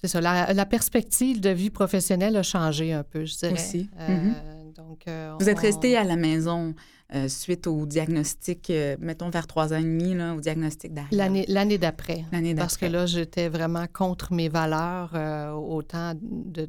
c'est 0.00 0.08
ça, 0.08 0.20
la, 0.20 0.52
la 0.54 0.64
perspective 0.66 1.40
de 1.40 1.50
vie 1.50 1.68
professionnelle 1.70 2.36
a 2.36 2.42
changé 2.42 2.92
un 2.92 3.02
peu, 3.02 3.24
je 3.26 3.36
dirais. 3.36 3.52
Aussi. 3.52 3.90
Euh, 3.98 4.30
donc, 4.74 5.06
euh, 5.06 5.34
Vous 5.38 5.48
êtes 5.48 5.58
resté 5.58 5.96
à 5.96 6.04
la 6.04 6.16
maison 6.16 6.74
euh, 7.14 7.28
suite 7.28 7.66
au 7.66 7.84
diagnostic, 7.84 8.70
euh, 8.70 8.96
mettons 8.98 9.28
vers 9.28 9.46
trois 9.46 9.74
ans 9.74 9.78
et 9.78 9.82
demi, 9.82 10.14
là, 10.14 10.32
au 10.34 10.40
diagnostic 10.40 10.94
d'Ariel. 10.94 11.18
L'année, 11.18 11.44
l'année 11.48 11.76
d'après. 11.76 12.24
L'année 12.32 12.54
Parce 12.54 12.76
que 12.78 12.86
d'après. 12.86 12.98
là, 13.00 13.06
j'étais 13.06 13.48
vraiment 13.50 13.84
contre 13.92 14.32
mes 14.32 14.48
valeurs, 14.48 15.10
euh, 15.14 15.50
autant 15.52 16.14
de 16.22 16.68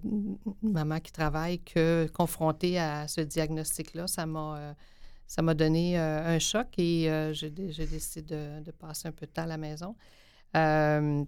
maman 0.61 0.99
qui 0.99 1.11
travaille 1.13 1.59
que 1.59 2.07
confrontée 2.13 2.79
à 2.79 3.07
ce 3.07 3.21
diagnostic-là. 3.21 4.07
Ça 4.07 4.25
m'a, 4.25 4.57
euh, 4.57 4.73
ça 5.27 5.41
m'a 5.41 5.53
donné 5.53 5.97
euh, 5.97 6.35
un 6.35 6.39
choc 6.39 6.67
et 6.77 7.09
euh, 7.09 7.31
j'ai, 7.33 7.49
dé- 7.49 7.71
j'ai 7.71 7.85
décidé 7.85 8.35
de, 8.35 8.63
de 8.65 8.71
passer 8.71 9.07
un 9.07 9.11
peu 9.13 9.25
de 9.27 9.31
temps 9.31 9.43
à 9.43 9.47
la 9.47 9.57
maison. 9.57 9.95
Euh, 10.57 11.23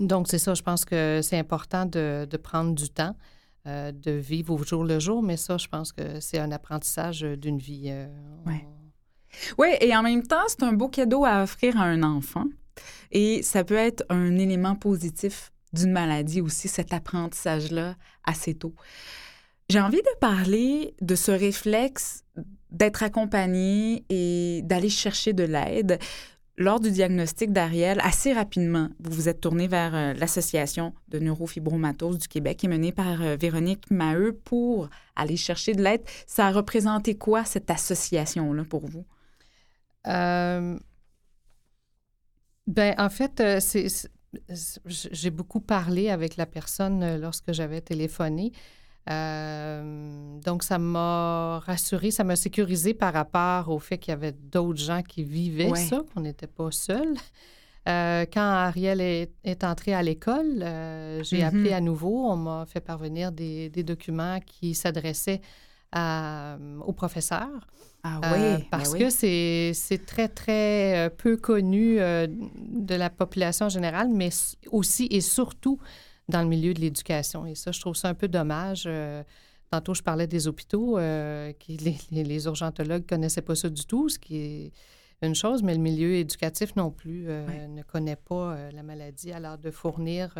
donc, 0.00 0.28
c'est 0.28 0.38
ça, 0.38 0.54
je 0.54 0.62
pense 0.62 0.84
que 0.84 1.20
c'est 1.22 1.38
important 1.38 1.84
de, 1.86 2.26
de 2.30 2.36
prendre 2.36 2.74
du 2.74 2.88
temps, 2.88 3.16
euh, 3.66 3.92
de 3.92 4.12
vivre 4.12 4.54
au 4.54 4.62
jour 4.62 4.84
le 4.84 4.98
jour, 5.00 5.22
mais 5.22 5.36
ça, 5.36 5.58
je 5.58 5.68
pense 5.68 5.92
que 5.92 6.20
c'est 6.20 6.38
un 6.38 6.52
apprentissage 6.52 7.20
d'une 7.22 7.58
vie. 7.58 7.86
euh, 7.88 8.06
Ouais. 8.46 8.64
on- 8.64 8.74
Oui, 9.58 9.68
et 9.80 9.94
en 9.96 10.02
même 10.02 10.22
temps, 10.26 10.46
c'est 10.48 10.62
un 10.62 10.72
beau 10.72 10.88
cadeau 10.88 11.24
à 11.24 11.42
offrir 11.42 11.78
à 11.78 11.84
un 11.84 12.02
enfant. 12.02 12.46
Et 13.10 13.42
ça 13.42 13.64
peut 13.64 13.76
être 13.76 14.04
un 14.08 14.38
élément 14.38 14.74
positif 14.74 15.52
d'une 15.72 15.92
maladie 15.92 16.40
aussi, 16.40 16.68
cet 16.68 16.92
apprentissage-là 16.92 17.96
assez 18.24 18.54
tôt. 18.54 18.74
J'ai 19.68 19.80
envie 19.80 19.98
de 20.00 20.18
parler 20.20 20.94
de 21.02 21.14
ce 21.14 21.30
réflexe 21.30 22.24
d'être 22.70 23.02
accompagné 23.02 24.04
et 24.08 24.62
d'aller 24.64 24.88
chercher 24.88 25.32
de 25.34 25.42
l'aide. 25.44 25.98
Lors 26.60 26.80
du 26.80 26.90
diagnostic 26.90 27.52
d'Ariel, 27.52 28.00
assez 28.02 28.32
rapidement, 28.32 28.88
vous 28.98 29.12
vous 29.12 29.28
êtes 29.28 29.40
tourné 29.40 29.68
vers 29.68 29.94
euh, 29.94 30.12
l'Association 30.14 30.92
de 31.06 31.20
neurofibromatose 31.20 32.18
du 32.18 32.26
Québec, 32.26 32.56
qui 32.58 32.66
est 32.66 32.68
menée 32.68 32.90
par 32.90 33.22
euh, 33.22 33.36
Véronique 33.36 33.88
Maheu 33.92 34.32
pour 34.32 34.90
aller 35.14 35.36
chercher 35.36 35.74
de 35.74 35.84
l'aide. 35.84 36.02
Ça 36.26 36.48
a 36.48 36.50
représenté 36.50 37.16
quoi, 37.16 37.44
cette 37.44 37.70
association-là, 37.70 38.64
pour 38.64 38.86
vous? 38.86 39.06
Euh, 40.08 40.76
ben, 42.66 42.94
en 42.98 43.08
fait, 43.08 43.38
euh, 43.38 43.60
j'ai 44.84 45.30
beaucoup 45.30 45.60
parlé 45.60 46.10
avec 46.10 46.36
la 46.36 46.46
personne 46.46 47.20
lorsque 47.20 47.52
j'avais 47.52 47.82
téléphoné. 47.82 48.50
Euh, 49.10 50.38
donc, 50.44 50.62
ça 50.62 50.78
m'a 50.78 51.58
rassurée, 51.60 52.10
ça 52.10 52.24
m'a 52.24 52.36
sécurisé 52.36 52.94
par 52.94 53.12
rapport 53.12 53.68
au 53.70 53.78
fait 53.78 53.98
qu'il 53.98 54.12
y 54.12 54.14
avait 54.14 54.32
d'autres 54.32 54.78
gens 54.80 55.02
qui 55.02 55.24
vivaient 55.24 55.70
Ouais. 55.70 55.78
ça, 55.84 56.02
qu'on 56.14 56.20
n'était 56.20 56.46
pas 56.46 56.70
seuls. 56.70 57.14
Euh, 57.88 58.26
quand 58.32 58.40
Ariel 58.42 59.00
est, 59.00 59.30
est 59.44 59.64
entrée 59.64 59.94
à 59.94 60.02
l'école, 60.02 60.62
euh, 60.62 61.22
j'ai 61.22 61.38
Mhm. 61.38 61.44
appelé 61.44 61.72
à 61.72 61.80
nouveau. 61.80 62.26
On 62.30 62.36
m'a 62.36 62.66
fait 62.66 62.80
parvenir 62.80 63.32
des, 63.32 63.70
des 63.70 63.82
documents 63.82 64.40
qui 64.44 64.74
s'adressaient 64.74 65.40
à- 65.90 66.58
au 66.86 66.92
professeur. 66.92 67.48
Ah 68.04 68.20
oui, 68.34 68.64
parce 68.70 68.92
ben 68.92 68.98
que 68.98 69.04
oui. 69.06 69.74
c'est 69.74 70.06
très, 70.06 70.28
très 70.28 71.10
peu 71.16 71.36
connu 71.36 71.96
de 71.96 72.94
la 72.94 73.10
population 73.10 73.68
générale, 73.68 74.08
mais 74.12 74.28
aussi 74.70 75.08
et 75.10 75.20
surtout 75.20 75.78
dans 76.28 76.42
le 76.42 76.48
milieu 76.48 76.74
de 76.74 76.80
l'éducation. 76.80 77.46
Et 77.46 77.54
ça, 77.54 77.72
je 77.72 77.80
trouve 77.80 77.94
ça 77.96 78.08
un 78.08 78.14
peu 78.14 78.28
dommage. 78.28 78.84
Euh, 78.86 79.22
tantôt, 79.70 79.94
je 79.94 80.02
parlais 80.02 80.26
des 80.26 80.46
hôpitaux, 80.48 80.98
euh, 80.98 81.52
qui, 81.58 81.76
les, 81.78 81.96
les- 82.10 82.24
les 82.24 82.44
urgentologues 82.46 83.02
ne 83.02 83.08
connaissaient 83.08 83.42
pas 83.42 83.54
ça 83.54 83.68
du 83.68 83.84
tout, 83.84 84.08
ce 84.08 84.18
qui 84.18 84.36
est 84.36 84.72
une 85.22 85.34
chose, 85.34 85.62
mais 85.62 85.74
le 85.74 85.80
milieu 85.80 86.14
éducatif 86.14 86.76
non 86.76 86.90
plus 86.90 87.26
euh, 87.28 87.66
ne 87.66 87.82
connaît 87.82 88.16
pas 88.16 88.52
euh, 88.54 88.70
la 88.72 88.82
maladie. 88.82 89.32
Alors, 89.32 89.58
de 89.58 89.70
fournir 89.70 90.34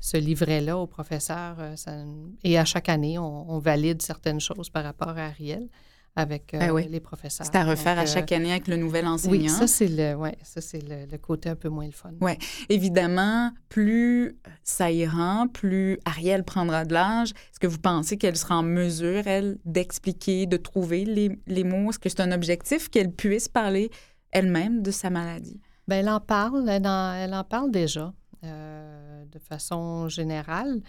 ce 0.00 0.16
livret-là 0.16 0.76
aux 0.78 0.86
professeurs, 0.88 1.58
ça- 1.76 2.04
et 2.42 2.58
à 2.58 2.64
chaque 2.64 2.88
année, 2.88 3.18
on, 3.18 3.50
on 3.50 3.58
valide 3.58 4.02
certaines 4.02 4.40
choses 4.40 4.70
par 4.70 4.82
rapport 4.82 5.10
à 5.16 5.26
Ariel 5.26 5.68
avec 6.14 6.52
euh, 6.52 6.58
Ben 6.58 6.70
oui. 6.72 6.86
les 6.90 7.00
professeurs. 7.00 7.46
C'est 7.46 7.56
à 7.56 7.64
refaire 7.64 7.96
Donc, 7.96 8.04
à 8.04 8.06
chaque 8.06 8.32
euh, 8.32 8.36
année 8.36 8.50
avec 8.50 8.68
le 8.68 8.76
nouvel 8.76 9.06
enseignant. 9.06 9.32
Oui, 9.32 9.48
ça, 9.48 9.66
c'est 9.66 9.88
le, 9.88 10.14
ouais, 10.14 10.36
ça, 10.42 10.60
c'est 10.60 10.80
le, 10.86 11.06
le 11.10 11.18
côté 11.18 11.48
un 11.48 11.56
peu 11.56 11.68
moins 11.70 11.86
le 11.86 11.92
fun. 11.92 12.10
Ouais. 12.20 12.36
Évidemment, 12.68 13.50
plus 13.68 14.36
ça 14.62 14.90
ira, 14.90 15.46
plus 15.52 15.98
Ariel 16.04 16.44
prendra 16.44 16.84
de 16.84 16.92
l'âge. 16.92 17.30
Est-ce 17.30 17.58
que 17.60 17.66
vous 17.66 17.78
pensez 17.78 18.18
qu'elle 18.18 18.36
sera 18.36 18.56
en 18.58 18.62
mesure, 18.62 19.26
elle, 19.26 19.58
d'expliquer, 19.64 20.46
de 20.46 20.56
trouver 20.56 21.04
les, 21.04 21.38
les 21.46 21.64
mots? 21.64 21.90
Est-ce 21.90 21.98
que 21.98 22.08
c'est 22.08 22.20
un 22.20 22.32
objectif 22.32 22.90
qu'elle 22.90 23.10
puisse 23.12 23.48
parler 23.48 23.90
elle-même 24.32 24.82
de 24.82 24.90
sa 24.90 25.08
maladie? 25.10 25.60
Ben, 25.88 25.96
elle 25.96 26.08
en 26.10 26.20
parle, 26.20 26.68
elle 26.68 26.86
en, 26.86 27.14
elle 27.14 27.34
en 27.34 27.44
parle 27.44 27.70
déjà 27.70 28.12
euh, 28.44 29.24
de 29.24 29.38
façon 29.38 30.08
générale. 30.08 30.80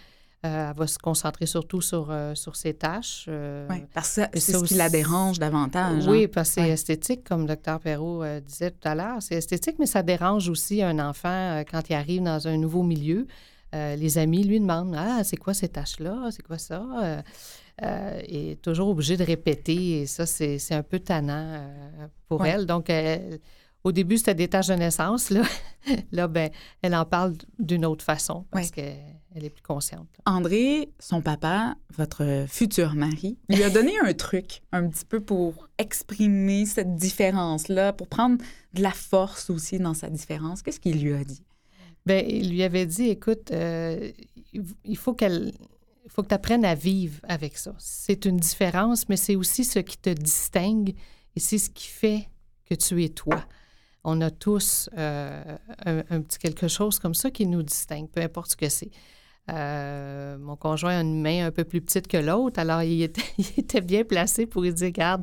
Euh, 0.44 0.70
elle 0.70 0.76
va 0.76 0.86
se 0.86 0.98
concentrer 0.98 1.46
surtout 1.46 1.80
sur, 1.80 2.08
euh, 2.10 2.34
sur 2.34 2.54
ses 2.54 2.74
tâches. 2.74 3.24
euh, 3.28 3.66
Oui, 3.70 3.84
parce 3.94 4.16
que 4.16 4.38
c'est 4.38 4.52
ce 4.52 4.64
qui 4.64 4.74
la 4.74 4.84
aussi- 4.86 4.92
dérange 4.92 5.38
davantage. 5.38 6.06
Oui, 6.06 6.24
hein? 6.24 6.28
parce 6.32 6.50
que 6.50 6.54
c'est 6.56 6.60
Ouais. 6.62 6.70
esthétique, 6.70 7.24
comme 7.24 7.42
le 7.42 7.46
docteur 7.48 7.80
Perrault 7.80 8.22
disait 8.46 8.70
tout 8.70 8.86
à 8.86 8.94
l'heure. 8.94 9.16
C'est 9.22 9.36
esthétique, 9.36 9.76
mais 9.78 9.86
ça 9.86 10.02
dérange 10.02 10.48
aussi 10.50 10.82
un 10.82 10.98
enfant 10.98 11.62
quand 11.70 11.88
il 11.88 11.94
arrive 11.94 12.22
dans 12.22 12.46
un 12.46 12.56
nouveau 12.58 12.82
milieu. 12.82 13.26
Les 13.72 14.18
amis 14.18 14.44
lui 14.44 14.60
demandent 14.60 14.94
Ah, 14.96 15.24
c'est 15.24 15.36
quoi 15.36 15.54
ces 15.54 15.68
tâches-là? 15.68 16.28
C'est 16.30 16.42
quoi 16.42 16.58
ça 16.58 16.84
Et 18.28 18.52
est 18.52 18.62
toujours 18.62 18.88
obligé 18.88 19.16
de 19.16 19.24
répéter. 19.24 20.02
Et 20.02 20.06
ça, 20.06 20.26
c'est 20.26 20.58
c'est 20.58 20.74
un 20.74 20.82
peu 20.82 20.98
tannant 21.00 21.60
pour 22.28 22.40
Ouais. 22.42 22.50
elle. 22.50 22.66
Donc, 22.66 22.90
au 23.82 23.92
début, 23.92 24.16
c'était 24.18 24.34
des 24.34 24.48
tâches 24.48 24.68
de 24.68 24.74
naissance. 24.74 25.30
Là, 25.30 25.42
là 26.12 26.28
ben, 26.28 26.50
elle 26.82 26.94
en 26.94 27.04
parle 27.04 27.34
d'une 27.58 27.84
autre 27.84 28.04
façon 28.04 28.44
parce 28.50 28.70
Ouais. 28.76 28.96
Qu'elle 29.34 29.44
est 29.44 29.50
plus 29.50 29.62
consciente. 29.62 30.06
André, 30.26 30.90
son 31.00 31.20
papa, 31.20 31.74
votre 31.96 32.46
futur 32.48 32.94
mari, 32.94 33.36
lui 33.48 33.64
a 33.64 33.70
donné 33.70 33.92
un 33.98 34.12
truc 34.14 34.62
un 34.70 34.88
petit 34.88 35.04
peu 35.04 35.20
pour 35.20 35.68
exprimer 35.78 36.66
cette 36.66 36.94
différence-là, 36.94 37.92
pour 37.92 38.06
prendre 38.06 38.38
de 38.74 38.82
la 38.82 38.92
force 38.92 39.50
aussi 39.50 39.78
dans 39.78 39.94
sa 39.94 40.08
différence. 40.08 40.62
Qu'est-ce 40.62 40.78
qu'il 40.78 41.02
lui 41.02 41.14
a 41.14 41.24
dit? 41.24 41.42
Ben, 42.06 42.24
il 42.28 42.50
lui 42.50 42.62
avait 42.62 42.86
dit, 42.86 43.08
écoute, 43.08 43.50
euh, 43.50 44.12
il 44.84 44.96
faut 44.96 45.14
qu'elle, 45.14 45.52
il 46.04 46.10
faut 46.10 46.22
que 46.22 46.28
tu 46.28 46.34
apprennes 46.34 46.64
à 46.64 46.76
vivre 46.76 47.18
avec 47.24 47.56
ça. 47.56 47.74
C'est 47.78 48.26
une 48.26 48.36
différence, 48.36 49.08
mais 49.08 49.16
c'est 49.16 49.34
aussi 49.34 49.64
ce 49.64 49.80
qui 49.80 49.98
te 49.98 50.10
distingue 50.10 50.94
et 51.34 51.40
c'est 51.40 51.58
ce 51.58 51.70
qui 51.70 51.88
fait 51.88 52.28
que 52.66 52.74
tu 52.74 53.02
es 53.02 53.08
toi. 53.08 53.44
On 54.04 54.20
a 54.20 54.30
tous 54.30 54.90
euh, 54.98 55.56
un, 55.86 56.04
un 56.10 56.20
petit 56.20 56.38
quelque 56.38 56.68
chose 56.68 56.98
comme 56.98 57.14
ça 57.14 57.30
qui 57.30 57.46
nous 57.46 57.62
distingue, 57.62 58.08
peu 58.08 58.20
importe 58.20 58.50
ce 58.50 58.56
que 58.56 58.68
c'est. 58.68 58.90
Euh, 59.50 60.38
mon 60.38 60.56
conjoint 60.56 60.96
a 60.98 61.00
une 61.02 61.20
main 61.20 61.46
un 61.46 61.50
peu 61.50 61.64
plus 61.64 61.82
petite 61.82 62.08
que 62.08 62.16
l'autre, 62.16 62.58
alors 62.60 62.82
il 62.82 63.02
était, 63.02 63.22
il 63.38 63.46
était, 63.58 63.82
bien 63.82 64.02
placé 64.04 64.46
pour 64.46 64.62
lui 64.62 64.72
dire, 64.72 64.86
regarde, 64.86 65.22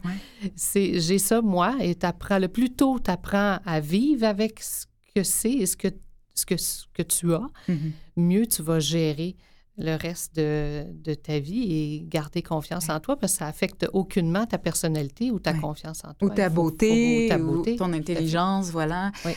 c'est, 0.55 0.99
j'ai 0.99 1.17
ça 1.17 1.41
moi, 1.41 1.75
et 1.79 1.95
t'apprends, 1.95 2.37
le 2.37 2.47
plus 2.47 2.69
tôt 2.69 2.99
tu 3.03 3.09
apprends 3.09 3.57
à 3.65 3.79
vivre 3.79 4.25
avec 4.27 4.59
ce 4.61 4.85
que 5.15 5.23
c'est 5.23 5.51
et 5.51 5.65
ce 5.65 5.75
que, 5.75 5.87
ce 6.35 6.45
que, 6.45 6.55
ce 6.57 6.85
que 6.93 7.01
tu 7.01 7.33
as, 7.33 7.47
Mhm. 7.67 7.91
mieux 8.17 8.45
tu 8.45 8.61
vas 8.61 8.79
gérer 8.79 9.35
le 9.77 9.95
reste 9.95 10.35
de, 10.35 10.83
de, 10.93 11.13
ta 11.15 11.39
vie 11.39 11.73
et 11.73 12.05
garder 12.07 12.43
confiance 12.43 12.89
en 12.89 12.99
toi 12.99 13.17
parce 13.17 13.31
que 13.33 13.39
ça 13.39 13.47
affecte 13.47 13.87
aucunement 13.93 14.45
ta 14.45 14.59
personnalité 14.59 15.31
ou 15.31 15.39
ta 15.39 15.53
Ouais. 15.53 15.59
confiance 15.59 16.03
en 16.05 16.13
toi. 16.13 16.27
Ou 16.29 16.35
ta 16.35 16.49
faut- 16.49 16.55
beauté, 16.55 17.27
faut- 17.29 17.35
ta 17.35 17.41
ou 17.41 17.45
beauté. 17.55 17.75
ton 17.77 17.91
intelligence, 17.93 18.69
voilà. 18.69 19.11
Oui. 19.25 19.31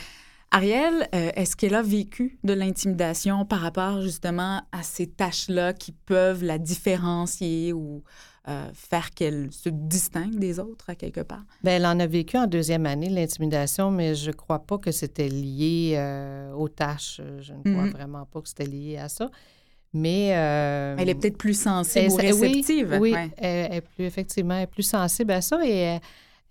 Ariel, 0.59 1.09
euh, 1.13 1.31
est-ce 1.35 1.57
qu'elle 1.57 1.75
a 1.75 1.81
vécu 1.81 2.39
de 2.45 2.53
l'intimidation 2.53 3.43
par 3.43 3.59
rapport 3.59 4.01
justement 4.01 4.61
à 4.71 4.83
ces 4.83 5.05
tâches-là 5.05 5.73
qui 5.73 5.91
peuvent 5.91 6.45
la 6.45 6.57
différencier 6.57 7.73
ou 7.73 8.03
euh, 8.47 8.69
faire 8.73 9.09
qu'elle 9.11 9.49
se 9.51 9.67
distingue 9.67 10.39
des 10.39 10.57
autres 10.61 10.89
à 10.89 10.95
quelque 10.95 11.19
part? 11.19 11.43
Bien, 11.61 11.73
elle 11.73 11.85
en 11.85 11.99
a 11.99 12.07
vécu 12.07 12.37
en 12.37 12.47
deuxième 12.47 12.85
année, 12.85 13.09
l'intimidation, 13.09 13.91
mais 13.91 14.15
je 14.15 14.27
ne 14.27 14.35
crois 14.35 14.59
pas 14.59 14.77
que 14.77 14.91
c'était 14.93 15.27
lié 15.27 15.95
euh, 15.97 16.53
aux 16.53 16.69
tâches. 16.69 17.19
Je 17.41 17.51
ne 17.51 17.59
crois 17.73 17.87
Mhm. 17.87 17.91
vraiment 17.91 18.25
pas 18.25 18.39
que 18.39 18.47
c'était 18.47 18.65
lié 18.65 18.95
à 18.97 19.09
ça. 19.09 19.29
Mais. 19.91 20.27
Elle 20.97 21.09
est 21.09 21.15
peut-être 21.15 21.37
plus 21.37 21.59
sensible 21.59 22.13
ou 22.13 22.19
elle- 22.19 22.33
oui, 22.33 22.47
réceptive. 22.47 22.97
Oui, 23.01 23.11
Ouais. 23.11 23.29
elle, 23.39 23.71
elle 23.71 23.77
est 23.79 23.81
plus, 23.81 24.05
effectivement, 24.05 24.55
elle 24.55 24.63
est 24.63 24.67
plus 24.67 24.83
sensible 24.83 25.31
à 25.33 25.41
ça 25.41 25.59
et 25.65 25.99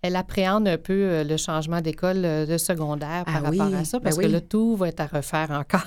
elle, 0.05 0.15
appréhende 0.15 0.67
un 0.67 0.77
peu 0.77 0.93
euh, 0.93 1.23
le 1.23 1.37
changement 1.37 1.81
d'école 1.81 2.23
euh, 2.25 2.45
de 2.45 2.57
secondaire 2.57 3.25
par 3.25 3.43
Ah 3.45 3.49
oui, 3.49 3.57
rapport 3.59 3.75
à 3.79 3.85
ça, 3.85 3.99
ben 3.99 4.03
parce 4.05 4.17
oui. 4.17 4.25
que 4.25 4.29
là, 4.29 4.41
tout 4.41 4.75
va 4.75 4.87
être 4.89 4.99
à 5.01 5.07
refaire 5.07 5.51
encore. 5.51 5.85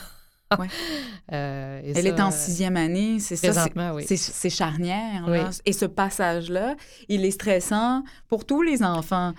Ouais. 0.58 0.66
Euh, 1.30 1.82
Elle 1.84 1.94
ça, 2.04 2.08
est 2.08 2.20
en 2.22 2.30
sixième 2.30 2.78
année, 2.78 3.18
c'est 3.20 3.36
ça. 3.36 3.52
c'est- 3.52 3.72
oui. 3.92 4.50
Charnière. 4.50 5.24
Oui. 5.28 5.36
là. 5.36 5.50
Et 5.66 5.74
ce 5.74 5.84
passage-là, 5.84 6.74
il 7.08 7.22
est 7.26 7.30
stressant 7.32 8.02
pour 8.28 8.46
tous 8.46 8.62
les 8.62 8.82
enfants. 8.82 9.34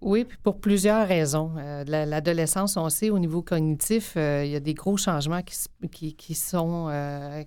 Oui, 0.00 0.24
puis 0.24 0.38
pour 0.42 0.60
plusieurs 0.60 1.06
raisons. 1.08 1.52
Euh, 1.58 1.82
la- 1.88 2.06
L'adolescence, 2.06 2.76
on 2.76 2.88
sait, 2.90 3.10
au 3.10 3.18
niveau 3.18 3.42
cognitif, 3.42 4.14
euh, 4.16 4.44
il 4.44 4.52
y 4.52 4.56
a 4.56 4.60
des 4.60 4.74
gros 4.74 4.96
changements 4.96 5.42
qui, 5.42 5.54
s- 5.54 5.68
qui, 5.90 6.14
qui 6.14 6.34
sont, 6.36 6.86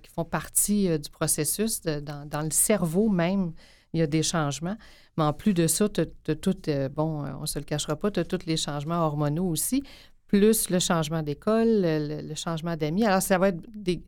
qui 0.02 0.10
font 0.10 0.24
partie 0.26 0.98
du 0.98 1.08
processus. 1.10 1.80
de- 1.80 2.00
dans, 2.00 2.26
dans 2.28 2.42
le 2.42 2.50
cerveau 2.50 3.08
même, 3.08 3.52
il 3.96 4.00
y 4.00 4.02
a 4.02 4.06
des 4.06 4.22
changements. 4.22 4.76
Mais 5.16 5.24
en 5.24 5.32
plus 5.32 5.54
de 5.54 5.66
ça, 5.66 5.88
tu 5.88 6.00
as, 6.02 6.34
tout, 6.36 6.56
euh, 6.68 6.88
bon, 6.88 7.24
euh, 7.24 7.30
on 7.38 7.42
ne 7.42 7.46
se 7.46 7.58
le 7.58 7.64
cachera 7.64 7.96
pas, 7.96 8.10
tu 8.10 8.20
as 8.20 8.24
tous 8.24 8.44
les 8.46 8.56
changements 8.56 9.00
hormonaux 9.06 9.48
aussi, 9.48 9.82
plus 10.26 10.70
le 10.70 10.78
changement 10.78 11.22
d'école, 11.22 11.68
le, 11.82 12.20
le 12.22 12.34
changement 12.34 12.76
d'amis. 12.76 13.04
Alors, 13.04 13.22
ça 13.22 13.38
va 13.38 13.48
être 13.48 13.60
des, 13.74 14.02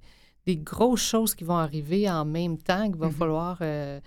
des 0.47 0.57
grosses 0.57 1.03
choses 1.03 1.35
qui 1.35 1.45
vont 1.45 1.57
arriver 1.57 2.09
en 2.11 2.25
même 2.25 2.59
temps 2.59 2.85
qu'il 2.91 2.97
va 3.01 3.07
Mhm. 3.07 3.13
falloir 3.15 3.59
euh, 3.63 4.01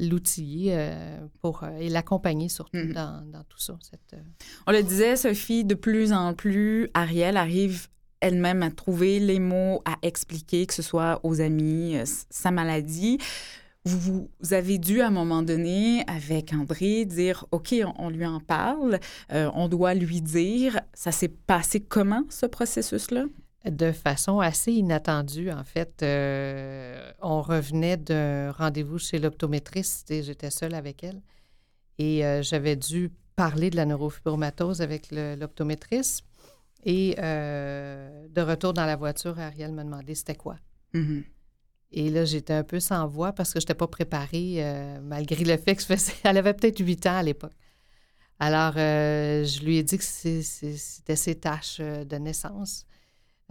l'outiller 0.00 0.72
euh, 0.76 1.18
pour, 1.40 1.64
et 1.78 1.88
l'accompagner 1.88 2.48
surtout 2.48 2.76
Mhm. 2.78 2.92
dans, 2.92 3.24
dans 3.30 3.44
tout 3.44 3.58
ça. 3.58 3.76
Cette, 3.80 4.18
On 4.66 4.72
le 4.72 4.82
disait, 4.82 5.16
Sophie, 5.16 5.64
de 5.64 5.74
plus 5.74 6.12
en 6.12 6.34
plus, 6.34 6.88
Ariel 6.94 7.36
arrive 7.36 7.88
elle-même 8.20 8.62
à 8.62 8.70
trouver 8.70 9.18
les 9.20 9.38
mots, 9.40 9.80
à 9.84 9.96
expliquer, 10.02 10.66
que 10.66 10.74
ce 10.74 10.82
soit 10.82 11.20
aux 11.24 11.40
amis, 11.40 11.96
sa 12.30 12.50
maladie. 12.50 13.18
Vous, 13.84 14.30
vous 14.40 14.52
avez 14.54 14.78
dû, 14.78 15.00
à 15.00 15.08
un 15.08 15.10
moment 15.10 15.42
donné, 15.42 16.04
avec 16.06 16.52
André, 16.52 17.04
dire, 17.04 17.46
OK, 17.50 17.74
on, 17.84 17.94
on 17.98 18.10
lui 18.10 18.24
en 18.24 18.38
parle, 18.38 19.00
euh, 19.32 19.50
on 19.54 19.68
doit 19.68 19.94
lui 19.94 20.20
dire. 20.20 20.80
Ça 20.94 21.10
s'est 21.10 21.28
passé 21.28 21.80
comment, 21.80 22.24
ce 22.28 22.46
processus-là? 22.46 23.24
de 23.70 23.92
façon 23.92 24.40
assez 24.40 24.72
inattendue, 24.72 25.50
en 25.50 25.64
fait. 25.64 26.02
Euh, 26.02 27.12
on 27.20 27.42
revenait 27.42 27.96
d'un 27.96 28.50
rendez-vous 28.50 28.98
chez 28.98 29.18
l'optométriste 29.18 30.10
et 30.10 30.22
j'étais 30.22 30.50
seule 30.50 30.74
avec 30.74 31.04
elle. 31.04 31.22
Et 31.98 32.24
euh, 32.26 32.42
j'avais 32.42 32.76
dû 32.76 33.10
parler 33.36 33.70
de 33.70 33.76
la 33.76 33.86
neurofibromatose 33.86 34.80
avec 34.80 35.10
l'optométriste. 35.12 36.24
Et 36.84 37.14
euh, 37.18 38.26
de 38.28 38.40
retour 38.40 38.72
dans 38.72 38.86
la 38.86 38.96
voiture, 38.96 39.38
Ariel 39.38 39.72
m'a 39.72 39.84
demandé 39.84 40.14
c'était 40.14 40.34
quoi. 40.34 40.56
Mhm. 40.92 41.22
Et 41.92 42.08
là, 42.10 42.24
j'étais 42.24 42.54
un 42.54 42.62
peu 42.64 42.80
sans 42.80 43.06
voix 43.06 43.32
parce 43.32 43.52
que 43.52 43.60
je 43.60 43.64
n'étais 43.64 43.74
pas 43.74 43.86
préparée, 43.86 44.56
euh, 44.58 44.98
malgré 45.02 45.44
le 45.44 45.56
fait 45.58 45.74
que 45.76 45.82
je 45.82 45.86
faisais... 45.86 46.12
Elle 46.24 46.38
avait 46.38 46.54
peut-être 46.54 46.78
8 46.80 47.06
ans 47.06 47.16
à 47.16 47.22
l'époque. 47.22 47.52
Alors, 48.40 48.72
euh, 48.76 49.44
je 49.44 49.60
lui 49.62 49.76
ai 49.76 49.82
dit 49.82 49.98
que 49.98 50.04
c'était 50.04 51.16
ses 51.16 51.34
tâches 51.36 51.78
euh, 51.80 52.04
de 52.04 52.16
naissance. 52.16 52.86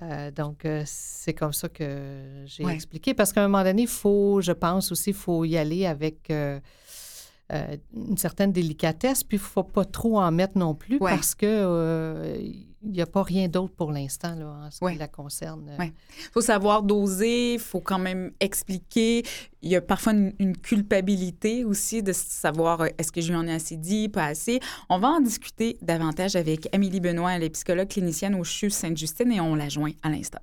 Euh, 0.01 0.31
donc, 0.31 0.65
c'est 0.85 1.33
comme 1.33 1.53
ça 1.53 1.69
que 1.69 2.43
j'ai 2.45 2.65
Ouais. 2.65 2.73
expliqué. 2.73 3.13
Parce 3.13 3.31
qu'à 3.31 3.43
un 3.43 3.47
moment 3.47 3.63
donné, 3.63 3.83
il 3.83 3.87
faut, 3.87 4.41
je 4.41 4.51
pense 4.51 4.91
aussi, 4.91 5.11
il 5.11 5.15
faut 5.15 5.45
y 5.45 5.55
aller 5.57 5.85
avec 5.85 6.31
une 6.31 8.17
certaine 8.17 8.51
délicatesse, 8.51 9.23
puis 9.23 9.37
il 9.37 9.41
ne 9.41 9.45
faut 9.45 9.63
pas 9.63 9.85
trop 9.85 10.19
en 10.19 10.31
mettre 10.31 10.57
non 10.57 10.73
plus 10.73 10.97
Ouais. 10.99 11.11
parce 11.11 11.35
que 11.35 12.41
il 12.83 12.91
n'y 12.91 13.01
a 13.01 13.05
pas 13.05 13.23
rien 13.23 13.47
d'autre 13.47 13.73
pour 13.75 13.91
l'instant 13.91 14.33
en 14.39 14.71
ce 14.71 14.83
Ouais. 14.83 14.93
qui 14.93 14.99
la 14.99 15.07
concerne. 15.07 15.71
Ouais. 15.79 15.93
Il 16.17 16.29
faut 16.33 16.41
savoir 16.41 16.83
doser, 16.83 17.53
il 17.53 17.59
faut 17.59 17.81
quand 17.81 17.99
même 17.99 18.31
expliquer. 18.39 19.23
Il 19.61 19.69
y 19.69 19.75
a 19.75 19.81
parfois 19.81 20.13
une, 20.13 20.33
une 20.39 20.57
culpabilité 20.57 21.63
aussi 21.65 22.01
de 22.03 22.11
savoir 22.13 22.81
euh, 22.81 22.87
est-ce 22.97 23.11
que 23.11 23.21
je 23.21 23.29
lui 23.29 23.35
en 23.35 23.47
ai 23.47 23.53
assez 23.53 23.77
dit, 23.77 24.09
pas 24.09 24.25
assez. 24.25 24.59
On 24.89 24.99
va 24.99 25.09
en 25.09 25.19
discuter 25.21 25.77
davantage 25.81 26.35
avec 26.35 26.73
Amélie 26.73 26.99
Benoît, 26.99 27.33
elle 27.33 27.43
est 27.43 27.49
psychologue 27.51 27.87
clinicienne 27.87 28.35
au 28.35 28.43
CHU 28.43 28.69
Sainte-Justine 28.69 29.31
et 29.31 29.39
on 29.41 29.55
la 29.55 29.69
joint 29.69 29.91
à 30.03 30.09
l'instant. 30.09 30.39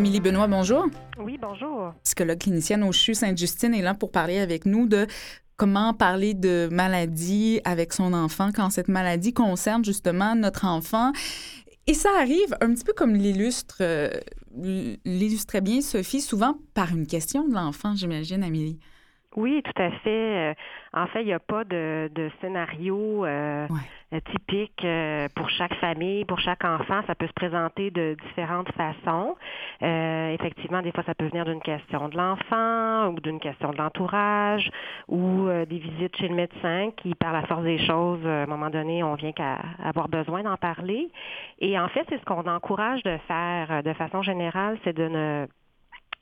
Amélie 0.00 0.20
Benoît, 0.20 0.46
bonjour. 0.46 0.86
Oui, 1.18 1.38
bonjour. 1.38 1.92
psychologue 2.04 2.38
clinicienne 2.38 2.82
au 2.84 2.90
CHU 2.90 3.12
Sainte-Justine 3.12 3.74
est 3.74 3.82
là 3.82 3.92
pour 3.92 4.10
parler 4.10 4.38
avec 4.38 4.64
nous 4.64 4.88
de 4.88 5.06
comment 5.58 5.92
parler 5.92 6.32
de 6.32 6.70
maladie 6.72 7.60
avec 7.66 7.92
son 7.92 8.14
enfant 8.14 8.48
quand 8.50 8.70
cette 8.70 8.88
maladie 8.88 9.34
concerne 9.34 9.84
justement 9.84 10.34
notre 10.34 10.64
enfant. 10.64 11.12
Et 11.86 11.92
ça 11.92 12.08
arrive 12.18 12.56
un 12.62 12.72
petit 12.72 12.84
peu 12.84 12.94
comme 12.94 13.12
l'illustre, 13.12 13.76
euh, 13.82 14.08
l'illustrait 15.04 15.60
bien 15.60 15.82
Sophie, 15.82 16.22
souvent 16.22 16.54
par 16.74 16.92
une 16.92 17.06
question 17.06 17.46
de 17.46 17.52
l'enfant, 17.52 17.94
j'imagine, 17.94 18.42
Amélie. 18.42 18.78
Oui, 19.36 19.62
tout 19.62 19.82
à 19.82 19.90
fait. 20.02 20.50
Euh, 20.50 20.54
En 20.94 21.08
fait, 21.08 21.20
il 21.20 21.26
n'y 21.26 21.34
a 21.34 21.40
pas 21.40 21.64
de, 21.64 22.10
de 22.14 22.30
scénario 22.40 23.26
euh, 23.26 23.66
Ouais. 23.68 23.80
Euh, 24.12 24.18
typique 24.32 24.84
euh, 24.84 25.28
pour 25.36 25.48
chaque 25.50 25.74
famille, 25.74 26.24
pour 26.24 26.40
chaque 26.40 26.64
enfant. 26.64 27.00
Ça 27.06 27.14
peut 27.14 27.28
se 27.28 27.32
présenter 27.32 27.92
de 27.92 28.16
différentes 28.26 28.70
façons. 28.72 29.36
Euh, 29.84 30.32
effectivement, 30.32 30.82
des 30.82 30.90
fois, 30.90 31.04
ça 31.04 31.14
peut 31.14 31.28
venir 31.28 31.44
d'une 31.44 31.60
question 31.60 32.08
de 32.08 32.16
l'enfant 32.16 33.12
ou 33.12 33.20
d'une 33.20 33.38
question 33.38 33.70
de 33.70 33.76
l'entourage 33.76 34.68
ou 35.06 35.46
des 35.48 35.78
visites 35.78 36.16
chez 36.16 36.26
le 36.26 36.34
médecin 36.34 36.90
qui, 36.96 37.14
par 37.14 37.32
la 37.32 37.42
force 37.42 37.62
des 37.62 37.78
choses, 37.86 38.26
à 38.26 38.42
un 38.42 38.46
moment 38.46 38.70
donné, 38.70 39.04
on 39.04 39.14
vient 39.14 39.30
qu'à 39.30 39.58
avoir 39.82 40.08
besoin 40.08 40.42
d'en 40.42 40.56
parler. 40.56 41.10
Et 41.60 41.78
en 41.78 41.88
fait, 41.88 42.04
c'est 42.08 42.18
ce 42.18 42.24
qu'on 42.24 42.46
encourage 42.48 43.04
de 43.04 43.16
faire 43.28 43.82
de 43.84 43.92
façon 43.92 44.22
générale, 44.22 44.76
c'est 44.82 44.96
de 44.96 45.08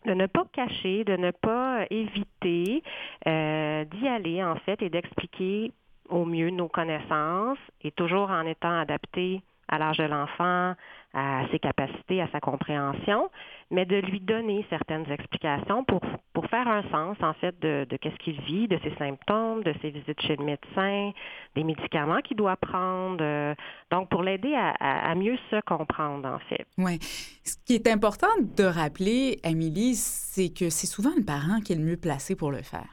ne 0.05 0.27
pas 0.27 0.45
cacher, 0.53 1.05
de 1.05 1.17
ne 1.17 1.31
pas 1.31 1.87
éviter 1.91 2.83
d'y 3.25 4.09
aller 4.09 4.45
en 4.45 4.57
fait 4.57 4.83
et 4.83 4.91
d'expliquer 4.91 5.73
au 6.09 6.25
mieux 6.25 6.51
nos 6.51 6.69
connaissances 6.69 7.59
et 7.83 7.91
toujours 7.93 8.31
en 8.31 8.47
étant 8.47 8.79
adapté 8.79 9.43
à 9.71 9.77
l'âge 9.79 9.99
de 9.99 10.05
l'enfant, 10.05 10.75
à 11.13 11.43
ses 11.51 11.59
capacités, 11.59 12.23
à 12.23 12.29
sa 12.33 12.41
compréhension, 12.41 13.29
mais 13.71 13.85
de 13.85 13.97
lui 13.97 14.19
donner 14.19 14.65
certaines 14.71 15.11
explications 15.11 15.85
pour, 15.85 16.01
pour 16.33 16.47
faire 16.47 16.67
un 16.69 16.83
sens, 16.91 17.19
en 17.21 17.35
fait, 17.35 17.59
de, 17.61 17.87
de 17.89 17.97
qu'est-ce 17.99 18.17
qu'il 18.17 18.41
vit, 18.43 18.67
de 18.67 18.79
ses 18.83 18.95
symptômes, 18.97 19.63
de 19.63 19.75
ses 19.83 19.91
visites 19.91 20.21
chez 20.23 20.37
le 20.37 20.45
médecin, 20.45 21.11
des 21.55 21.65
médicaments 21.65 22.21
qu'il 22.23 22.39
doit 22.39 22.57
prendre. 22.57 23.19
euh, 23.21 23.55
donc, 23.91 24.09
pour 24.09 24.23
l'aider 24.23 24.55
à, 24.55 24.71
à- 25.11 25.15
mieux 25.15 25.37
se 25.51 25.61
comprendre, 25.63 26.27
en 26.27 26.39
fait. 26.49 26.67
Oui. 26.79 26.99
Ce 27.45 27.57
qui 27.67 27.75
est 27.75 27.89
important 27.89 28.29
de 28.41 28.65
rappeler, 28.65 29.39
Amélie, 29.45 29.97
c'est 29.97 30.49
que 30.49 30.71
c'est 30.71 30.87
souvent 30.87 31.13
le 31.15 31.25
parent 31.25 31.61
qui 31.61 31.75
est 31.75 31.77
le 31.77 31.85
mieux 31.85 31.99
placé 31.99 32.37
pour 32.37 32.51
le 32.53 32.63
faire. 32.63 32.89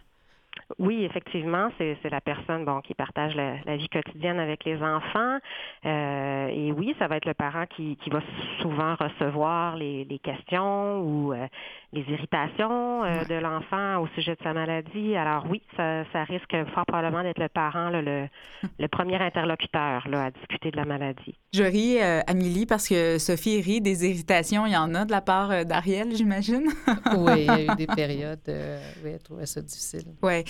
Oui, 0.80 1.04
effectivement, 1.04 1.70
c'est 1.78 2.10
la 2.10 2.22
personne 2.22 2.66
bon 2.66 2.82
qui 2.82 2.96
partage 2.96 3.36
la, 3.36 3.58
la 3.66 3.78
vie 3.78 3.88
quotidienne 3.88 4.40
avec 4.40 4.66
les 4.66 4.82
enfants. 4.82 5.38
Euh, 5.86 6.48
et 6.48 6.72
oui, 6.72 6.96
ça 6.98 7.08
va 7.08 7.18
être 7.18 7.26
le 7.26 7.36
parent 7.36 7.66
qui, 7.68 7.98
qui 7.98 8.10
va 8.10 8.22
souvent 8.62 8.96
recevoir 8.96 9.76
les, 9.76 10.06
les 10.06 10.18
questions 10.18 11.02
ou 11.02 11.34
euh, 11.34 11.48
les 11.94 12.02
irritations 12.10 13.04
euh, 13.04 13.24
de 13.26 13.36
l'enfant 13.36 14.02
au 14.02 14.08
sujet 14.16 14.34
de 14.36 14.44
sa 14.44 14.54
maladie. 14.54 15.16
Alors 15.16 15.46
oui, 15.50 15.62
ça, 15.78 16.04
ça 16.12 16.24
risque 16.24 16.56
fort 16.74 16.86
probablement 16.88 17.22
d'être 17.22 17.40
le 17.40 17.50
parent, 17.50 17.90
là, 17.90 18.02
le, 18.02 18.28
le 18.80 18.88
premier 18.88 19.18
interlocuteur 19.18 20.08
là, 20.08 20.26
à 20.26 20.32
discuter 20.32 20.72
de 20.72 20.78
la 20.78 20.86
maladie. 20.86 21.36
Je 21.54 21.64
ris, 21.64 22.02
euh, 22.02 22.22
Amélie, 22.28 22.66
parce 22.66 22.90
que 22.90 23.18
Sophie 23.20 23.62
rit 23.62 23.82
des 23.82 24.10
irritations. 24.10 24.66
Il 24.66 24.74
y 24.74 24.78
en 24.78 24.94
a 24.96 25.06
de 25.06 25.12
la 25.12 25.22
part 25.22 25.64
d'Ariel, 25.64 26.16
j'imagine. 26.16 26.66
oui, 27.18 27.42
il 27.42 27.46
y 27.46 27.50
a 27.50 27.62
eu 27.62 27.76
des 27.76 27.88
périodes, 27.96 28.40
euh, 28.50 28.80
oui, 29.04 29.12
elle 29.14 29.24
trouvait 29.24 29.46
ça 29.46 29.62
difficile. 29.62 30.06
Oui. 30.22 30.44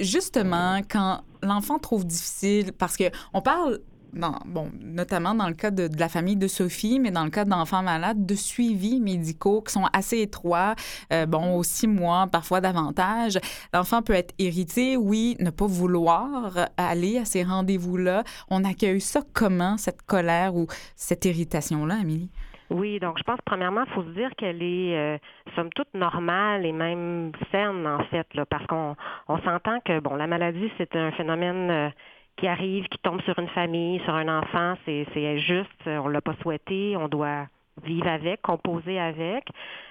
Justement, 0.00 0.80
quand 0.88 1.22
l'enfant 1.42 1.78
trouve 1.78 2.06
difficile, 2.06 2.72
parce 2.72 2.96
que 2.96 3.04
on 3.32 3.42
parle 3.42 3.80
bon, 4.12 4.70
notamment 4.80 5.34
dans 5.34 5.48
le 5.48 5.54
cas 5.54 5.70
de, 5.70 5.88
la 5.98 6.08
famille 6.08 6.36
de 6.36 6.48
Sophie, 6.48 6.98
mais 6.98 7.10
dans 7.10 7.24
le 7.24 7.30
cas 7.30 7.44
d'enfants 7.44 7.82
malades, 7.82 8.26
de 8.26 8.34
suivis 8.34 9.00
médicaux 9.00 9.62
qui 9.62 9.72
sont 9.72 9.86
assez 9.92 10.18
étroits, 10.20 10.74
euh, 11.12 11.26
bon, 11.26 11.56
aux 11.56 11.62
six 11.62 11.86
mois, 11.86 12.26
parfois 12.26 12.60
davantage. 12.60 13.38
L'enfant 13.72 14.02
peut 14.02 14.12
être 14.12 14.34
irrité, 14.38 14.96
oui, 14.96 15.36
ne 15.40 15.50
pas 15.50 15.66
vouloir 15.66 16.68
aller 16.76 17.18
à 17.18 17.24
ces 17.24 17.42
rendez-vous-là. 17.42 18.24
On 18.48 18.64
accueille 18.64 19.00
ça 19.00 19.22
comment, 19.32 19.76
cette 19.76 20.02
colère 20.02 20.56
ou 20.56 20.66
cette 20.96 21.24
irritation-là, 21.24 21.98
Amélie? 22.00 22.30
Oui, 22.70 23.00
donc 23.00 23.18
je 23.18 23.24
pense 23.24 23.40
premièrement, 23.44 23.82
il 23.84 23.92
faut 23.92 24.04
se 24.04 24.10
dire 24.10 24.30
qu'elle 24.36 24.62
est 24.62 24.96
euh, 24.96 25.18
somme 25.56 25.70
toute 25.70 25.92
normale 25.92 26.64
et 26.64 26.70
même 26.70 27.32
saine 27.50 27.84
en 27.84 28.04
fait, 28.04 28.32
là, 28.34 28.46
parce 28.46 28.64
qu'on 28.66 28.94
on, 29.26 29.38
s'entend 29.38 29.80
que 29.80 29.98
bon, 29.98 30.14
la 30.14 30.28
maladie 30.28 30.70
c'est 30.78 30.94
un 30.94 31.10
phénomène 31.12 31.68
euh, 31.70 31.90
qui 32.36 32.46
arrive, 32.46 32.86
qui 32.86 32.98
tombe 32.98 33.20
sur 33.22 33.36
une 33.40 33.48
famille, 33.48 34.00
sur 34.04 34.14
un 34.14 34.38
enfant, 34.38 34.74
c'est 34.86 35.06
injuste, 35.16 35.86
on 35.86 36.06
l'a 36.06 36.20
pas 36.20 36.34
souhaité, 36.42 36.96
on 36.96 37.08
doit 37.08 37.46
vivre 37.84 38.08
avec, 38.08 38.42
composer 38.42 38.98
avec. 38.98 39.44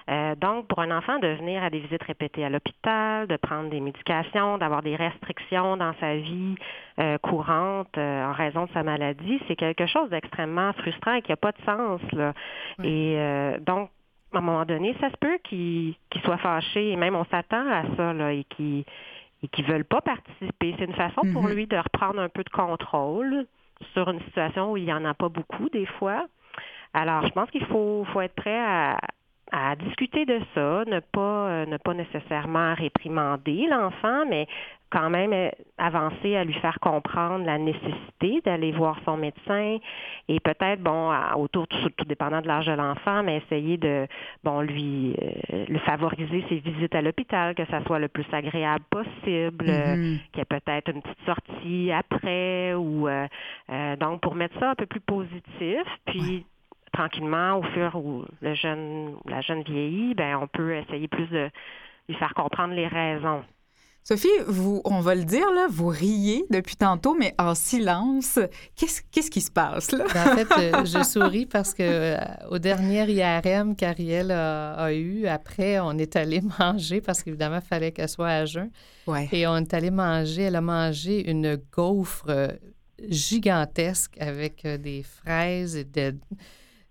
Euh, 0.08 0.34
donc, 0.36 0.66
pour 0.68 0.80
un 0.80 0.96
enfant, 0.96 1.18
de 1.18 1.28
venir 1.28 1.62
à 1.62 1.70
des 1.70 1.80
visites 1.80 2.02
répétées 2.02 2.44
à 2.44 2.48
l'hôpital, 2.48 3.26
de 3.26 3.36
prendre 3.36 3.70
des 3.70 3.80
médications, 3.80 4.58
d'avoir 4.58 4.82
des 4.82 4.96
restrictions 4.96 5.76
dans 5.76 5.92
sa 6.00 6.16
vie 6.16 6.54
euh, 6.98 7.18
courante 7.18 7.96
euh, 7.98 8.24
en 8.24 8.32
raison 8.32 8.66
de 8.66 8.70
sa 8.72 8.82
maladie, 8.82 9.40
c'est 9.48 9.56
quelque 9.56 9.86
chose 9.86 10.10
d'extrêmement 10.10 10.72
frustrant 10.74 11.14
et 11.14 11.22
qui 11.22 11.32
n'a 11.32 11.36
pas 11.36 11.52
de 11.52 11.62
sens. 11.64 12.00
Là. 12.12 12.32
Et 12.82 13.16
donc, 13.60 13.90
à 14.32 14.38
un 14.38 14.40
moment 14.40 14.64
donné, 14.64 14.94
ça 15.00 15.10
se 15.10 15.16
peut 15.16 15.38
qu'il 15.44 15.96
soit 16.24 16.38
fâché 16.38 16.90
et 16.90 16.96
même 16.96 17.16
on 17.16 17.24
s'attend 17.24 17.68
à 17.68 17.82
ça 17.96 18.12
là, 18.12 18.32
et 18.32 18.44
qu'il 18.44 18.84
et 19.42 19.48
qui 19.48 19.62
veulent 19.62 19.84
pas 19.84 20.02
participer. 20.02 20.74
C'est 20.78 20.84
une 20.84 20.94
façon 20.94 21.22
pour 21.32 21.44
mm-hmm. 21.44 21.54
lui 21.54 21.66
de 21.66 21.76
reprendre 21.76 22.20
un 22.20 22.28
peu 22.28 22.44
de 22.44 22.50
contrôle 22.50 23.46
sur 23.94 24.10
une 24.10 24.20
situation 24.24 24.72
où 24.72 24.76
il 24.76 24.84
n'y 24.84 24.92
en 24.92 25.04
a 25.04 25.14
pas 25.14 25.28
beaucoup 25.28 25.68
des 25.70 25.86
fois. 25.86 26.26
Alors, 26.92 27.26
je 27.26 27.32
pense 27.32 27.50
qu'il 27.50 27.64
faut, 27.66 28.04
faut 28.12 28.20
être 28.20 28.34
prêt 28.34 28.58
à, 28.58 28.98
à 29.52 29.76
discuter 29.76 30.26
de 30.26 30.40
ça, 30.54 30.84
ne 30.86 31.00
pas 31.00 31.48
euh, 31.48 31.66
ne 31.66 31.76
pas 31.76 31.94
nécessairement 31.94 32.74
réprimander 32.74 33.66
l'enfant, 33.68 34.24
mais 34.28 34.46
quand 34.90 35.10
même 35.10 35.32
euh, 35.32 35.50
avancer 35.78 36.36
à 36.36 36.44
lui 36.44 36.54
faire 36.54 36.78
comprendre 36.80 37.44
la 37.44 37.58
nécessité 37.58 38.40
d'aller 38.44 38.72
voir 38.72 38.98
son 39.04 39.16
médecin 39.16 39.78
et 40.28 40.40
peut-être 40.40 40.82
bon 40.82 41.12
autour 41.36 41.66
tout, 41.68 41.90
tout 41.96 42.04
dépendant 42.04 42.40
de 42.40 42.46
l'âge 42.46 42.66
de 42.66 42.72
l'enfant, 42.72 43.22
mais 43.22 43.38
essayer 43.38 43.76
de 43.76 44.06
bon 44.44 44.60
lui 44.60 45.16
euh, 45.52 45.64
le 45.68 45.78
favoriser 45.80 46.44
ses 46.48 46.58
visites 46.58 46.94
à 46.94 47.02
l'hôpital, 47.02 47.54
que 47.54 47.64
ça 47.66 47.82
soit 47.84 47.98
le 47.98 48.08
plus 48.08 48.26
agréable 48.32 48.84
possible, 48.90 49.66
mm-hmm. 49.66 50.18
qu'il 50.30 50.38
y 50.38 50.40
ait 50.40 50.44
peut-être 50.44 50.90
une 50.92 51.02
petite 51.02 51.26
sortie 51.26 51.90
après 51.92 52.74
ou 52.74 53.08
donc 53.98 54.20
pour 54.20 54.34
mettre 54.34 54.58
ça 54.58 54.70
un 54.70 54.74
peu 54.74 54.86
plus 54.86 55.00
positif, 55.00 55.84
puis 56.06 56.44
tranquillement, 56.92 57.58
au 57.58 57.62
fur 57.62 57.94
où 57.96 58.24
le 58.40 58.54
jeune, 58.54 59.16
la 59.26 59.40
jeune 59.40 59.62
vieillit, 59.62 60.14
ben, 60.14 60.36
on 60.36 60.46
peut 60.46 60.76
essayer 60.76 61.08
plus 61.08 61.26
de 61.28 61.50
lui 62.08 62.16
faire 62.16 62.34
comprendre 62.34 62.74
les 62.74 62.86
raisons. 62.86 63.42
Sophie, 64.02 64.28
vous, 64.46 64.80
on 64.86 65.00
va 65.00 65.14
le 65.14 65.24
dire, 65.24 65.52
là, 65.52 65.66
vous 65.70 65.88
riez 65.88 66.44
depuis 66.48 66.74
tantôt, 66.74 67.14
mais 67.14 67.34
en 67.38 67.54
silence. 67.54 68.38
Qu'est-ce, 68.74 69.02
qu'est-ce 69.12 69.30
qui 69.30 69.42
se 69.42 69.50
passe, 69.50 69.92
là? 69.92 70.06
Ben, 70.12 70.32
en 70.32 70.36
fait, 70.36 70.48
euh, 70.58 70.84
je, 70.84 71.04
souris 71.04 71.44
parce 71.44 71.74
que 71.74 71.82
euh, 71.82 72.16
au 72.50 72.58
dernier 72.58 73.04
IRM 73.10 73.76
qu'Ariel 73.76 74.30
a, 74.30 74.92
eu, 74.94 75.26
après, 75.26 75.78
on 75.80 75.98
est 75.98 76.16
allé 76.16 76.40
manger 76.58 77.02
parce 77.02 77.22
qu'évidemment, 77.22 77.60
il 77.62 77.66
fallait 77.66 77.92
qu'elle 77.92 78.08
soit 78.08 78.28
à 78.28 78.44
jeun. 78.46 78.70
Ouais. 79.06 79.28
Et 79.32 79.46
on 79.46 79.58
est 79.58 79.74
allé 79.74 79.90
manger, 79.90 80.42
elle 80.42 80.56
a 80.56 80.62
mangé 80.62 81.30
une 81.30 81.56
gaufre 81.70 82.56
gigantesque 83.08 84.16
avec 84.20 84.64
euh, 84.64 84.78
des 84.78 85.02
fraises 85.02 85.76
et 85.76 85.84
de 85.84 86.14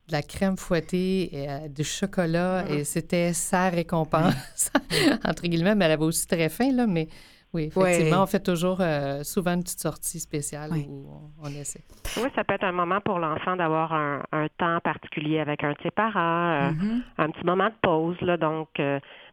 de 0.10 0.14
la 0.14 0.22
crème 0.22 0.58
fouettée 0.58 1.36
et 1.36 1.50
euh, 1.50 1.68
du 1.70 1.84
chocolat 1.84 2.66
et 2.70 2.84
c'était 2.84 3.34
sa 3.34 3.70
récompense, 3.70 4.72
entre 5.24 5.44
guillemets, 5.44 5.76
mais 5.76 5.86
elle 5.86 5.92
avait 5.92 6.04
aussi 6.04 6.28
très 6.28 6.50
faim, 6.50 6.72
là, 6.74 6.88
mais 6.88 7.08
oui, 7.54 7.72
effectivement, 7.76 8.22
on 8.22 8.28
fait 8.28 8.44
toujours 8.44 8.78
euh, 8.80 9.24
souvent 9.24 9.54
une 9.54 9.64
petite 9.64 9.80
sortie 9.80 10.20
spéciale 10.20 10.72
où 10.88 11.08
on, 11.42 11.48
essaie. 11.48 11.82
Oui, 12.18 12.30
ça 12.36 12.44
peut 12.44 12.54
être 12.54 12.64
un 12.64 12.72
moment 12.72 13.02
pour 13.02 13.18
l'enfant 13.18 13.56
d'avoir 13.56 13.92
un, 13.94 14.22
temps 14.58 14.80
particulier 14.84 15.40
avec 15.40 15.64
un 15.64 15.72
de 15.72 15.78
ses 15.82 15.92
parents, 15.92 16.20
euh, 16.20 16.70
mm-hmm. 16.72 17.02
un 17.18 17.30
petit 17.32 17.46
moment 17.46 17.70
de 17.70 17.76
pause, 17.82 18.22
là, 18.22 18.38
donc 18.38 18.70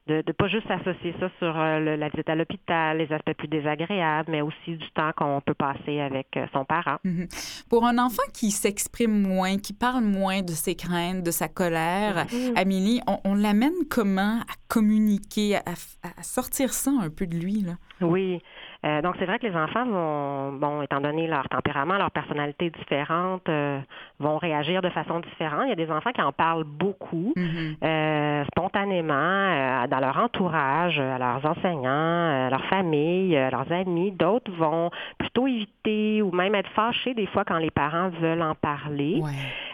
de 0.07 0.23
ne 0.27 0.33
pas 0.33 0.47
juste 0.49 0.71
associer 0.71 1.15
ça 1.19 1.29
sur 1.39 1.59
euh, 1.59 1.97
la 1.97 2.09
visite 2.09 2.29
à 2.29 2.37
l'hôpital, 2.37 2.99
les 2.99 3.13
aspects 3.13 3.33
plus 3.33 3.49
désagréables, 3.49 4.31
mais 4.31 4.41
aussi 4.41 4.77
du 4.77 4.91
temps 4.93 5.11
qu'on 5.17 5.41
peut 5.41 5.55
passer 5.55 6.01
avec 6.01 6.29
euh, 6.37 6.47
son 6.53 6.65
parent. 6.65 6.99
Mhm. 7.05 7.27
Pour 7.69 7.85
un 7.85 7.99
enfant 7.99 8.23
qui 8.33 8.53
s'exprime 8.53 9.23
moins, 9.23 9.59
qui 9.59 9.73
parle 9.73 10.05
moins 10.05 10.43
de 10.43 10.53
ses 10.53 10.77
craintes, 10.77 11.25
de 11.25 11.31
sa 11.31 11.49
colère. 11.49 12.27
Amélie, 12.55 13.01
on, 13.25 13.35
l'amène 13.35 13.75
comment 13.91 14.41
à 14.41 14.55
communiquer, 14.69 15.57
à, 15.57 15.61
à, 16.03 16.23
sortir 16.23 16.73
ça 16.73 16.93
un 17.01 17.11
peu 17.11 17.27
de 17.27 17.37
lui? 17.37 17.63
Là? 17.63 17.73
Oui. 18.01 18.41
Euh, 18.85 19.03
donc, 19.03 19.15
c'est 19.19 19.27
vrai 19.27 19.39
que 19.39 19.47
les 19.47 19.57
enfants 19.57 19.85
vont, 19.85 20.53
bon, 20.53 20.83
étant 20.83 21.01
donné 21.01 21.27
leur 21.27 21.49
tempérament, 21.49 21.97
leur 21.97 22.11
personnalité 22.11 22.71
différente, 22.71 23.49
euh, 23.49 23.79
vont 24.21 24.39
réagir 24.39 24.83
de 24.83 24.91
façon 24.91 25.21
différente. 25.21 25.63
Il 25.65 25.69
y 25.71 25.73
a 25.73 25.77
des 25.77 25.91
enfants 25.91 26.13
qui 26.13 26.23
en 26.23 26.33
parlent 26.33 26.65
beaucoup, 26.65 27.33
mm-hmm. 27.37 27.77
euh, 27.85 28.45
spontanément, 28.45 29.87
dans 29.89 30.01
leur 30.01 30.19
entourage, 30.19 30.99
à 30.99 31.19
leurs 31.19 31.45
enseignants, 31.45 32.47
à 32.47 32.51
leur 32.51 32.65
famille, 32.67 33.37
à 33.37 33.51
leurs 33.51 33.71
amis. 33.73 34.13
D'autres 34.13 34.53
vont 34.53 34.91
plutôt 35.19 35.47
éviter 35.47 36.23
ou 36.23 36.31
même 36.33 36.55
être 36.55 36.71
fâchés 36.71 37.15
des 37.15 37.27
fois 37.27 37.45
quand 37.45 37.59
les 37.59 37.71
parents 37.71 38.11
veulent 38.21 38.43
en 38.43 38.55
parler. 38.55 39.23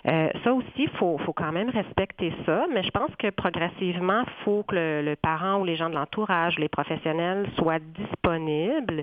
ça 0.05 0.53
aussi, 0.53 0.66
il 0.76 0.90
faut, 0.90 1.18
faut 1.18 1.32
quand 1.32 1.53
même 1.53 1.70
respecter 1.70 2.32
ça, 2.46 2.64
mais 2.72 2.82
je 2.82 2.90
pense 2.90 3.11
que 3.18 3.30
progressivement, 3.30 4.22
il 4.26 4.44
faut 4.44 4.64
que 4.66 4.74
le, 4.74 5.03
le 5.03 5.16
parent 5.16 5.61
ou 5.61 5.64
les 5.64 5.76
gens 5.76 5.88
de 5.88 5.94
l'entourage, 5.94 6.59
les 6.59 6.68
professionnels 6.68 7.46
soient 7.57 7.78
disponibles 7.78 9.01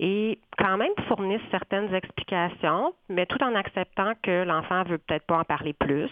et 0.00 0.38
quand 0.56 0.78
même 0.78 0.92
fournissent 1.08 1.40
certaines 1.50 1.94
explications, 1.94 2.94
mais 3.10 3.26
tout 3.26 3.42
en 3.42 3.54
acceptant 3.54 4.14
que 4.22 4.44
l'enfant 4.44 4.82
veut 4.84 4.96
peut-être 4.98 5.26
pas 5.26 5.38
en 5.38 5.44
parler 5.44 5.74
plus 5.74 6.10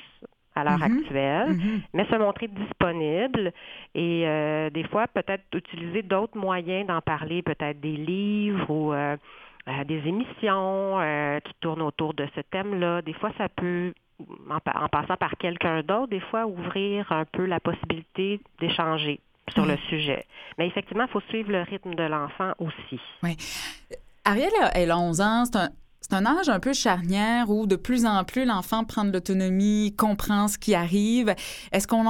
à 0.55 0.65
l'heure 0.65 0.79
mm-hmm. 0.79 0.99
actuelle, 0.99 1.53
mm-hmm. 1.53 1.81
mais 1.95 2.05
se 2.05 2.17
montrer 2.17 2.49
disponible 2.49 3.53
et 3.95 4.27
euh, 4.27 4.69
des 4.71 4.85
fois 4.85 5.07
peut-être 5.07 5.45
utiliser 5.55 6.03
d'autres 6.03 6.37
moyens 6.37 6.87
d'en 6.87 7.01
parler, 7.01 7.43
peut-être 7.43 7.81
des 7.81 7.97
livres 7.97 8.69
ou 8.69 8.93
euh, 8.93 9.17
euh, 9.69 9.85
des 9.85 10.07
émissions 10.07 10.99
qui 11.45 11.55
tournent 11.61 11.83
autour 11.83 12.13
de 12.13 12.27
ce 12.35 12.41
thème-là. 12.41 13.01
Des 13.03 13.15
fois, 13.15 13.31
ça 13.39 13.49
peut 13.49 13.95
en 14.21 14.89
passant 14.89 15.17
par 15.17 15.37
quelqu'un 15.39 15.83
d'autre, 15.83 16.09
des 16.09 16.21
fois 16.21 16.45
ouvrir 16.45 17.11
un 17.13 17.25
peu 17.25 17.47
la 17.47 17.61
possibilité 17.61 18.41
d'échanger 18.61 19.21
sur 19.51 19.67
le 19.67 19.77
sujet. 19.89 20.25
Mais 20.59 20.67
effectivement, 20.67 21.05
il 21.05 21.11
faut 21.11 21.23
suivre 21.29 21.51
le 21.51 21.63
rythme 21.63 21.95
de 21.95 22.03
l'enfant 22.03 22.53
aussi. 22.59 23.01
Oui. 23.23 23.37
Ariel, 24.25 24.51
elle 24.75 24.91
a 24.91 24.99
11 24.99 25.21
ans. 25.21 25.45
C'est 26.01 26.15
un, 26.15 26.27
âge 26.27 26.49
un 26.49 26.61
peu 26.61 26.73
charnière 26.73 27.51
où 27.51 27.67
de 27.67 27.77
plus 27.77 28.07
en 28.07 28.25
plus 28.25 28.45
l'enfant 28.45 28.85
prend 28.85 29.05
de 29.05 29.13
l'autonomie, 29.13 29.95
comprend 29.97 30.49
ce 30.49 30.59
qui 30.59 30.75
arrive. 30.75 31.35
Est-ce 31.73 31.87
qu'on 31.87 32.05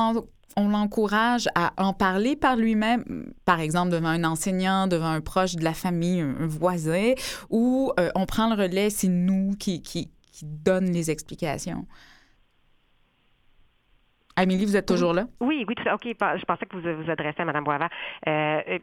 on 0.56 0.68
l'encourage 0.68 1.48
à 1.54 1.72
en 1.76 1.92
parler 1.92 2.34
par 2.34 2.56
lui-même, 2.56 3.32
par 3.44 3.60
exemple 3.60 3.90
devant 3.90 4.08
un 4.08 4.24
enseignant, 4.24 4.88
devant 4.88 5.10
un 5.10 5.20
proche 5.20 5.54
de 5.54 5.62
la 5.62 5.74
famille, 5.74 6.20
un, 6.20 6.46
voisin, 6.46 7.12
ou 7.50 7.92
euh, 8.00 8.10
on 8.16 8.26
prend 8.26 8.48
le 8.48 8.60
relais, 8.60 8.90
c'est 8.90 9.08
nous 9.08 9.54
qui, 9.56 9.82
qui, 9.82 10.10
qui 10.32 10.44
donne 10.44 10.90
les 10.90 11.10
explications? 11.12 11.86
Amélie, 14.38 14.66
vous 14.66 14.76
êtes 14.76 14.86
toujours 14.86 15.12
là? 15.12 15.24
Oui, 15.40 15.64
oui, 15.66 15.74
tout 15.74 15.82
ça. 15.82 15.96
OK, 15.96 16.04
je 16.04 16.44
pensais 16.44 16.64
que 16.64 16.76
vous 16.76 17.02
vous 17.02 17.10
adressez 17.10 17.42
à 17.42 17.44
Mme 17.44 17.64
Boisvert. 17.64 17.88
Euh, 18.28 18.60
euh, 18.68 18.78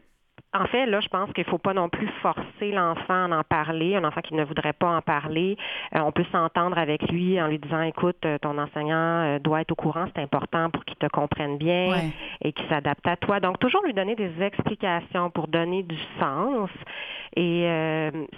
en 0.52 0.66
fait, 0.66 0.84
là, 0.84 1.00
je 1.00 1.08
pense 1.08 1.32
qu'il 1.32 1.44
ne 1.46 1.50
faut 1.50 1.56
pas 1.56 1.72
non 1.72 1.88
plus 1.88 2.08
forcer 2.20 2.72
l'enfant 2.72 3.32
à 3.32 3.38
en 3.38 3.42
parler, 3.42 3.96
un 3.96 4.04
enfant 4.04 4.20
qui 4.20 4.34
ne 4.34 4.44
voudrait 4.44 4.74
pas 4.74 4.94
en 4.94 5.00
parler. 5.00 5.56
Euh, 5.94 6.00
on 6.00 6.12
peut 6.12 6.26
s'entendre 6.30 6.76
avec 6.76 7.10
lui 7.10 7.40
en 7.40 7.46
lui 7.46 7.58
disant, 7.58 7.80
écoute, 7.80 8.26
ton 8.42 8.58
enseignant 8.58 9.38
doit 9.38 9.62
être 9.62 9.72
au 9.72 9.76
courant, 9.76 10.04
c'est 10.14 10.20
important 10.20 10.68
pour 10.68 10.84
qu'il 10.84 10.96
te 10.96 11.06
comprenne 11.06 11.56
bien 11.56 12.10
et 12.42 12.52
qu'il 12.52 12.68
s'adapte 12.68 13.06
à 13.06 13.16
toi. 13.16 13.40
Donc, 13.40 13.58
toujours 13.58 13.82
lui 13.82 13.94
donner 13.94 14.14
des 14.14 14.42
explications 14.42 15.30
pour 15.30 15.48
donner 15.48 15.84
du 15.84 15.98
sens. 16.20 16.68
Et 17.34 17.66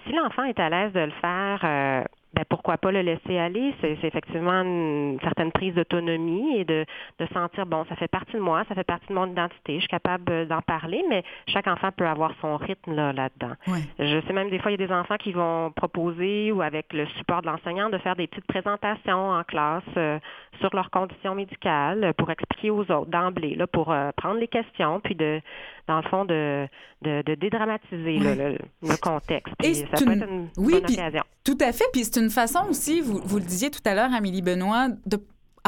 si 0.07 0.13
l'enfant 0.13 0.45
est 0.45 0.61
à 0.61 0.71
l'aise 0.71 0.93
de 0.93 1.01
le 1.01 1.13
faire, 1.21 2.07
ben 2.39 2.45
pourquoi 2.49 2.79
pas 2.79 2.93
le 2.93 3.01
laisser 3.01 3.37
aller? 3.37 3.75
C'est 3.81 3.99
effectivement 4.05 4.63
une 4.63 5.19
certaine 5.23 5.51
prise 5.51 5.75
d'autonomie 5.75 6.59
et 6.59 6.65
de, 6.65 6.85
de 7.19 7.27
sentir, 7.35 7.67
bon, 7.67 7.85
ça 7.89 7.97
fait 7.97 8.07
partie 8.07 8.35
de 8.35 8.39
moi, 8.39 8.63
ça 8.69 8.77
fait 8.77 8.85
partie 8.85 9.09
de 9.09 9.15
mon 9.15 9.27
identité, 9.27 9.75
je 9.75 9.81
suis 9.81 9.89
capable 9.89 10.47
d'en 10.47 10.63
parler, 10.63 11.03
mais 11.09 11.25
chaque 11.49 11.67
enfant 11.67 11.91
peut 11.91 12.07
avoir 12.07 12.33
son 12.41 12.57
rythme 12.57 12.95
là, 12.95 13.13
là-dedans. 13.13 13.55
Je 13.99 14.21
sais 14.25 14.33
même 14.33 14.51
des 14.51 14.61
fois, 14.61 14.71
il 14.71 14.81
y 14.81 14.85
a 14.85 14.87
des 14.87 14.93
enfants 14.93 15.17
qui 15.17 15.33
vont 15.33 15.73
proposer 15.73 16.53
ou 16.53 16.63
avec 16.63 16.93
le 16.93 17.07
support 17.19 17.43
de 17.43 17.49
l'enseignant 17.49 17.91
de 17.91 17.99
faire 17.99 18.15
des 18.15 18.29
petites 18.29 18.47
présentations 18.47 19.31
en 19.31 19.43
classe 19.43 19.83
euh, 19.97 20.21
sur 20.61 20.73
leurs 20.77 20.91
conditions 20.91 21.35
médicales 21.35 22.15
pour 22.17 22.31
expliquer 22.31 22.71
aux 22.71 22.83
autres 22.83 23.11
d'emblée, 23.11 23.57
là, 23.57 23.67
pour 23.67 23.91
euh, 23.91 24.11
prendre 24.17 24.39
les 24.39 24.49
questions, 24.49 25.01
puis 25.01 25.17
de 25.17 25.41
dans 25.89 25.97
le 25.97 26.09
fond, 26.09 26.25
de, 26.25 26.69
de, 27.03 27.23
de 27.23 27.35
dédramatiser 27.35 28.19
le, 28.19 28.59
le 28.83 28.97
contexte. 29.01 29.53
Et 29.65 29.75
c'est 29.75 29.89
ça 29.91 30.05
peut 30.05 30.13
une- 30.13 30.23
être 30.23 30.29
une 30.31 30.49
oui, 30.59 30.75
bonne 30.75 30.83
puis- 30.83 30.95
occasion. 30.95 31.23
Tout 31.45 31.59
à 31.61 31.73
fait. 31.73 31.85
Puis 31.93 32.05
c'est 32.05 32.21
une 32.21 32.31
façon 32.31 32.61
aussi, 32.69 33.01
vous, 33.01 33.21
vous 33.25 33.39
le 33.39 33.45
disiez 33.45 33.71
tout 33.71 33.81
à 33.87 33.95
l'heure, 33.95 34.13
Amélie 34.15 34.43
Benoît, 34.43 34.89
de 35.07 35.19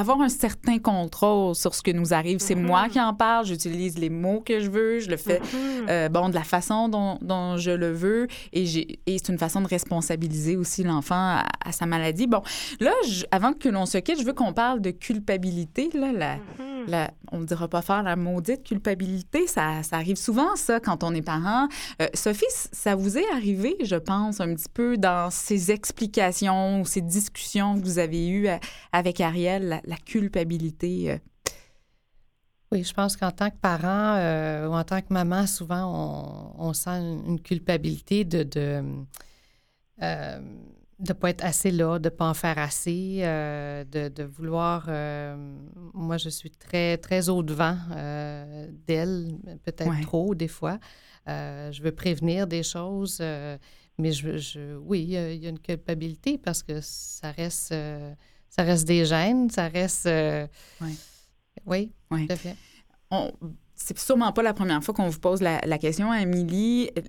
avoir 0.01 0.20
un 0.20 0.28
certain 0.28 0.78
contrôle 0.78 1.55
sur 1.55 1.74
ce 1.74 1.82
que 1.82 1.90
nous 1.90 2.12
arrive. 2.14 2.38
C'est 2.40 2.55
moi 2.55 2.88
qui 2.88 3.01
en 3.01 3.14
parle, 3.14 3.46
j'utilise 3.46 3.98
les 3.98 4.11
mots 4.11 4.40
que 4.44 4.61
je 4.61 4.70
veux, 4.70 4.98
je 5.01 5.09
le 5.11 5.16
fais 5.16 5.40
Mhm. 5.40 5.86
euh, 5.88 6.09
bon 6.09 6.28
de 6.28 6.34
la 6.34 6.42
façon 6.44 6.88
dont, 6.88 7.18
dont 7.22 7.57
je 7.57 7.70
le 7.70 7.92
veux 7.92 8.26
et, 8.53 8.66
c'est 9.07 9.28
une 9.28 9.38
façon 9.38 9.61
de 9.61 9.66
responsabiliser 9.68 10.57
aussi 10.57 10.82
l'enfant 10.82 11.14
à, 11.14 11.44
à 11.64 11.72
sa 11.72 11.86
maladie. 11.86 12.26
Bon, 12.26 12.42
là, 12.80 12.92
je- 13.09 13.24
avant 13.30 13.53
que 13.53 13.68
l'on 13.68 13.86
se 13.86 13.98
quitte, 13.98 14.20
je 14.20 14.24
veux 14.24 14.32
qu'on 14.32 14.53
parle 14.53 14.80
de 14.80 14.90
culpabilité. 14.90 15.90
Là, 15.94 16.12
la, 16.12 16.36
Mhm. 16.36 16.86
la- 16.88 17.11
on 17.32 17.38
ne 17.40 17.44
dira 17.44 17.68
pas 17.68 17.82
faire 17.82 18.03
la 18.03 18.16
maudite 18.16 18.64
culpabilité. 18.64 19.46
Ça, 19.46 19.82
ça 19.82 19.96
arrive 19.96 20.16
souvent, 20.16 20.57
ça, 20.57 20.80
quand 20.80 21.05
on 21.05 21.14
est 21.14 21.22
parent. 21.22 21.68
Euh, 22.01 22.07
Sophie, 22.14 22.44
ça 22.72 22.94
vous 22.96 23.18
est 23.18 23.30
arrivé, 23.32 23.76
je 23.84 23.96
pense, 23.96 24.40
un 24.40 24.55
petit 24.55 24.68
peu 24.72 24.96
dans 24.96 25.30
ces 25.30 25.70
explications 25.70 26.80
ou 26.80 26.84
ces 26.86 27.01
discussions 27.03 27.78
que 27.78 27.84
vous 27.84 27.98
avez 27.98 28.28
eues 28.28 28.48
euh, 28.48 28.57
avec 28.92 29.20
Ariel, 29.20 29.80
la, 29.91 29.97
culpabilité. 29.97 31.12
euh. 31.12 31.18
Oui, 32.72 32.84
je 32.84 32.95
pense 32.95 33.16
qu'en 33.16 33.32
tant 33.32 33.51
que 33.51 33.57
parent 33.57 34.14
euh, 34.16 34.68
ou 34.68 34.72
en 34.74 34.84
tant 34.84 35.01
que 35.01 35.12
maman, 35.12 35.47
souvent, 35.47 36.55
on, 36.57 36.68
on 36.68 36.72
sent 36.72 36.99
une, 37.26 37.41
culpabilité 37.41 38.24
de 38.24 38.45
de 38.45 38.82
euh, 40.03 40.41
de 41.01 41.12
pas 41.14 41.30
être 41.30 41.45
assez 41.45 41.70
là, 41.70 41.99
de 41.99 42.11
pas 42.11 42.28
en 42.28 42.34
faire 42.34 42.59
assez, 42.59 43.20
euh, 43.22 43.84
de, 43.84 44.09
de 44.09 44.22
vouloir. 44.22 44.86
moi, 45.95 46.18
je 46.18 46.28
suis 46.28 46.51
très 46.51 46.99
très 46.99 47.28
au 47.30 47.43
devant 47.43 47.76
euh, 47.97 48.68
d'elle, 48.86 49.38
peut-être 49.64 49.88
Ouais. 49.91 50.03
trop 50.03 50.34
des 50.34 50.49
fois. 50.49 50.78
Je 51.26 51.82
veux 51.82 51.93
prévenir 51.93 52.47
des 52.47 52.62
choses, 52.62 53.20
mais 53.99 54.12
je, 54.12 54.36
je 54.36 54.76
oui, 54.76 55.01
il 55.03 55.11
y 55.43 55.47
a- 55.47 55.49
une 55.49 55.59
culpabilité 55.59 56.36
parce 56.38 56.62
que 56.62 56.80
ça 56.82 57.30
reste 57.32 57.74
ça 58.51 58.62
reste 58.64 58.86
des 58.86 59.05
gènes, 59.07 59.48
ça 59.51 59.68
reste. 59.68 60.07
euh, 60.07 60.46
Ouais. 60.80 60.94
Oui, 61.66 61.92
Ouais. 62.11 62.26
tout 62.26 62.32
à 62.32 62.36
fait. 62.36 62.57
On- 63.11 63.32
C'est 63.74 63.98
sûrement 63.98 64.30
pas 64.32 64.42
la 64.42 64.53
première 64.53 64.84
fois 64.84 64.92
qu'on 64.92 65.09
vous 65.09 65.18
pose 65.20 65.40
la, 65.40 65.59
la 65.64 65.78
question, 65.78 66.12
Amélie. 66.12 66.90
Euh, 66.98 67.03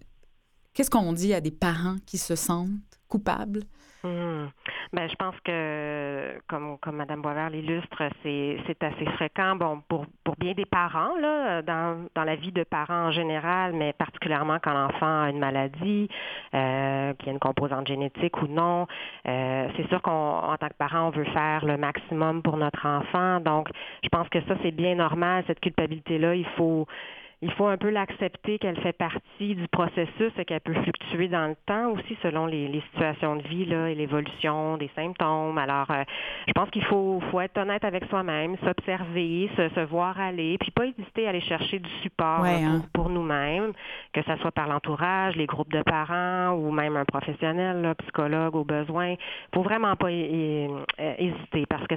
Qu'est-ce 0.74 0.90
qu'on 0.90 1.12
dit 1.12 1.34
à 1.34 1.42
des 1.42 1.52
parents 1.52 1.98
qui 2.06 2.18
se 2.18 2.36
sentent 2.38 2.70
coupables? 3.10 3.64
Hmm. 4.04 4.46
Ben, 4.94 5.10
je 5.10 5.16
pense 5.16 5.36
que, 5.46 6.38
comme, 6.48 6.78
comme 6.80 6.98
Mme 6.98 7.22
Boisvert 7.22 7.50
l'illustre, 7.50 8.04
c'est, 8.24 8.58
c'est 8.68 8.84
assez 8.84 9.06
fréquent, 9.16 9.56
bon, 9.56 9.82
pour, 9.88 10.06
pour 10.26 10.36
bien 10.36 10.52
des 10.52 10.66
parents, 10.66 11.16
là, 11.16 11.62
dans, 11.62 12.08
dans 12.14 12.26
la 12.26 12.36
vie 12.36 12.52
de 12.52 12.64
parents 12.64 13.08
en 13.08 13.12
général, 13.12 13.72
mais 13.72 13.94
particulièrement 13.94 14.58
quand 14.62 14.74
l'enfant 14.74 15.24
a 15.24 15.30
une 15.30 15.40
maladie, 15.40 16.10
euh, 16.54 17.14
qu'il 17.14 17.28
y 17.28 17.30
a 17.30 17.34
une 17.34 17.40
composante 17.40 17.88
génétique 17.88 18.42
ou 18.42 18.48
non. 18.48 18.86
Euh, 19.30 19.70
c'est 19.78 19.88
sûr 19.88 20.02
qu'en 20.02 20.58
tant 20.60 20.68
que 20.68 20.74
parent, 20.78 21.08
on 21.08 21.12
veut 21.12 21.24
faire 21.24 21.64
le 21.64 21.78
maximum 21.78 22.42
pour 22.42 22.58
notre 22.58 22.86
enfant. 22.86 23.40
Donc, 23.40 23.70
je 24.04 24.10
pense 24.10 24.28
que 24.28 24.42
ça, 24.42 24.56
c'est 24.62 24.72
bien 24.72 24.96
normal, 24.96 25.46
cette 25.48 25.62
culpabilité-là. 25.62 26.36
Il 26.36 26.48
faut 26.58 26.86
il 27.42 27.52
faut 27.54 27.66
un 27.68 27.78
peu 27.78 27.90
l'accepter 27.90 28.60
qu'elle 28.60 28.80
fait 28.82 28.94
partie 28.98 29.56
du 29.56 29.68
processus 29.70 30.32
et 30.38 30.46
qu'elle 30.46 30.62
peut 30.62 30.74
fluctuer 30.74 31.28
dans 31.28 31.48
le 31.48 31.56
temps 31.66 31.92
aussi 31.92 32.18
selon 32.22 32.46
les, 32.46 32.68
les 32.68 32.82
situations 32.92 33.36
de 33.36 33.42
vie 33.48 33.66
là, 33.66 33.90
et 33.90 33.96
l'évolution 33.96 34.78
des 34.78 34.90
symptômes. 34.96 35.58
Alors, 35.58 35.90
euh, 35.92 36.04
je 36.48 36.54
pense 36.54 36.70
qu'il 36.70 36.84
faut, 36.86 37.20
faut 37.32 37.42
être 37.42 37.58
honnête 37.58 37.84
avec 37.84 38.06
soi-même, 38.06 38.56
s'observer, 38.64 39.50
se, 39.58 39.70
se 39.70 39.80
voir 39.82 40.20
aller, 40.20 40.58
puis 40.60 40.72
pas 40.72 40.86
hésiter 40.86 41.26
à 41.26 41.30
aller 41.30 41.42
chercher 41.42 41.80
du 41.80 41.90
support 42.04 42.42
Ouais, 42.42 42.62
là, 42.62 42.68
pour, 42.68 42.76
hein. 42.76 42.82
pour 42.94 43.10
nous-mêmes, 43.10 43.74
que 44.14 44.22
ce 44.22 44.36
soit 44.38 44.52
par 44.52 44.68
l'entourage, 44.68 45.36
les 45.36 45.46
groupes 45.48 45.72
de 45.72 45.82
parents 45.84 46.52
ou 46.52 46.72
même 46.72 46.96
un 46.96 47.06
professionnel, 47.06 47.82
là, 47.82 47.96
psychologue 47.96 48.56
au 48.56 48.64
besoin. 48.64 49.16
faut 49.54 49.64
vraiment 49.64 49.96
pas 49.96 50.10
euh, 50.10 50.68
hésiter 51.18 51.66
parce 51.70 51.86
que 51.88 51.96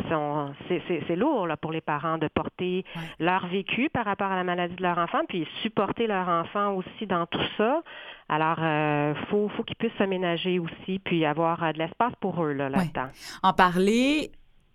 c'est- 0.69 1.17
lourd 1.17 1.47
là, 1.47 1.57
pour 1.57 1.71
les 1.71 1.81
parents 1.81 2.19
de 2.19 2.29
porter 2.29 2.85
leur 3.21 3.47
vécu 3.47 3.89
par 3.91 4.05
rapport 4.05 4.31
à 4.33 4.37
la 4.37 4.43
maladie 4.45 4.75
de 4.75 4.83
leur 4.83 4.99
enfant, 4.99 5.21
puis 5.29 5.34
supporter 5.63 6.07
leur 6.07 6.29
enfant 6.29 6.75
aussi 6.75 7.07
dans 7.07 7.27
tout 7.27 7.41
ça. 7.57 7.83
Alors, 8.29 8.59
il 8.59 9.27
faut, 9.31 9.49
faut 9.57 9.63
qu'ils 9.65 9.77
puissent 9.77 9.97
s'aménager 9.99 10.59
aussi, 10.59 10.99
puis 11.05 11.25
avoir 11.25 11.63
euh, 11.63 11.73
de 11.73 11.79
l'espace 11.79 12.13
pour 12.21 12.43
eux 12.45 12.53
là, 12.53 12.69
là-dedans. 12.69 13.09
En 13.43 13.53
parler 13.53 14.31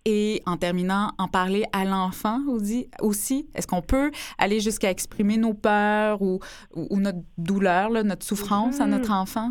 et 0.06 0.40
en 0.46 0.56
terminant, 0.56 1.10
en 1.18 1.28
parler 1.28 1.64
à 1.72 1.84
l'enfant 1.84 2.40
aussi. 3.00 3.46
Est-ce 3.54 3.66
qu'on 3.66 3.82
peut 3.82 4.10
aller 4.38 4.60
jusqu'à 4.60 4.90
exprimer 4.90 5.36
nos 5.36 5.52
peurs 5.52 6.22
ou, 6.22 6.38
ou, 6.74 6.86
ou 6.90 7.00
notre 7.00 7.18
douleur, 7.36 7.90
là, 7.90 8.02
notre 8.02 8.24
souffrance 8.24 8.80
à 8.80 8.84
Mhm. 8.86 8.90
notre 8.92 9.12
enfant? 9.12 9.50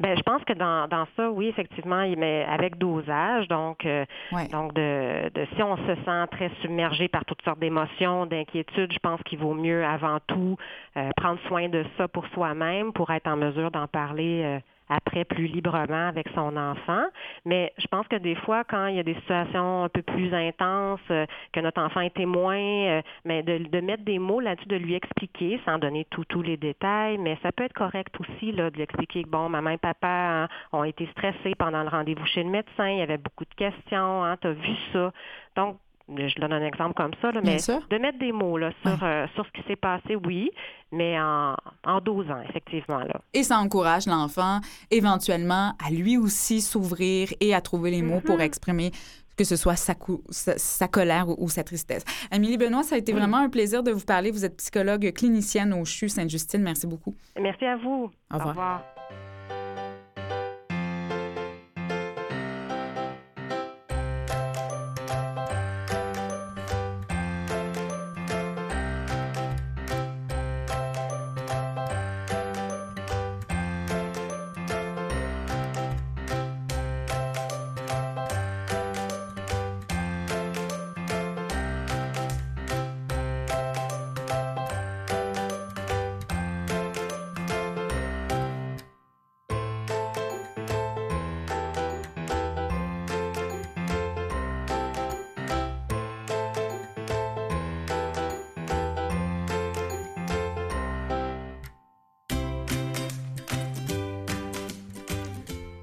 Ben, 0.00 0.16
je 0.16 0.22
pense 0.22 0.42
que 0.44 0.54
dans, 0.54 0.88
dans 0.88 1.06
ça, 1.14 1.30
oui, 1.30 1.48
effectivement, 1.48 2.06
mais 2.16 2.46
avec 2.48 2.78
dosage. 2.78 3.46
Donc, 3.48 3.84
euh, 3.84 4.04
Ouais. 4.32 4.48
donc 4.48 4.72
de, 4.72 5.28
de 5.34 5.46
si 5.54 5.62
on 5.62 5.76
se 5.76 5.94
sent 6.04 6.26
très 6.30 6.50
submergé 6.62 7.08
par 7.08 7.24
toutes 7.26 7.42
sortes 7.42 7.58
d'émotions, 7.58 8.24
d'inquiétudes, 8.24 8.92
je 8.92 8.98
pense 8.98 9.22
qu'il 9.24 9.38
vaut 9.38 9.54
mieux 9.54 9.84
avant 9.84 10.18
tout 10.26 10.56
euh, 10.96 11.10
prendre 11.16 11.38
soin 11.48 11.68
de 11.68 11.84
ça 11.98 12.08
pour 12.08 12.26
soi-même, 12.28 12.92
pour 12.92 13.10
être 13.10 13.26
en 13.26 13.36
mesure 13.36 13.70
d'en 13.70 13.86
parler. 13.86 14.60
Après 14.90 15.24
plus 15.24 15.46
librement 15.46 16.08
avec 16.08 16.28
son 16.34 16.56
enfant. 16.56 17.04
Mais 17.46 17.72
je 17.78 17.86
pense 17.86 18.06
que 18.08 18.16
des 18.16 18.34
fois, 18.34 18.64
quand 18.64 18.86
il 18.86 18.96
y 18.96 19.00
a 19.00 19.02
des 19.04 19.14
situations 19.14 19.84
un 19.84 19.88
peu 19.88 20.02
plus 20.02 20.34
intenses, 20.34 21.00
euh, 21.10 21.24
que 21.52 21.60
notre 21.60 21.80
enfant 21.80 22.00
est 22.00 22.14
témoin, 22.14 22.58
euh, 22.58 23.02
mais 23.24 23.42
de, 23.42 23.58
de 23.58 23.80
mettre 23.80 24.04
des 24.04 24.18
mots 24.18 24.40
là-dessus, 24.40 24.68
de 24.68 24.76
lui 24.76 24.94
expliquer, 24.94 25.60
sans 25.64 25.78
donner 25.78 26.06
tous 26.10 26.42
les 26.42 26.56
détails, 26.56 27.16
mais 27.18 27.38
ça 27.42 27.52
peut 27.52 27.64
être 27.64 27.72
correct 27.72 28.14
aussi 28.20 28.52
là, 28.52 28.70
de 28.70 28.76
lui 28.76 28.82
expliquer 28.82 29.22
que, 29.22 29.28
bon, 29.28 29.48
maman 29.48 29.70
et 29.70 29.78
papa 29.78 30.08
hein, 30.08 30.48
ont 30.72 30.84
été 30.84 31.06
stressés 31.12 31.54
pendant 31.56 31.82
le 31.82 31.88
rendez-vous 31.88 32.26
chez 32.26 32.42
le 32.42 32.50
médecin, 32.50 32.88
il 32.88 32.98
y 32.98 33.02
avait 33.02 33.18
beaucoup 33.18 33.44
de 33.44 33.54
questions, 33.54 34.24
hein, 34.24 34.36
tu 34.40 34.48
as 34.48 34.52
vu 34.52 34.74
ça? 34.92 35.12
Donc, 35.56 35.78
je 36.16 36.40
donne 36.40 36.52
un 36.52 36.64
exemple 36.64 36.94
comme 36.94 37.12
ça, 37.22 37.30
là, 37.32 37.40
mais 37.42 37.56
de 37.58 37.98
mettre 37.98 38.18
des 38.18 38.32
mots 38.32 38.58
là, 38.58 38.70
sur, 38.82 38.90
Ouais. 39.02 39.08
euh, 39.08 39.26
sur 39.34 39.44
ce 39.46 39.50
qui 39.52 39.66
s'est 39.68 39.76
passé, 39.76 40.16
oui, 40.16 40.50
mais 40.92 41.18
en, 41.20 41.54
en 41.84 42.00
dosant, 42.00 42.40
effectivement. 42.48 42.98
Là. 43.00 43.20
Et 43.34 43.42
ça 43.42 43.58
encourage 43.58 44.06
l'enfant 44.06 44.60
éventuellement 44.90 45.74
à 45.84 45.90
lui 45.90 46.16
aussi 46.18 46.60
s'ouvrir 46.60 47.28
et 47.40 47.54
à 47.54 47.60
trouver 47.60 47.90
les 47.90 48.02
mots 48.02 48.20
pour 48.20 48.36
Mhm. 48.36 48.40
exprimer 48.42 48.90
que 49.36 49.44
ce 49.44 49.56
soit 49.56 49.76
sa, 49.76 49.94
cou- 49.94 50.22
sa, 50.28 50.58
sa 50.58 50.86
colère 50.86 51.28
ou, 51.30 51.36
ou 51.44 51.48
sa 51.48 51.64
tristesse. 51.64 52.04
Amélie 52.30 52.58
Benoît, 52.58 52.82
ça 52.82 52.96
a 52.96 52.98
été 52.98 53.12
vraiment 53.12 53.38
un 53.38 53.48
plaisir 53.48 53.82
de 53.82 53.90
vous 53.90 54.04
parler. 54.04 54.30
Vous 54.30 54.44
êtes 54.44 54.56
psychologue 54.58 55.10
clinicienne 55.14 55.72
au 55.72 55.84
CHU 55.86 56.10
Sainte-Justine. 56.10 56.60
Merci 56.62 56.86
beaucoup. 56.86 57.14
Merci 57.40 57.64
à 57.64 57.76
vous. 57.76 58.10
Au 58.30 58.34
revoir. 58.36 58.46
Au 58.46 58.48
revoir. 58.50 58.99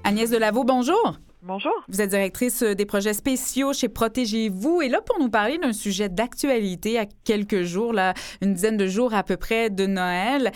Agnès 0.08 0.30
Delaveau, 0.30 0.64
bonjour. 0.64 1.18
Bonjour. 1.42 1.84
Vous 1.86 2.00
êtes 2.00 2.08
directrice 2.08 2.62
des 2.62 2.86
projets 2.86 3.12
spéciaux 3.12 3.74
chez 3.74 3.90
Protégez-vous 3.90 4.80
et 4.80 4.88
là 4.88 5.02
pour 5.02 5.18
nous 5.20 5.28
parler 5.28 5.58
d'un 5.58 5.74
sujet 5.74 6.08
d'actualité 6.08 6.98
à 6.98 7.04
quelques 7.24 7.60
jours, 7.60 7.92
là, 7.92 8.14
une 8.40 8.54
dizaine 8.54 8.78
de 8.78 8.86
jours 8.86 9.12
à 9.12 9.22
peu 9.22 9.36
près 9.36 9.68
de 9.68 9.84
Noël. 9.84 10.50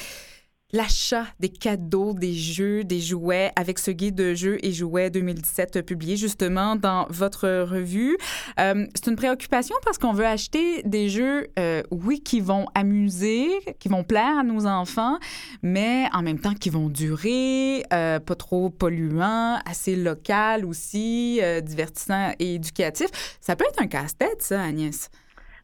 L'achat 0.74 1.26
des 1.38 1.50
cadeaux, 1.50 2.14
des 2.14 2.32
jeux, 2.32 2.82
des 2.82 3.00
jouets 3.00 3.52
avec 3.56 3.78
ce 3.78 3.90
guide 3.90 4.14
de 4.14 4.32
jeux 4.32 4.56
et 4.64 4.72
jouets 4.72 5.10
2017 5.10 5.84
publié 5.84 6.16
justement 6.16 6.76
dans 6.76 7.06
votre 7.10 7.46
revue. 7.46 8.16
Euh, 8.58 8.86
c'est 8.94 9.10
une 9.10 9.16
préoccupation 9.16 9.76
parce 9.84 9.98
qu'on 9.98 10.14
veut 10.14 10.24
acheter 10.24 10.82
des 10.84 11.10
jeux, 11.10 11.48
euh, 11.58 11.82
oui, 11.90 12.20
qui 12.20 12.40
vont 12.40 12.64
amuser, 12.74 13.50
qui 13.80 13.90
vont 13.90 14.02
plaire 14.02 14.38
à 14.38 14.44
nos 14.44 14.64
enfants, 14.66 15.18
mais 15.62 16.06
en 16.14 16.22
même 16.22 16.38
temps 16.38 16.54
qui 16.54 16.70
vont 16.70 16.88
durer, 16.88 17.84
euh, 17.92 18.18
pas 18.18 18.34
trop 18.34 18.70
polluants, 18.70 19.58
assez 19.66 19.94
local 19.94 20.64
aussi, 20.64 21.38
divertissant 21.62 22.32
et 22.38 22.54
éducatif. 22.54 23.08
Ça 23.42 23.56
peut 23.56 23.66
être 23.68 23.82
un 23.82 23.88
casse-tête, 23.88 24.40
ça, 24.40 24.62
Agnès. 24.62 25.10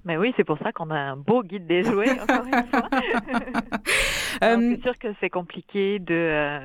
Mais 0.09 0.17
oui, 0.17 0.33
c'est 0.39 0.45
pour 0.45 0.59
ça 0.59 0.73
qu'on 0.73 0.91
a 0.91 0.99
un 0.99 1.17
beau 1.17 1.43
guide 1.43 1.67
des 1.67 1.85
jouets, 1.85 2.11
encore 2.23 2.47
une 2.47 2.67
fois. 2.69 2.89
c'est 4.41 4.83
sûr 4.83 4.99
que 4.99 5.09
c'est 5.21 5.29
compliqué 5.29 5.99
de, 5.99 6.61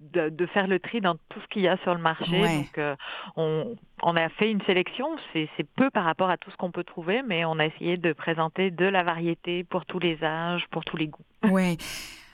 de, 0.00 0.46
faire 0.46 0.66
le 0.66 0.80
tri 0.80 1.00
dans 1.00 1.14
tout 1.28 1.40
ce 1.40 1.46
qu'il 1.46 1.62
y 1.62 1.68
a 1.68 1.76
sur 1.78 1.94
le 1.94 2.00
marché. 2.00 2.40
Donc, 2.40 2.76
euh, 2.76 2.96
on, 3.36 3.76
on, 4.02 4.16
a 4.16 4.28
fait 4.30 4.50
une 4.50 4.60
sélection. 4.62 5.06
C'est 5.32 5.48
peu 5.76 5.90
par 5.90 6.04
rapport 6.04 6.28
à 6.28 6.36
tout 6.38 6.50
ce 6.50 6.56
qu'on 6.56 6.72
peut 6.72 6.82
trouver, 6.82 7.22
mais 7.24 7.44
on 7.44 7.60
a 7.60 7.66
essayé 7.66 7.96
de 7.98 8.12
présenter 8.12 8.72
de 8.72 8.84
la 8.84 9.04
variété 9.04 9.62
pour 9.62 9.86
tous 9.86 10.00
les 10.00 10.18
âges, 10.24 10.66
pour 10.72 10.84
tous 10.84 10.96
les 10.96 11.06
goûts. 11.06 11.24
Oui. 11.44 11.78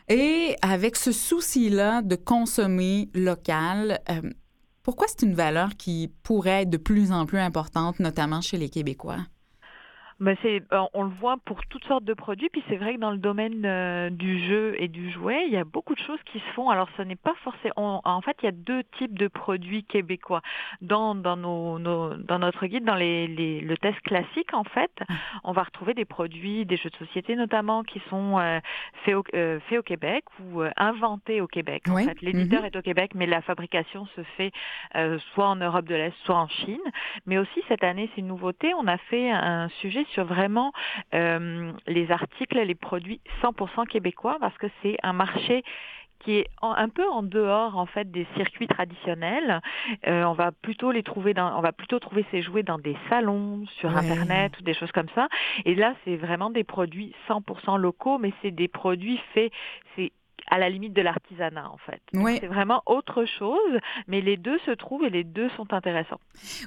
Et 0.08 0.56
avec 0.62 0.96
ce 0.96 1.12
souci-là 1.12 2.00
de 2.00 2.16
consommer 2.16 3.10
local, 3.14 3.98
euh, 4.10 4.30
pourquoi 4.82 5.08
c'est 5.08 5.26
une 5.26 5.34
valeur 5.34 5.76
qui 5.76 6.10
pourrait 6.22 6.62
être 6.62 6.70
de 6.70 6.78
plus 6.78 7.12
en 7.12 7.26
plus 7.26 7.38
importante, 7.38 8.00
notamment 8.00 8.40
chez 8.40 8.56
les 8.56 8.70
Québécois? 8.70 9.18
Ben 10.20 10.36
c'est, 10.42 10.62
euh, 10.72 10.82
on 10.94 11.02
le 11.02 11.10
voit 11.20 11.36
pour 11.44 11.64
toutes 11.66 11.84
sortes 11.84 12.04
de 12.04 12.14
produits. 12.14 12.48
Puis 12.48 12.62
c'est 12.68 12.76
vrai 12.76 12.94
que 12.94 13.00
dans 13.00 13.10
le 13.10 13.18
domaine 13.18 13.64
euh, 13.64 14.10
du 14.10 14.38
jeu 14.46 14.74
et 14.78 14.88
du 14.88 15.10
jouet, 15.10 15.44
il 15.46 15.52
y 15.52 15.56
a 15.56 15.64
beaucoup 15.64 15.94
de 15.94 16.00
choses 16.00 16.20
qui 16.30 16.38
se 16.38 16.52
font. 16.54 16.70
Alors 16.70 16.88
ce 16.96 17.02
n'est 17.02 17.16
pas 17.16 17.34
forcément. 17.42 18.00
En 18.04 18.20
fait, 18.20 18.36
il 18.42 18.46
y 18.46 18.48
a 18.48 18.52
deux 18.52 18.84
types 18.98 19.18
de 19.18 19.26
produits 19.26 19.82
québécois 19.84 20.40
dans 20.80 21.14
dans 21.14 21.36
nos, 21.36 21.78
dans 21.78 22.38
notre 22.38 22.66
guide, 22.66 22.84
dans 22.84 22.94
les, 22.94 23.26
les, 23.26 23.60
le 23.60 23.76
test 23.76 24.00
classique. 24.02 24.54
En 24.54 24.64
fait, 24.64 24.90
ah. 25.08 25.14
on 25.42 25.52
va 25.52 25.64
retrouver 25.64 25.94
des 25.94 26.04
produits, 26.04 26.64
des 26.64 26.76
jeux 26.76 26.90
de 26.90 26.96
société 26.96 27.34
notamment, 27.34 27.82
qui 27.82 28.00
sont 28.08 28.38
euh, 28.38 28.60
faits, 29.04 29.16
au, 29.16 29.24
faits 29.32 29.78
au 29.78 29.82
Québec 29.82 30.24
ou 30.40 30.62
inventés 30.76 31.40
au 31.40 31.48
Québec. 31.48 31.84
En 31.88 31.96
fait, 31.96 32.20
l'éditeur 32.22 32.62
mm-hmm. 32.62 32.66
est 32.66 32.76
au 32.76 32.82
Québec, 32.82 33.12
mais 33.14 33.26
la 33.26 33.42
fabrication 33.42 34.06
se 34.14 34.22
fait 34.36 34.52
soit 35.34 35.48
en 35.48 35.56
Europe 35.56 35.86
de 35.86 35.94
l'Est, 35.94 36.14
soit 36.24 36.36
en 36.36 36.48
Chine. 36.48 36.78
Mais 37.26 37.38
aussi 37.38 37.62
cette 37.68 37.82
année, 37.82 38.08
c'est 38.14 38.20
une 38.20 38.28
nouveauté. 38.28 38.72
On 38.74 38.86
a 38.86 38.96
fait 38.96 39.30
un 39.30 39.68
sujet 39.80 40.03
sur 40.12 40.24
vraiment 40.24 40.72
euh, 41.14 41.72
les 41.86 42.10
articles, 42.10 42.58
les 42.58 42.74
produits 42.74 43.20
100% 43.42 43.86
québécois, 43.86 44.36
parce 44.40 44.56
que 44.58 44.66
c'est 44.82 44.96
un 45.02 45.12
marché 45.12 45.62
qui 46.20 46.38
est 46.38 46.46
un 46.62 46.88
peu 46.88 47.06
en 47.08 47.22
dehors 47.22 47.76
en 47.76 47.86
fait 47.86 48.10
des 48.10 48.26
circuits 48.34 48.66
traditionnels. 48.66 49.60
Euh, 50.06 50.24
on 50.24 50.32
va 50.32 50.52
plutôt 50.52 50.90
les 50.90 51.02
trouver 51.02 51.34
dans, 51.34 51.56
on 51.58 51.60
va 51.60 51.72
plutôt 51.72 51.98
trouver 51.98 52.24
ces 52.30 52.40
jouets 52.40 52.62
dans 52.62 52.78
des 52.78 52.96
salons, 53.10 53.66
sur 53.78 53.94
internet 53.94 54.58
ou 54.58 54.62
des 54.62 54.74
choses 54.74 54.92
comme 54.92 55.08
ça. 55.14 55.28
Et 55.64 55.74
là, 55.74 55.94
c'est 56.04 56.16
vraiment 56.16 56.50
des 56.50 56.64
produits 56.64 57.14
100% 57.28 57.78
locaux, 57.78 58.18
mais 58.18 58.32
c'est 58.40 58.50
des 58.50 58.68
produits 58.68 59.20
faits, 59.34 59.52
c'est 59.96 60.12
à 60.50 60.58
la 60.58 60.68
limite 60.68 60.92
de 60.92 61.02
l'artisanat 61.02 61.68
en 61.70 61.78
fait. 61.78 62.00
C'est 62.40 62.46
vraiment 62.46 62.82
autre 62.86 63.24
chose, 63.38 63.80
mais 64.08 64.20
les 64.20 64.36
deux 64.36 64.58
se 64.66 64.72
trouvent 64.72 65.04
et 65.04 65.10
les 65.10 65.24
deux 65.24 65.48
sont 65.56 65.72
intéressants. 65.72 66.20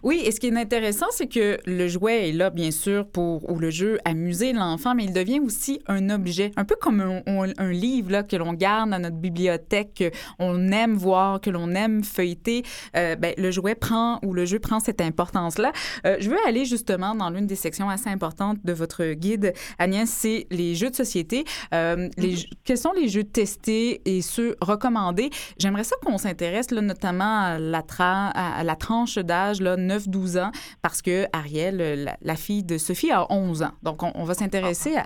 Oui, 0.03 0.21
et 0.25 0.31
ce 0.31 0.39
qui 0.39 0.47
est 0.47 0.55
intéressant, 0.55 1.07
c'est 1.11 1.27
que 1.27 1.59
le 1.65 1.87
jouet 1.87 2.29
est 2.29 2.33
là 2.33 2.49
bien 2.49 2.71
sûr 2.71 3.07
pour 3.07 3.49
ou 3.49 3.59
le 3.59 3.69
jeu 3.69 3.99
amuser 4.05 4.53
l'enfant, 4.53 4.95
mais 4.95 5.05
il 5.05 5.13
devient 5.13 5.39
aussi 5.39 5.81
un 5.87 6.09
objet, 6.09 6.51
un 6.55 6.65
peu 6.65 6.75
comme 6.75 7.01
un, 7.01 7.71
livre 7.71 8.11
là, 8.11 8.23
que 8.23 8.35
l'on 8.35 8.53
garde 8.53 8.89
dans 8.89 8.99
notre 8.99 9.17
bibliothèque, 9.17 10.03
qu'on 10.39 10.71
aime 10.71 10.95
voir, 10.95 11.41
que 11.41 11.49
l'on 11.49 11.73
aime 11.75 12.03
feuilleter. 12.03 12.63
Euh, 12.95 13.15
ben, 13.15 13.33
le 13.37 13.51
jouet 13.51 13.75
prend 13.75 14.19
ou 14.23 14.33
le 14.33 14.45
jeu 14.45 14.59
prend 14.59 14.79
cette 14.79 15.01
importance-là. 15.01 15.71
Euh, 16.05 16.17
je 16.19 16.29
veux 16.29 16.37
aller 16.47 16.65
justement 16.65 17.15
dans 17.15 17.29
l'une 17.29 17.47
des 17.47 17.55
sections 17.55 17.89
assez 17.89 18.09
importantes 18.09 18.57
de 18.63 18.73
votre 18.73 19.13
guide, 19.13 19.53
Agnès, 19.77 20.09
c'est 20.09 20.47
les 20.51 20.75
jeux 20.75 20.89
de 20.89 20.95
société. 20.95 21.43
Euh, 21.73 22.09
les, 22.17 22.35
mm-hmm. 22.35 22.49
quels 22.63 22.77
sont 22.77 22.93
les 22.93 23.07
jeux 23.07 23.23
testés 23.23 23.66
et 23.67 24.21
ceux 24.21 24.55
recommandés. 24.61 25.29
J'aimerais 25.59 25.83
ça 25.83 25.95
qu'on 26.03 26.17
s'intéresse 26.17 26.71
notamment 26.71 27.41
à 27.41 27.59
la, 27.59 27.83
à 27.99 28.63
la 28.63 28.75
tranche 28.75 29.15
d'âge 29.15 29.61
9-12 29.61 30.39
ans 30.39 30.51
parce 30.81 31.01
que 31.01 31.25
Ariel, 31.33 32.17
la, 32.21 32.35
fille 32.35 32.63
de 32.63 32.77
Sophie, 32.77 33.11
a 33.11 33.31
11 33.31 33.63
ans. 33.63 33.71
Donc, 33.83 34.03
on, 34.03 34.23
va 34.23 34.33
s'intéresser 34.33 34.97
à, 34.97 35.05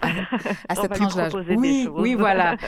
à, 0.70 0.76
cette 0.76 0.94
tranche 0.94 1.16
d'âge. 1.16 1.34
Oui, 1.56 1.88
oui, 1.92 2.16
voilà. 2.16 2.56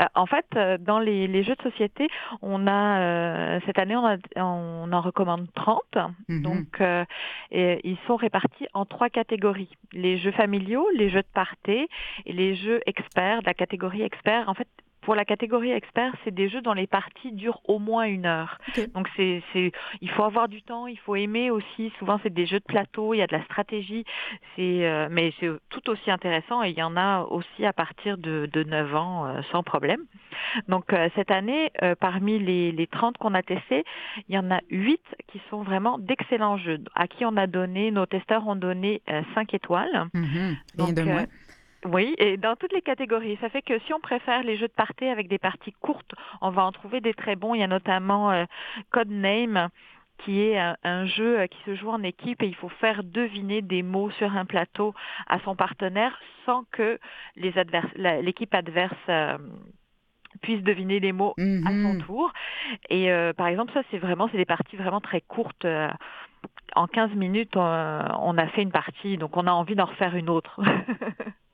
Euh, 0.00 0.04
en 0.14 0.26
fait, 0.26 0.46
euh, 0.56 0.78
dans 0.78 0.98
les, 0.98 1.42
jeux 1.42 1.54
de 1.54 1.62
société, 1.62 2.08
on 2.42 2.66
a 2.66 3.00
euh, 3.00 3.60
cette 3.66 3.78
année 3.78 3.96
on, 3.96 4.18
on, 4.36 4.92
en 4.92 5.00
recommande 5.00 5.46
30. 5.54 5.80
Mhm. 6.28 6.42
Donc, 6.42 6.82
et, 7.50 7.80
ils 7.84 7.98
sont 8.06 8.16
répartis 8.16 8.66
en 8.74 8.84
trois 8.84 9.08
catégories 9.08 9.70
les 9.92 10.18
jeux 10.18 10.32
familiaux, 10.32 10.86
les 10.94 11.10
jeux 11.10 11.22
de 11.22 11.32
party 11.32 11.88
et 12.26 12.32
les 12.32 12.54
jeux 12.54 12.80
experts. 12.86 13.40
La 13.44 13.54
catégorie 13.54 14.02
expert, 14.02 14.48
en 14.48 14.54
fait, 14.54 14.68
pour 15.06 15.14
la 15.14 15.24
catégorie 15.24 15.70
expert, 15.70 16.12
c'est 16.24 16.34
des 16.34 16.48
jeux 16.48 16.62
dont 16.62 16.72
les 16.72 16.88
parties 16.88 17.30
durent 17.30 17.60
au 17.64 17.78
moins 17.78 18.06
une 18.06 18.26
heure. 18.26 18.58
Donc 18.92 19.08
c'est, 19.14 19.40
il 20.00 20.10
faut 20.10 20.24
avoir 20.24 20.48
du 20.48 20.62
temps, 20.62 20.88
il 20.88 20.98
faut 20.98 21.14
aimer 21.14 21.48
aussi. 21.48 21.92
Souvent 22.00 22.18
c'est 22.24 22.34
des 22.34 22.44
jeux 22.44 22.58
de 22.58 22.64
plateau, 22.64 23.14
il 23.14 23.18
y 23.18 23.22
a 23.22 23.28
de 23.28 23.32
la 23.32 23.44
stratégie, 23.44 24.04
c'est, 24.56 24.84
euh, 24.84 25.06
mais 25.08 25.32
c'est 25.38 25.48
tout 25.70 25.88
aussi 25.90 26.10
intéressant 26.10 26.64
et 26.64 26.70
il 26.70 26.76
y 26.76 26.82
en 26.82 26.96
a 26.96 27.20
aussi 27.20 27.64
à 27.64 27.72
partir 27.72 28.18
de, 28.18 28.50
de 28.52 28.64
9 28.64 28.94
ans 28.96 29.26
euh, 29.26 29.42
sans 29.52 29.62
problème. 29.62 30.00
Donc 30.66 30.92
euh, 30.92 31.08
cette 31.14 31.30
année, 31.30 31.70
parmi 32.00 32.40
les, 32.40 32.72
les 32.72 32.86
30 32.88 33.16
qu'on 33.16 33.34
a 33.34 33.44
testés, 33.44 33.84
il 34.28 34.34
y 34.34 34.38
en 34.38 34.50
a 34.50 34.58
8 34.70 35.00
qui 35.28 35.40
sont 35.50 35.62
vraiment 35.62 35.98
d'excellents 35.98 36.58
jeux, 36.58 36.80
à 36.96 37.06
qui 37.06 37.24
on 37.24 37.36
a 37.36 37.46
donné, 37.46 37.92
nos 37.92 38.06
testeurs 38.06 38.48
ont 38.48 38.56
donné 38.56 39.02
5 39.36 39.54
étoiles. 39.54 40.08
Mm-hmm. 40.14 40.56
Donc, 40.78 40.94
de. 40.94 41.26
Oui, 41.84 42.14
et 42.18 42.36
dans 42.36 42.56
toutes 42.56 42.72
les 42.72 42.82
catégories. 42.82 43.38
Ça 43.40 43.48
fait 43.48 43.62
que 43.62 43.78
si 43.80 43.92
on 43.92 44.00
préfère 44.00 44.42
les 44.42 44.56
jeux 44.56 44.68
de 44.68 44.72
party 44.72 45.06
avec 45.06 45.28
des 45.28 45.38
parties 45.38 45.74
courtes, 45.80 46.14
on 46.40 46.50
va 46.50 46.64
en 46.64 46.72
trouver 46.72 47.00
des 47.00 47.14
très 47.14 47.36
bons. 47.36 47.54
Il 47.54 47.60
y 47.60 47.64
a 47.64 47.68
notamment 47.68 48.30
euh, 48.32 48.44
Codename 48.90 49.68
qui 50.24 50.40
est 50.40 50.58
un, 50.82 51.04
jeu 51.04 51.40
euh, 51.40 51.46
qui 51.46 51.58
se 51.66 51.74
joue 51.74 51.90
en 51.90 52.02
équipe 52.02 52.42
et 52.42 52.46
il 52.46 52.54
faut 52.54 52.70
faire 52.70 53.04
deviner 53.04 53.60
des 53.60 53.82
mots 53.82 54.10
sur 54.12 54.34
un 54.34 54.46
plateau 54.46 54.94
à 55.26 55.38
son 55.40 55.54
partenaire 55.54 56.18
sans 56.46 56.64
que 56.72 56.98
l'équipe 57.36 58.54
adverse 58.54 58.96
euh, 59.10 59.36
puisse 60.40 60.62
deviner 60.62 61.00
les 61.00 61.12
mots 61.12 61.34
à 61.36 61.68
son 61.68 61.94
mhm. 61.94 62.02
tour. 62.02 62.32
Et 62.88 63.08
par 63.36 63.46
exemple, 63.46 63.72
ça 63.72 63.82
c'est 63.90 63.98
vraiment 63.98 64.28
c'est 64.30 64.36
des 64.36 64.44
parties 64.44 64.76
vraiment 64.76 65.00
très 65.00 65.20
courtes. 65.22 65.66
en 66.74 66.86
15 66.86 67.12
minutes, 67.14 67.56
on 67.56 68.38
a 68.38 68.46
fait 68.48 68.62
une 68.62 68.72
partie, 68.72 69.16
donc 69.16 69.36
on 69.36 69.46
a 69.46 69.50
envie 69.50 69.74
d'en 69.74 69.86
refaire 69.86 70.14
une 70.14 70.28
autre. 70.28 70.60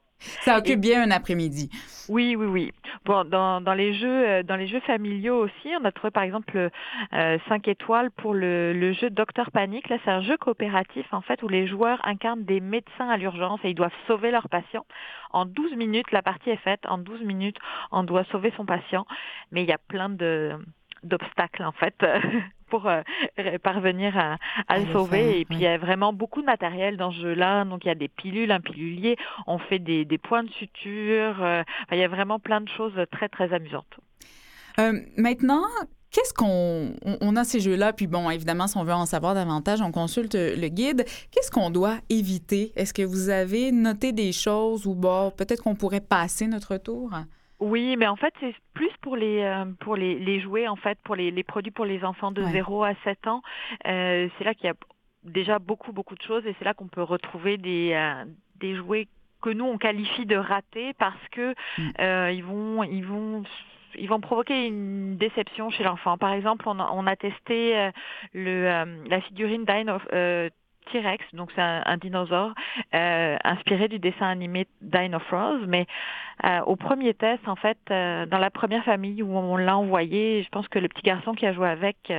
Ça 0.42 0.58
occupe 0.58 0.80
bien 0.80 1.02
un 1.02 1.10
après-midi. 1.10 1.70
Oui, 2.08 2.36
oui, 2.36 2.46
oui. 2.46 2.72
Bon, 3.04 3.24
dans, 3.24 3.60
dans, 3.60 3.74
les 3.74 3.94
jeux, 3.94 4.28
euh, 4.28 4.42
dans 4.42 4.56
les 4.56 4.66
jeux 4.66 4.80
familiaux 4.80 5.44
aussi, 5.44 5.70
on 5.80 5.84
a 5.84 5.92
trouvé 5.92 6.10
par 6.10 6.22
exemple 6.22 6.70
euh, 7.12 7.38
5 7.48 7.68
étoiles 7.68 8.10
pour 8.10 8.34
le, 8.34 8.72
le 8.72 8.92
jeu 8.92 9.10
Docteur 9.10 9.50
Panique. 9.50 9.88
Là, 9.88 9.98
c'est 10.04 10.10
un 10.10 10.20
jeu 10.22 10.36
coopératif 10.36 11.06
en 11.12 11.20
fait 11.20 11.42
où 11.42 11.48
les 11.48 11.66
joueurs 11.66 12.00
incarnent 12.04 12.44
des 12.44 12.60
médecins 12.60 13.08
à 13.08 13.16
l'urgence 13.16 13.60
et 13.64 13.70
ils 13.70 13.74
doivent 13.74 13.90
sauver 14.06 14.30
leurs 14.30 14.48
patients. 14.48 14.86
En 15.30 15.46
12 15.46 15.76
minutes, 15.76 16.10
la 16.12 16.22
partie 16.22 16.50
est 16.50 16.56
faite. 16.56 16.80
En 16.86 16.98
12 16.98 17.22
minutes, 17.22 17.56
on 17.90 18.04
doit 18.04 18.24
sauver 18.24 18.52
son 18.56 18.66
patient. 18.66 19.06
Mais 19.50 19.62
il 19.62 19.68
y 19.68 19.72
a 19.72 19.78
plein 19.78 20.08
de 20.08 20.58
d'obstacles 21.02 21.64
en 21.64 21.72
fait 21.72 21.94
pour 22.72 22.88
euh, 22.88 23.02
parvenir 23.62 24.16
à, 24.16 24.78
le 24.78 24.86
sauver. 24.92 25.40
et 25.40 25.44
puis 25.44 25.56
il 25.56 25.60
y 25.60 25.66
a 25.66 25.76
vraiment 25.76 26.14
beaucoup 26.14 26.40
de 26.40 26.46
matériel 26.46 26.96
dans 26.96 27.12
ce 27.12 27.20
jeu-là. 27.20 27.66
Donc 27.66 27.84
il 27.84 27.88
y 27.88 27.90
a 27.90 27.94
des 27.94 28.08
pilules, 28.08 28.50
un 28.50 28.60
pilulier, 28.60 29.18
on 29.46 29.58
fait 29.58 29.78
des, 29.78 30.06
points 30.16 30.42
de 30.42 30.50
suture. 30.50 31.42
Euh, 31.42 31.62
il 31.90 31.98
y 31.98 32.02
a 32.02 32.08
vraiment 32.08 32.38
plein 32.38 32.62
de 32.62 32.68
choses 32.70 32.94
très 33.10 33.28
très 33.28 33.52
amusantes. 33.52 33.94
Euh, 34.78 35.00
maintenant, 35.18 35.64
Qu'est-ce 36.12 36.34
qu'on 36.34 36.94
on 37.22 37.36
a 37.36 37.44
ces 37.44 37.60
jeux-là? 37.60 37.94
Puis 37.94 38.06
bon 38.06 38.28
évidemment 38.28 38.66
si 38.66 38.76
on 38.76 38.84
veut 38.84 38.92
en 38.92 39.06
savoir 39.06 39.32
davantage 39.32 39.80
on 39.80 39.92
consulte 39.92 40.34
le 40.34 40.68
guide. 40.68 41.06
Qu'est-ce 41.30 41.50
qu'on 41.50 41.70
doit 41.70 41.96
éviter? 42.10 42.70
Est-ce 42.76 42.92
que 42.92 43.00
vous 43.00 43.30
avez 43.30 43.72
noté 43.72 44.12
des 44.12 44.30
choses 44.32 44.86
ou 44.86 44.94
bon 44.94 45.30
peut-être 45.30 45.62
qu'on 45.62 45.74
pourrait 45.74 46.02
passer 46.02 46.48
notre 46.48 46.76
tour? 46.76 47.12
Oui, 47.62 47.96
mais 47.96 48.08
en 48.08 48.16
fait, 48.16 48.34
c'est 48.40 48.54
plus 48.74 48.90
pour 49.00 49.16
les 49.16 49.40
euh, 49.40 49.64
pour 49.78 49.96
les, 49.96 50.18
les, 50.18 50.40
jouets, 50.40 50.66
en 50.66 50.74
fait, 50.74 50.98
pour 51.04 51.14
les, 51.14 51.30
les, 51.30 51.44
produits 51.44 51.70
pour 51.70 51.84
les 51.84 52.04
enfants 52.04 52.32
de 52.32 52.42
0 52.42 52.82
à 52.82 52.94
7 53.04 53.28
ans. 53.28 53.42
Euh, 53.86 54.28
c'est 54.36 54.44
là 54.44 54.54
qu'il 54.54 54.66
y 54.66 54.70
a 54.70 54.74
déjà 55.22 55.60
beaucoup, 55.60 55.92
beaucoup 55.92 56.16
de 56.16 56.22
choses 56.22 56.44
et 56.44 56.56
c'est 56.58 56.64
là 56.64 56.74
qu'on 56.74 56.88
peut 56.88 57.02
retrouver 57.02 57.58
des, 57.58 57.92
euh, 57.94 58.24
des 58.56 58.74
jouets 58.74 59.06
que 59.40 59.50
nous, 59.50 59.64
on 59.64 59.78
qualifie 59.78 60.26
de 60.26 60.36
ratés 60.36 60.92
parce 60.94 61.28
que 61.30 61.54
mm. 61.78 62.32
ils 62.32 62.44
vont... 62.44 62.82
Ils 62.84 63.04
vont 63.04 63.42
ils 63.94 64.08
vont 64.08 64.20
provoquer 64.20 64.68
une 64.68 65.18
déception 65.18 65.68
chez 65.68 65.84
l'enfant. 65.84 66.16
Par 66.16 66.32
exemple, 66.32 66.66
on 66.66 66.80
a, 66.80 66.90
on 66.94 67.06
a 67.06 67.14
testé 67.14 67.90
le, 68.32 69.04
la 69.06 69.20
figurine 69.20 69.66
Dine 69.66 69.90
of, 69.90 70.02
T-Rex, 70.90 71.24
donc 71.34 71.50
c'est 71.54 71.62
un, 71.62 71.96
dinosaure 71.96 72.52
euh, 72.94 73.36
inspiré 73.44 73.88
du 73.88 73.98
dessin 73.98 74.26
animé 74.28 74.66
Dino 74.80 75.18
mais 75.66 75.86
euh, 76.44 76.60
au 76.66 76.76
premier 76.76 77.14
test, 77.14 77.46
en 77.46 77.56
fait, 77.56 77.78
euh, 77.90 78.26
dans 78.26 78.38
la 78.38 78.50
première 78.50 78.84
famille 78.84 79.22
où 79.22 79.36
on 79.36 79.56
l'a 79.56 79.76
envoyé, 79.76 80.42
je 80.42 80.48
pense 80.48 80.68
que 80.68 80.78
le 80.78 80.88
petit 80.88 81.02
garçon 81.02 81.34
qui 81.34 81.46
a 81.46 81.52
joué 81.52 81.68
avec, 81.68 82.12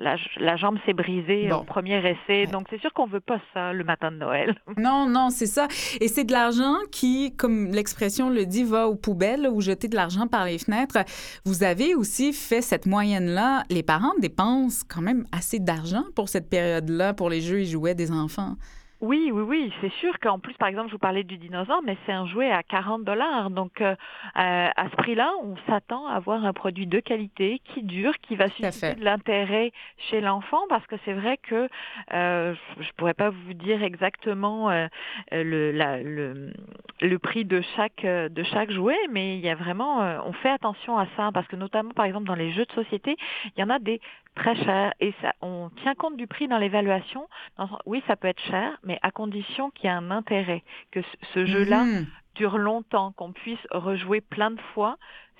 la, 0.00 0.56
jambe 0.56 0.78
s'est 0.86 0.92
brisée 0.92 1.52
au 1.52 1.62
premier 1.62 1.98
essai. 1.98 2.46
Donc, 2.46 2.66
c'est 2.70 2.80
sûr 2.80 2.92
qu'on 2.92 3.06
veut 3.06 3.20
pas 3.20 3.40
ça 3.52 3.72
le 3.72 3.84
matin 3.84 4.10
de 4.10 4.16
Noël. 4.16 4.56
Non, 4.78 5.06
non, 5.06 5.28
c'est 5.30 5.46
ça. 5.46 5.68
Et 6.00 6.08
c'est 6.08 6.24
de 6.24 6.32
l'argent 6.32 6.74
qui, 6.90 7.34
comme 7.36 7.66
l'expression 7.72 8.30
le 8.30 8.46
dit, 8.46 8.64
va 8.64 8.88
aux 8.88 8.94
poubelles 8.94 9.46
ou 9.52 9.60
jeter 9.60 9.88
de 9.88 9.96
l'argent 9.96 10.26
par 10.26 10.46
les 10.46 10.58
fenêtres. 10.58 10.98
Vous 11.44 11.62
avez 11.64 11.94
aussi 11.94 12.32
fait 12.32 12.62
cette 12.62 12.86
moyenne-là. 12.86 13.64
Les 13.68 13.82
parents 13.82 14.14
dépensent 14.20 14.84
quand 14.88 15.02
même 15.02 15.26
assez 15.32 15.58
d'argent 15.58 16.04
pour 16.14 16.30
cette 16.30 16.48
période-là, 16.48 17.12
pour 17.12 17.28
les 17.28 17.42
jeux 17.42 17.60
et 17.60 17.66
jouets 17.66 17.94
des 17.94 18.10
enfants. 18.10 18.56
Oui, 19.00 19.30
oui, 19.32 19.42
oui, 19.42 19.72
c'est 19.80 19.92
sûr 19.94 20.18
qu'en 20.20 20.38
plus, 20.38 20.52
par 20.54 20.68
exemple, 20.68 20.88
je 20.88 20.92
vous 20.92 20.98
parlais 20.98 21.24
du 21.24 21.38
dinosaure, 21.38 21.80
mais 21.82 21.96
c'est 22.04 22.12
un 22.12 22.26
jouet 22.26 22.50
à 22.50 22.62
40 22.62 23.02
dollars. 23.02 23.48
Donc, 23.48 23.80
euh, 23.80 23.94
à 24.34 24.90
ce 24.90 24.96
prix-là, 24.96 25.32
on 25.42 25.56
s'attend 25.66 26.06
à 26.06 26.16
avoir 26.16 26.44
un 26.44 26.52
produit 26.52 26.86
de 26.86 27.00
qualité 27.00 27.62
qui 27.64 27.82
dure, 27.82 28.12
qui 28.18 28.36
va 28.36 28.48
susciter 28.50 28.96
de 28.96 29.04
l'intérêt 29.04 29.72
chez 30.10 30.20
l'enfant, 30.20 30.60
parce 30.68 30.86
que 30.86 30.96
c'est 31.06 31.14
vrai 31.14 31.38
que 31.38 31.68
euh, 32.12 32.54
je 32.76 32.86
ne 32.86 32.92
pourrais 32.98 33.14
pas 33.14 33.30
vous 33.30 33.54
dire 33.54 33.82
exactement 33.82 34.68
euh, 34.70 34.86
le, 35.32 35.72
le, 35.72 36.52
le, 37.00 37.18
prix 37.18 37.46
de 37.46 37.62
chaque, 37.76 38.04
de 38.04 38.42
chaque 38.42 38.70
jouet, 38.70 38.98
mais 39.10 39.36
il 39.38 39.40
y 39.40 39.48
a 39.48 39.54
vraiment, 39.54 40.00
on 40.26 40.34
fait 40.34 40.50
attention 40.50 40.98
à 40.98 41.06
ça, 41.16 41.30
parce 41.32 41.46
que 41.48 41.56
notamment, 41.56 41.92
par 41.92 42.04
exemple, 42.04 42.26
dans 42.26 42.34
les 42.34 42.52
jeux 42.52 42.66
de 42.66 42.72
société, 42.72 43.16
il 43.56 43.60
y 43.60 43.64
en 43.64 43.70
a 43.70 43.78
des 43.78 43.98
très 44.34 44.56
cher 44.56 44.94
et 45.00 45.12
ça, 45.20 45.34
on 45.42 45.70
tient 45.82 45.94
compte 45.94 46.16
du 46.16 46.26
prix 46.26 46.48
dans 46.48 46.58
l'évaluation. 46.58 47.28
Oui, 47.86 48.02
ça 48.06 48.16
peut 48.16 48.28
être 48.28 48.42
cher, 48.42 48.78
mais 48.84 48.98
à 49.02 49.10
condition 49.10 49.70
qu'il 49.70 49.84
y 49.84 49.92
ait 49.92 49.96
un 49.96 50.10
intérêt, 50.10 50.62
que 50.90 51.00
ce 51.34 51.44
jeu-là 51.46 51.84
mhm. 51.84 52.06
dure 52.36 52.58
longtemps, 52.58 53.12
qu'on 53.12 53.32
puisse 53.32 53.66
rejouer 53.70 54.20
plein 54.20 54.50
de 54.50 54.60
fois 54.74 54.96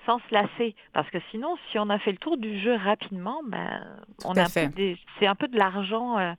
sans 0.06 0.18
se 0.18 0.34
lasser. 0.34 0.74
Parce 0.92 1.08
que 1.10 1.18
sinon, 1.30 1.56
si 1.70 1.78
on 1.78 1.88
a 1.90 1.98
fait 1.98 2.12
le 2.12 2.18
tour 2.18 2.36
du 2.36 2.60
jeu 2.60 2.74
rapidement, 2.76 3.40
ben, 3.46 3.84
on 4.24 4.36
a 4.36 4.46
c'est 4.46 5.26
un 5.26 5.34
peu 5.34 5.48
de 5.48 5.56
l'argent 5.56 6.18
euh, 6.18 6.32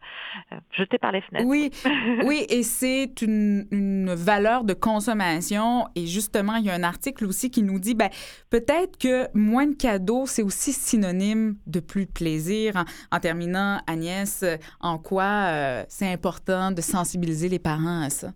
euh, 0.51 0.55
jeté 0.71 0.97
par 0.97 1.11
les 1.11 1.21
fenêtres. 1.21 1.45
Oui, 1.47 1.69
oui, 2.25 2.45
et 2.49 2.63
c'est 2.63 3.21
une, 3.21 3.67
une, 3.71 4.13
valeur 4.13 4.63
de 4.63 4.73
consommation. 4.73 5.87
Et 5.95 6.07
justement, 6.07 6.55
il 6.55 6.65
y 6.65 6.69
a 6.69 6.73
un 6.73 6.83
article 6.83 7.25
aussi 7.25 7.51
qui 7.51 7.63
nous 7.63 7.79
dit, 7.79 7.93
ben, 7.93 8.09
peut-être 8.49 8.97
que 8.97 9.27
moins 9.37 9.67
de 9.67 9.75
cadeaux, 9.75 10.25
c'est 10.25 10.43
aussi 10.43 10.73
synonyme 10.73 11.55
de 11.67 11.79
plus 11.79 12.05
de 12.05 12.11
plaisir. 12.11 12.83
En, 13.11 13.19
terminant, 13.19 13.81
Agnès, 13.87 14.43
en 14.79 14.97
quoi 14.97 15.23
euh, 15.23 15.83
c'est 15.87 16.11
important 16.11 16.71
de 16.71 16.81
sensibiliser 16.81 17.49
les 17.49 17.59
parents 17.59 18.01
à 18.01 18.09
ça? 18.09 18.31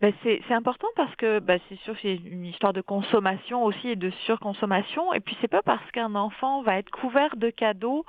Ben 0.00 0.12
c'est 0.22 0.52
important 0.52 0.88
parce 0.96 1.14
que 1.16 1.38
ben 1.38 1.60
c'est 1.68 1.78
sûr 1.80 1.94
c'est 2.02 2.14
une 2.14 2.44
histoire 2.44 2.72
de 2.72 2.80
consommation 2.80 3.64
aussi 3.64 3.88
et 3.88 3.96
de 3.96 4.10
surconsommation 4.26 5.12
et 5.12 5.20
puis 5.20 5.36
c'est 5.40 5.48
pas 5.48 5.62
parce 5.62 5.88
qu'un 5.90 6.14
enfant 6.14 6.62
va 6.62 6.78
être 6.78 6.90
couvert 6.90 7.36
de 7.36 7.50
cadeaux 7.50 8.04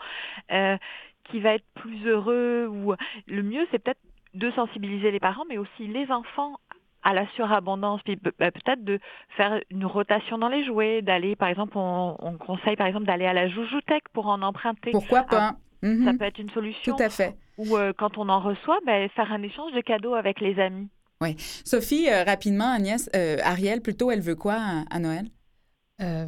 euh, 0.51 0.77
qu'il 1.25 1.41
va 1.41 1.55
être 1.55 1.65
plus 1.75 2.05
heureux 2.07 2.67
ou 2.67 2.93
le 3.27 3.43
mieux 3.43 3.67
c'est 3.71 3.79
peut-être 3.79 4.01
de 4.33 4.51
sensibiliser 4.51 5.11
les 5.11 5.19
parents 5.19 5.45
mais 5.49 5.57
aussi 5.57 5.87
les 5.87 6.11
enfants 6.11 6.57
à 7.03 7.13
la 7.13 7.27
surabondance, 7.29 8.01
puis 8.03 8.15
ben, 8.15 8.51
peut-être 8.51 8.83
de 8.83 8.99
faire 9.35 9.59
une 9.69 9.85
rotation 9.85 10.37
dans 10.37 10.49
les 10.49 10.63
jouets, 10.63 11.01
d'aller, 11.01 11.35
par 11.35 11.49
exemple, 11.49 11.77
on, 11.77 12.15
on, 12.19 12.37
conseille 12.37 12.75
par 12.75 12.87
exemple 12.87 13.05
d'aller 13.05 13.25
à 13.25 13.33
la 13.33 13.47
joujoutech 13.49 14.03
pour 14.13 14.27
en 14.27 14.41
emprunter. 14.41 14.91
Pourquoi 14.91 15.23
pas? 15.23 15.53
Ça 15.81 15.87
mm-hmm. 15.87 16.17
peut 16.17 16.25
être 16.25 16.37
une 16.37 16.51
solution. 16.51 16.95
Tout 16.95 17.03
à 17.03 17.09
fait. 17.09 17.35
Ou 17.57 17.75
euh, 17.75 17.91
quand 17.97 18.17
on 18.17 18.29
en 18.29 18.39
reçoit, 18.39 18.77
ben, 18.85 19.09
faire 19.09 19.31
un 19.31 19.41
échange 19.41 19.71
de 19.73 19.81
cadeaux 19.81 20.13
avec 20.13 20.39
les 20.41 20.59
amis. 20.59 20.89
Oui. 21.21 21.35
Sophie, 21.63 22.09
euh, 22.09 22.23
rapidement, 22.23 22.73
Agnès, 22.73 23.09
euh, 23.15 23.37
Ariel, 23.43 23.81
plutôt, 23.81 24.11
elle 24.11 24.21
veut 24.21 24.35
quoi 24.35 24.57
à, 24.89 24.99
Noël? 24.99 25.25
Euh, 26.01 26.25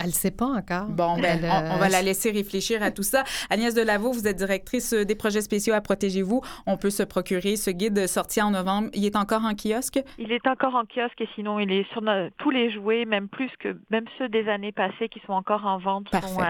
elle 0.00 0.08
ne 0.08 0.12
sait 0.12 0.32
pas 0.32 0.46
encore. 0.46 0.86
Bon, 0.86 1.16
ben, 1.16 1.38
on, 1.44 1.78
va 1.78 1.88
la 1.88 2.02
laisser 2.02 2.32
réfléchir 2.32 2.82
à 2.82 2.90
tout 2.90 3.04
ça. 3.04 3.22
Agnès 3.50 3.72
Delaveau, 3.72 4.10
vous 4.10 4.26
êtes 4.26 4.36
directrice 4.36 4.92
des 4.94 5.14
projets 5.14 5.42
spéciaux 5.42 5.74
à 5.74 5.80
Protégez-vous. 5.80 6.40
On 6.66 6.76
peut 6.76 6.90
se 6.90 7.04
procurer 7.04 7.54
ce 7.54 7.70
guide 7.70 8.08
sorti 8.08 8.42
en 8.42 8.50
novembre. 8.50 8.88
Il 8.94 9.04
est 9.04 9.14
encore 9.14 9.44
en 9.44 9.54
kiosque? 9.54 10.00
Il 10.18 10.32
est 10.32 10.44
encore 10.48 10.74
en 10.74 10.82
kiosque 10.86 11.20
et 11.20 11.28
sinon, 11.36 11.60
il 11.60 11.70
est 11.70 11.88
sur 11.92 12.02
tous 12.38 12.50
les 12.50 12.72
jouets, 12.72 13.04
même 13.04 13.28
plus 13.28 13.50
que 13.60 13.78
même 13.90 14.06
ceux 14.18 14.28
des 14.28 14.48
années 14.48 14.72
passées 14.72 15.08
qui 15.08 15.20
sont 15.24 15.34
encore 15.34 15.64
en 15.64 15.78
vente, 15.78 16.08
sont, 16.10 16.40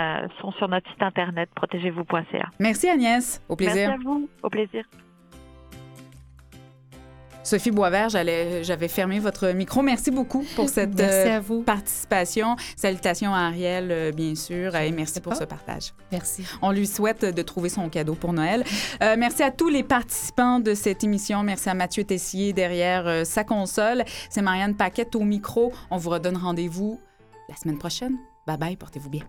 sont, 0.40 0.52
sur 0.52 0.68
notre 0.68 0.90
site 0.90 1.02
internet 1.02 1.50
protégez-vous.ca. 1.54 2.48
Merci 2.58 2.88
Agnès. 2.88 3.42
Au 3.50 3.56
plaisir. 3.56 3.90
Merci 3.90 4.00
à 4.00 4.02
vous. 4.02 4.30
Au 4.42 4.48
plaisir. 4.48 4.84
Sophie 7.44 7.70
Boisvert, 7.72 8.08
j'avais 8.08 8.88
fermé 8.88 9.18
votre 9.18 9.48
micro. 9.48 9.82
Merci 9.82 10.10
beaucoup 10.10 10.44
pour 10.54 10.68
cette 10.68 10.98
euh, 11.00 11.40
participation. 11.64 12.56
Salutations 12.76 13.34
à 13.34 13.40
Ariel, 13.40 13.88
euh, 13.90 14.12
bien 14.12 14.34
sûr, 14.34 14.76
et 14.76 14.90
merci 14.92 15.20
pour 15.20 15.34
ce 15.34 15.44
partage. 15.44 15.92
Merci. 16.12 16.44
On 16.62 16.70
lui 16.70 16.86
souhaite 16.86 17.24
de 17.24 17.42
trouver 17.42 17.68
son 17.68 17.88
cadeau 17.88 18.14
pour 18.14 18.32
Noël. 18.32 18.64
Euh, 19.02 19.16
merci 19.18 19.42
à 19.42 19.50
tous 19.50 19.68
les 19.68 19.82
participants 19.82 20.60
de 20.60 20.74
cette 20.74 21.02
émission. 21.02 21.42
Merci 21.42 21.68
à 21.68 21.74
Mathieu 21.74 22.04
Tessier 22.04 22.52
derrière 22.52 23.26
sa 23.26 23.44
console. 23.44 24.04
C'est 24.30 24.42
Marianne 24.42 24.76
Paquette 24.76 25.16
au 25.16 25.20
micro. 25.20 25.72
On 25.90 25.96
vous 25.96 26.10
redonne 26.10 26.36
rendez-vous 26.36 27.00
la 27.48 27.56
semaine 27.56 27.78
prochaine. 27.78 28.16
Bye 28.46 28.56
bye, 28.56 28.76
portez-vous 28.76 29.10
bien. 29.10 29.22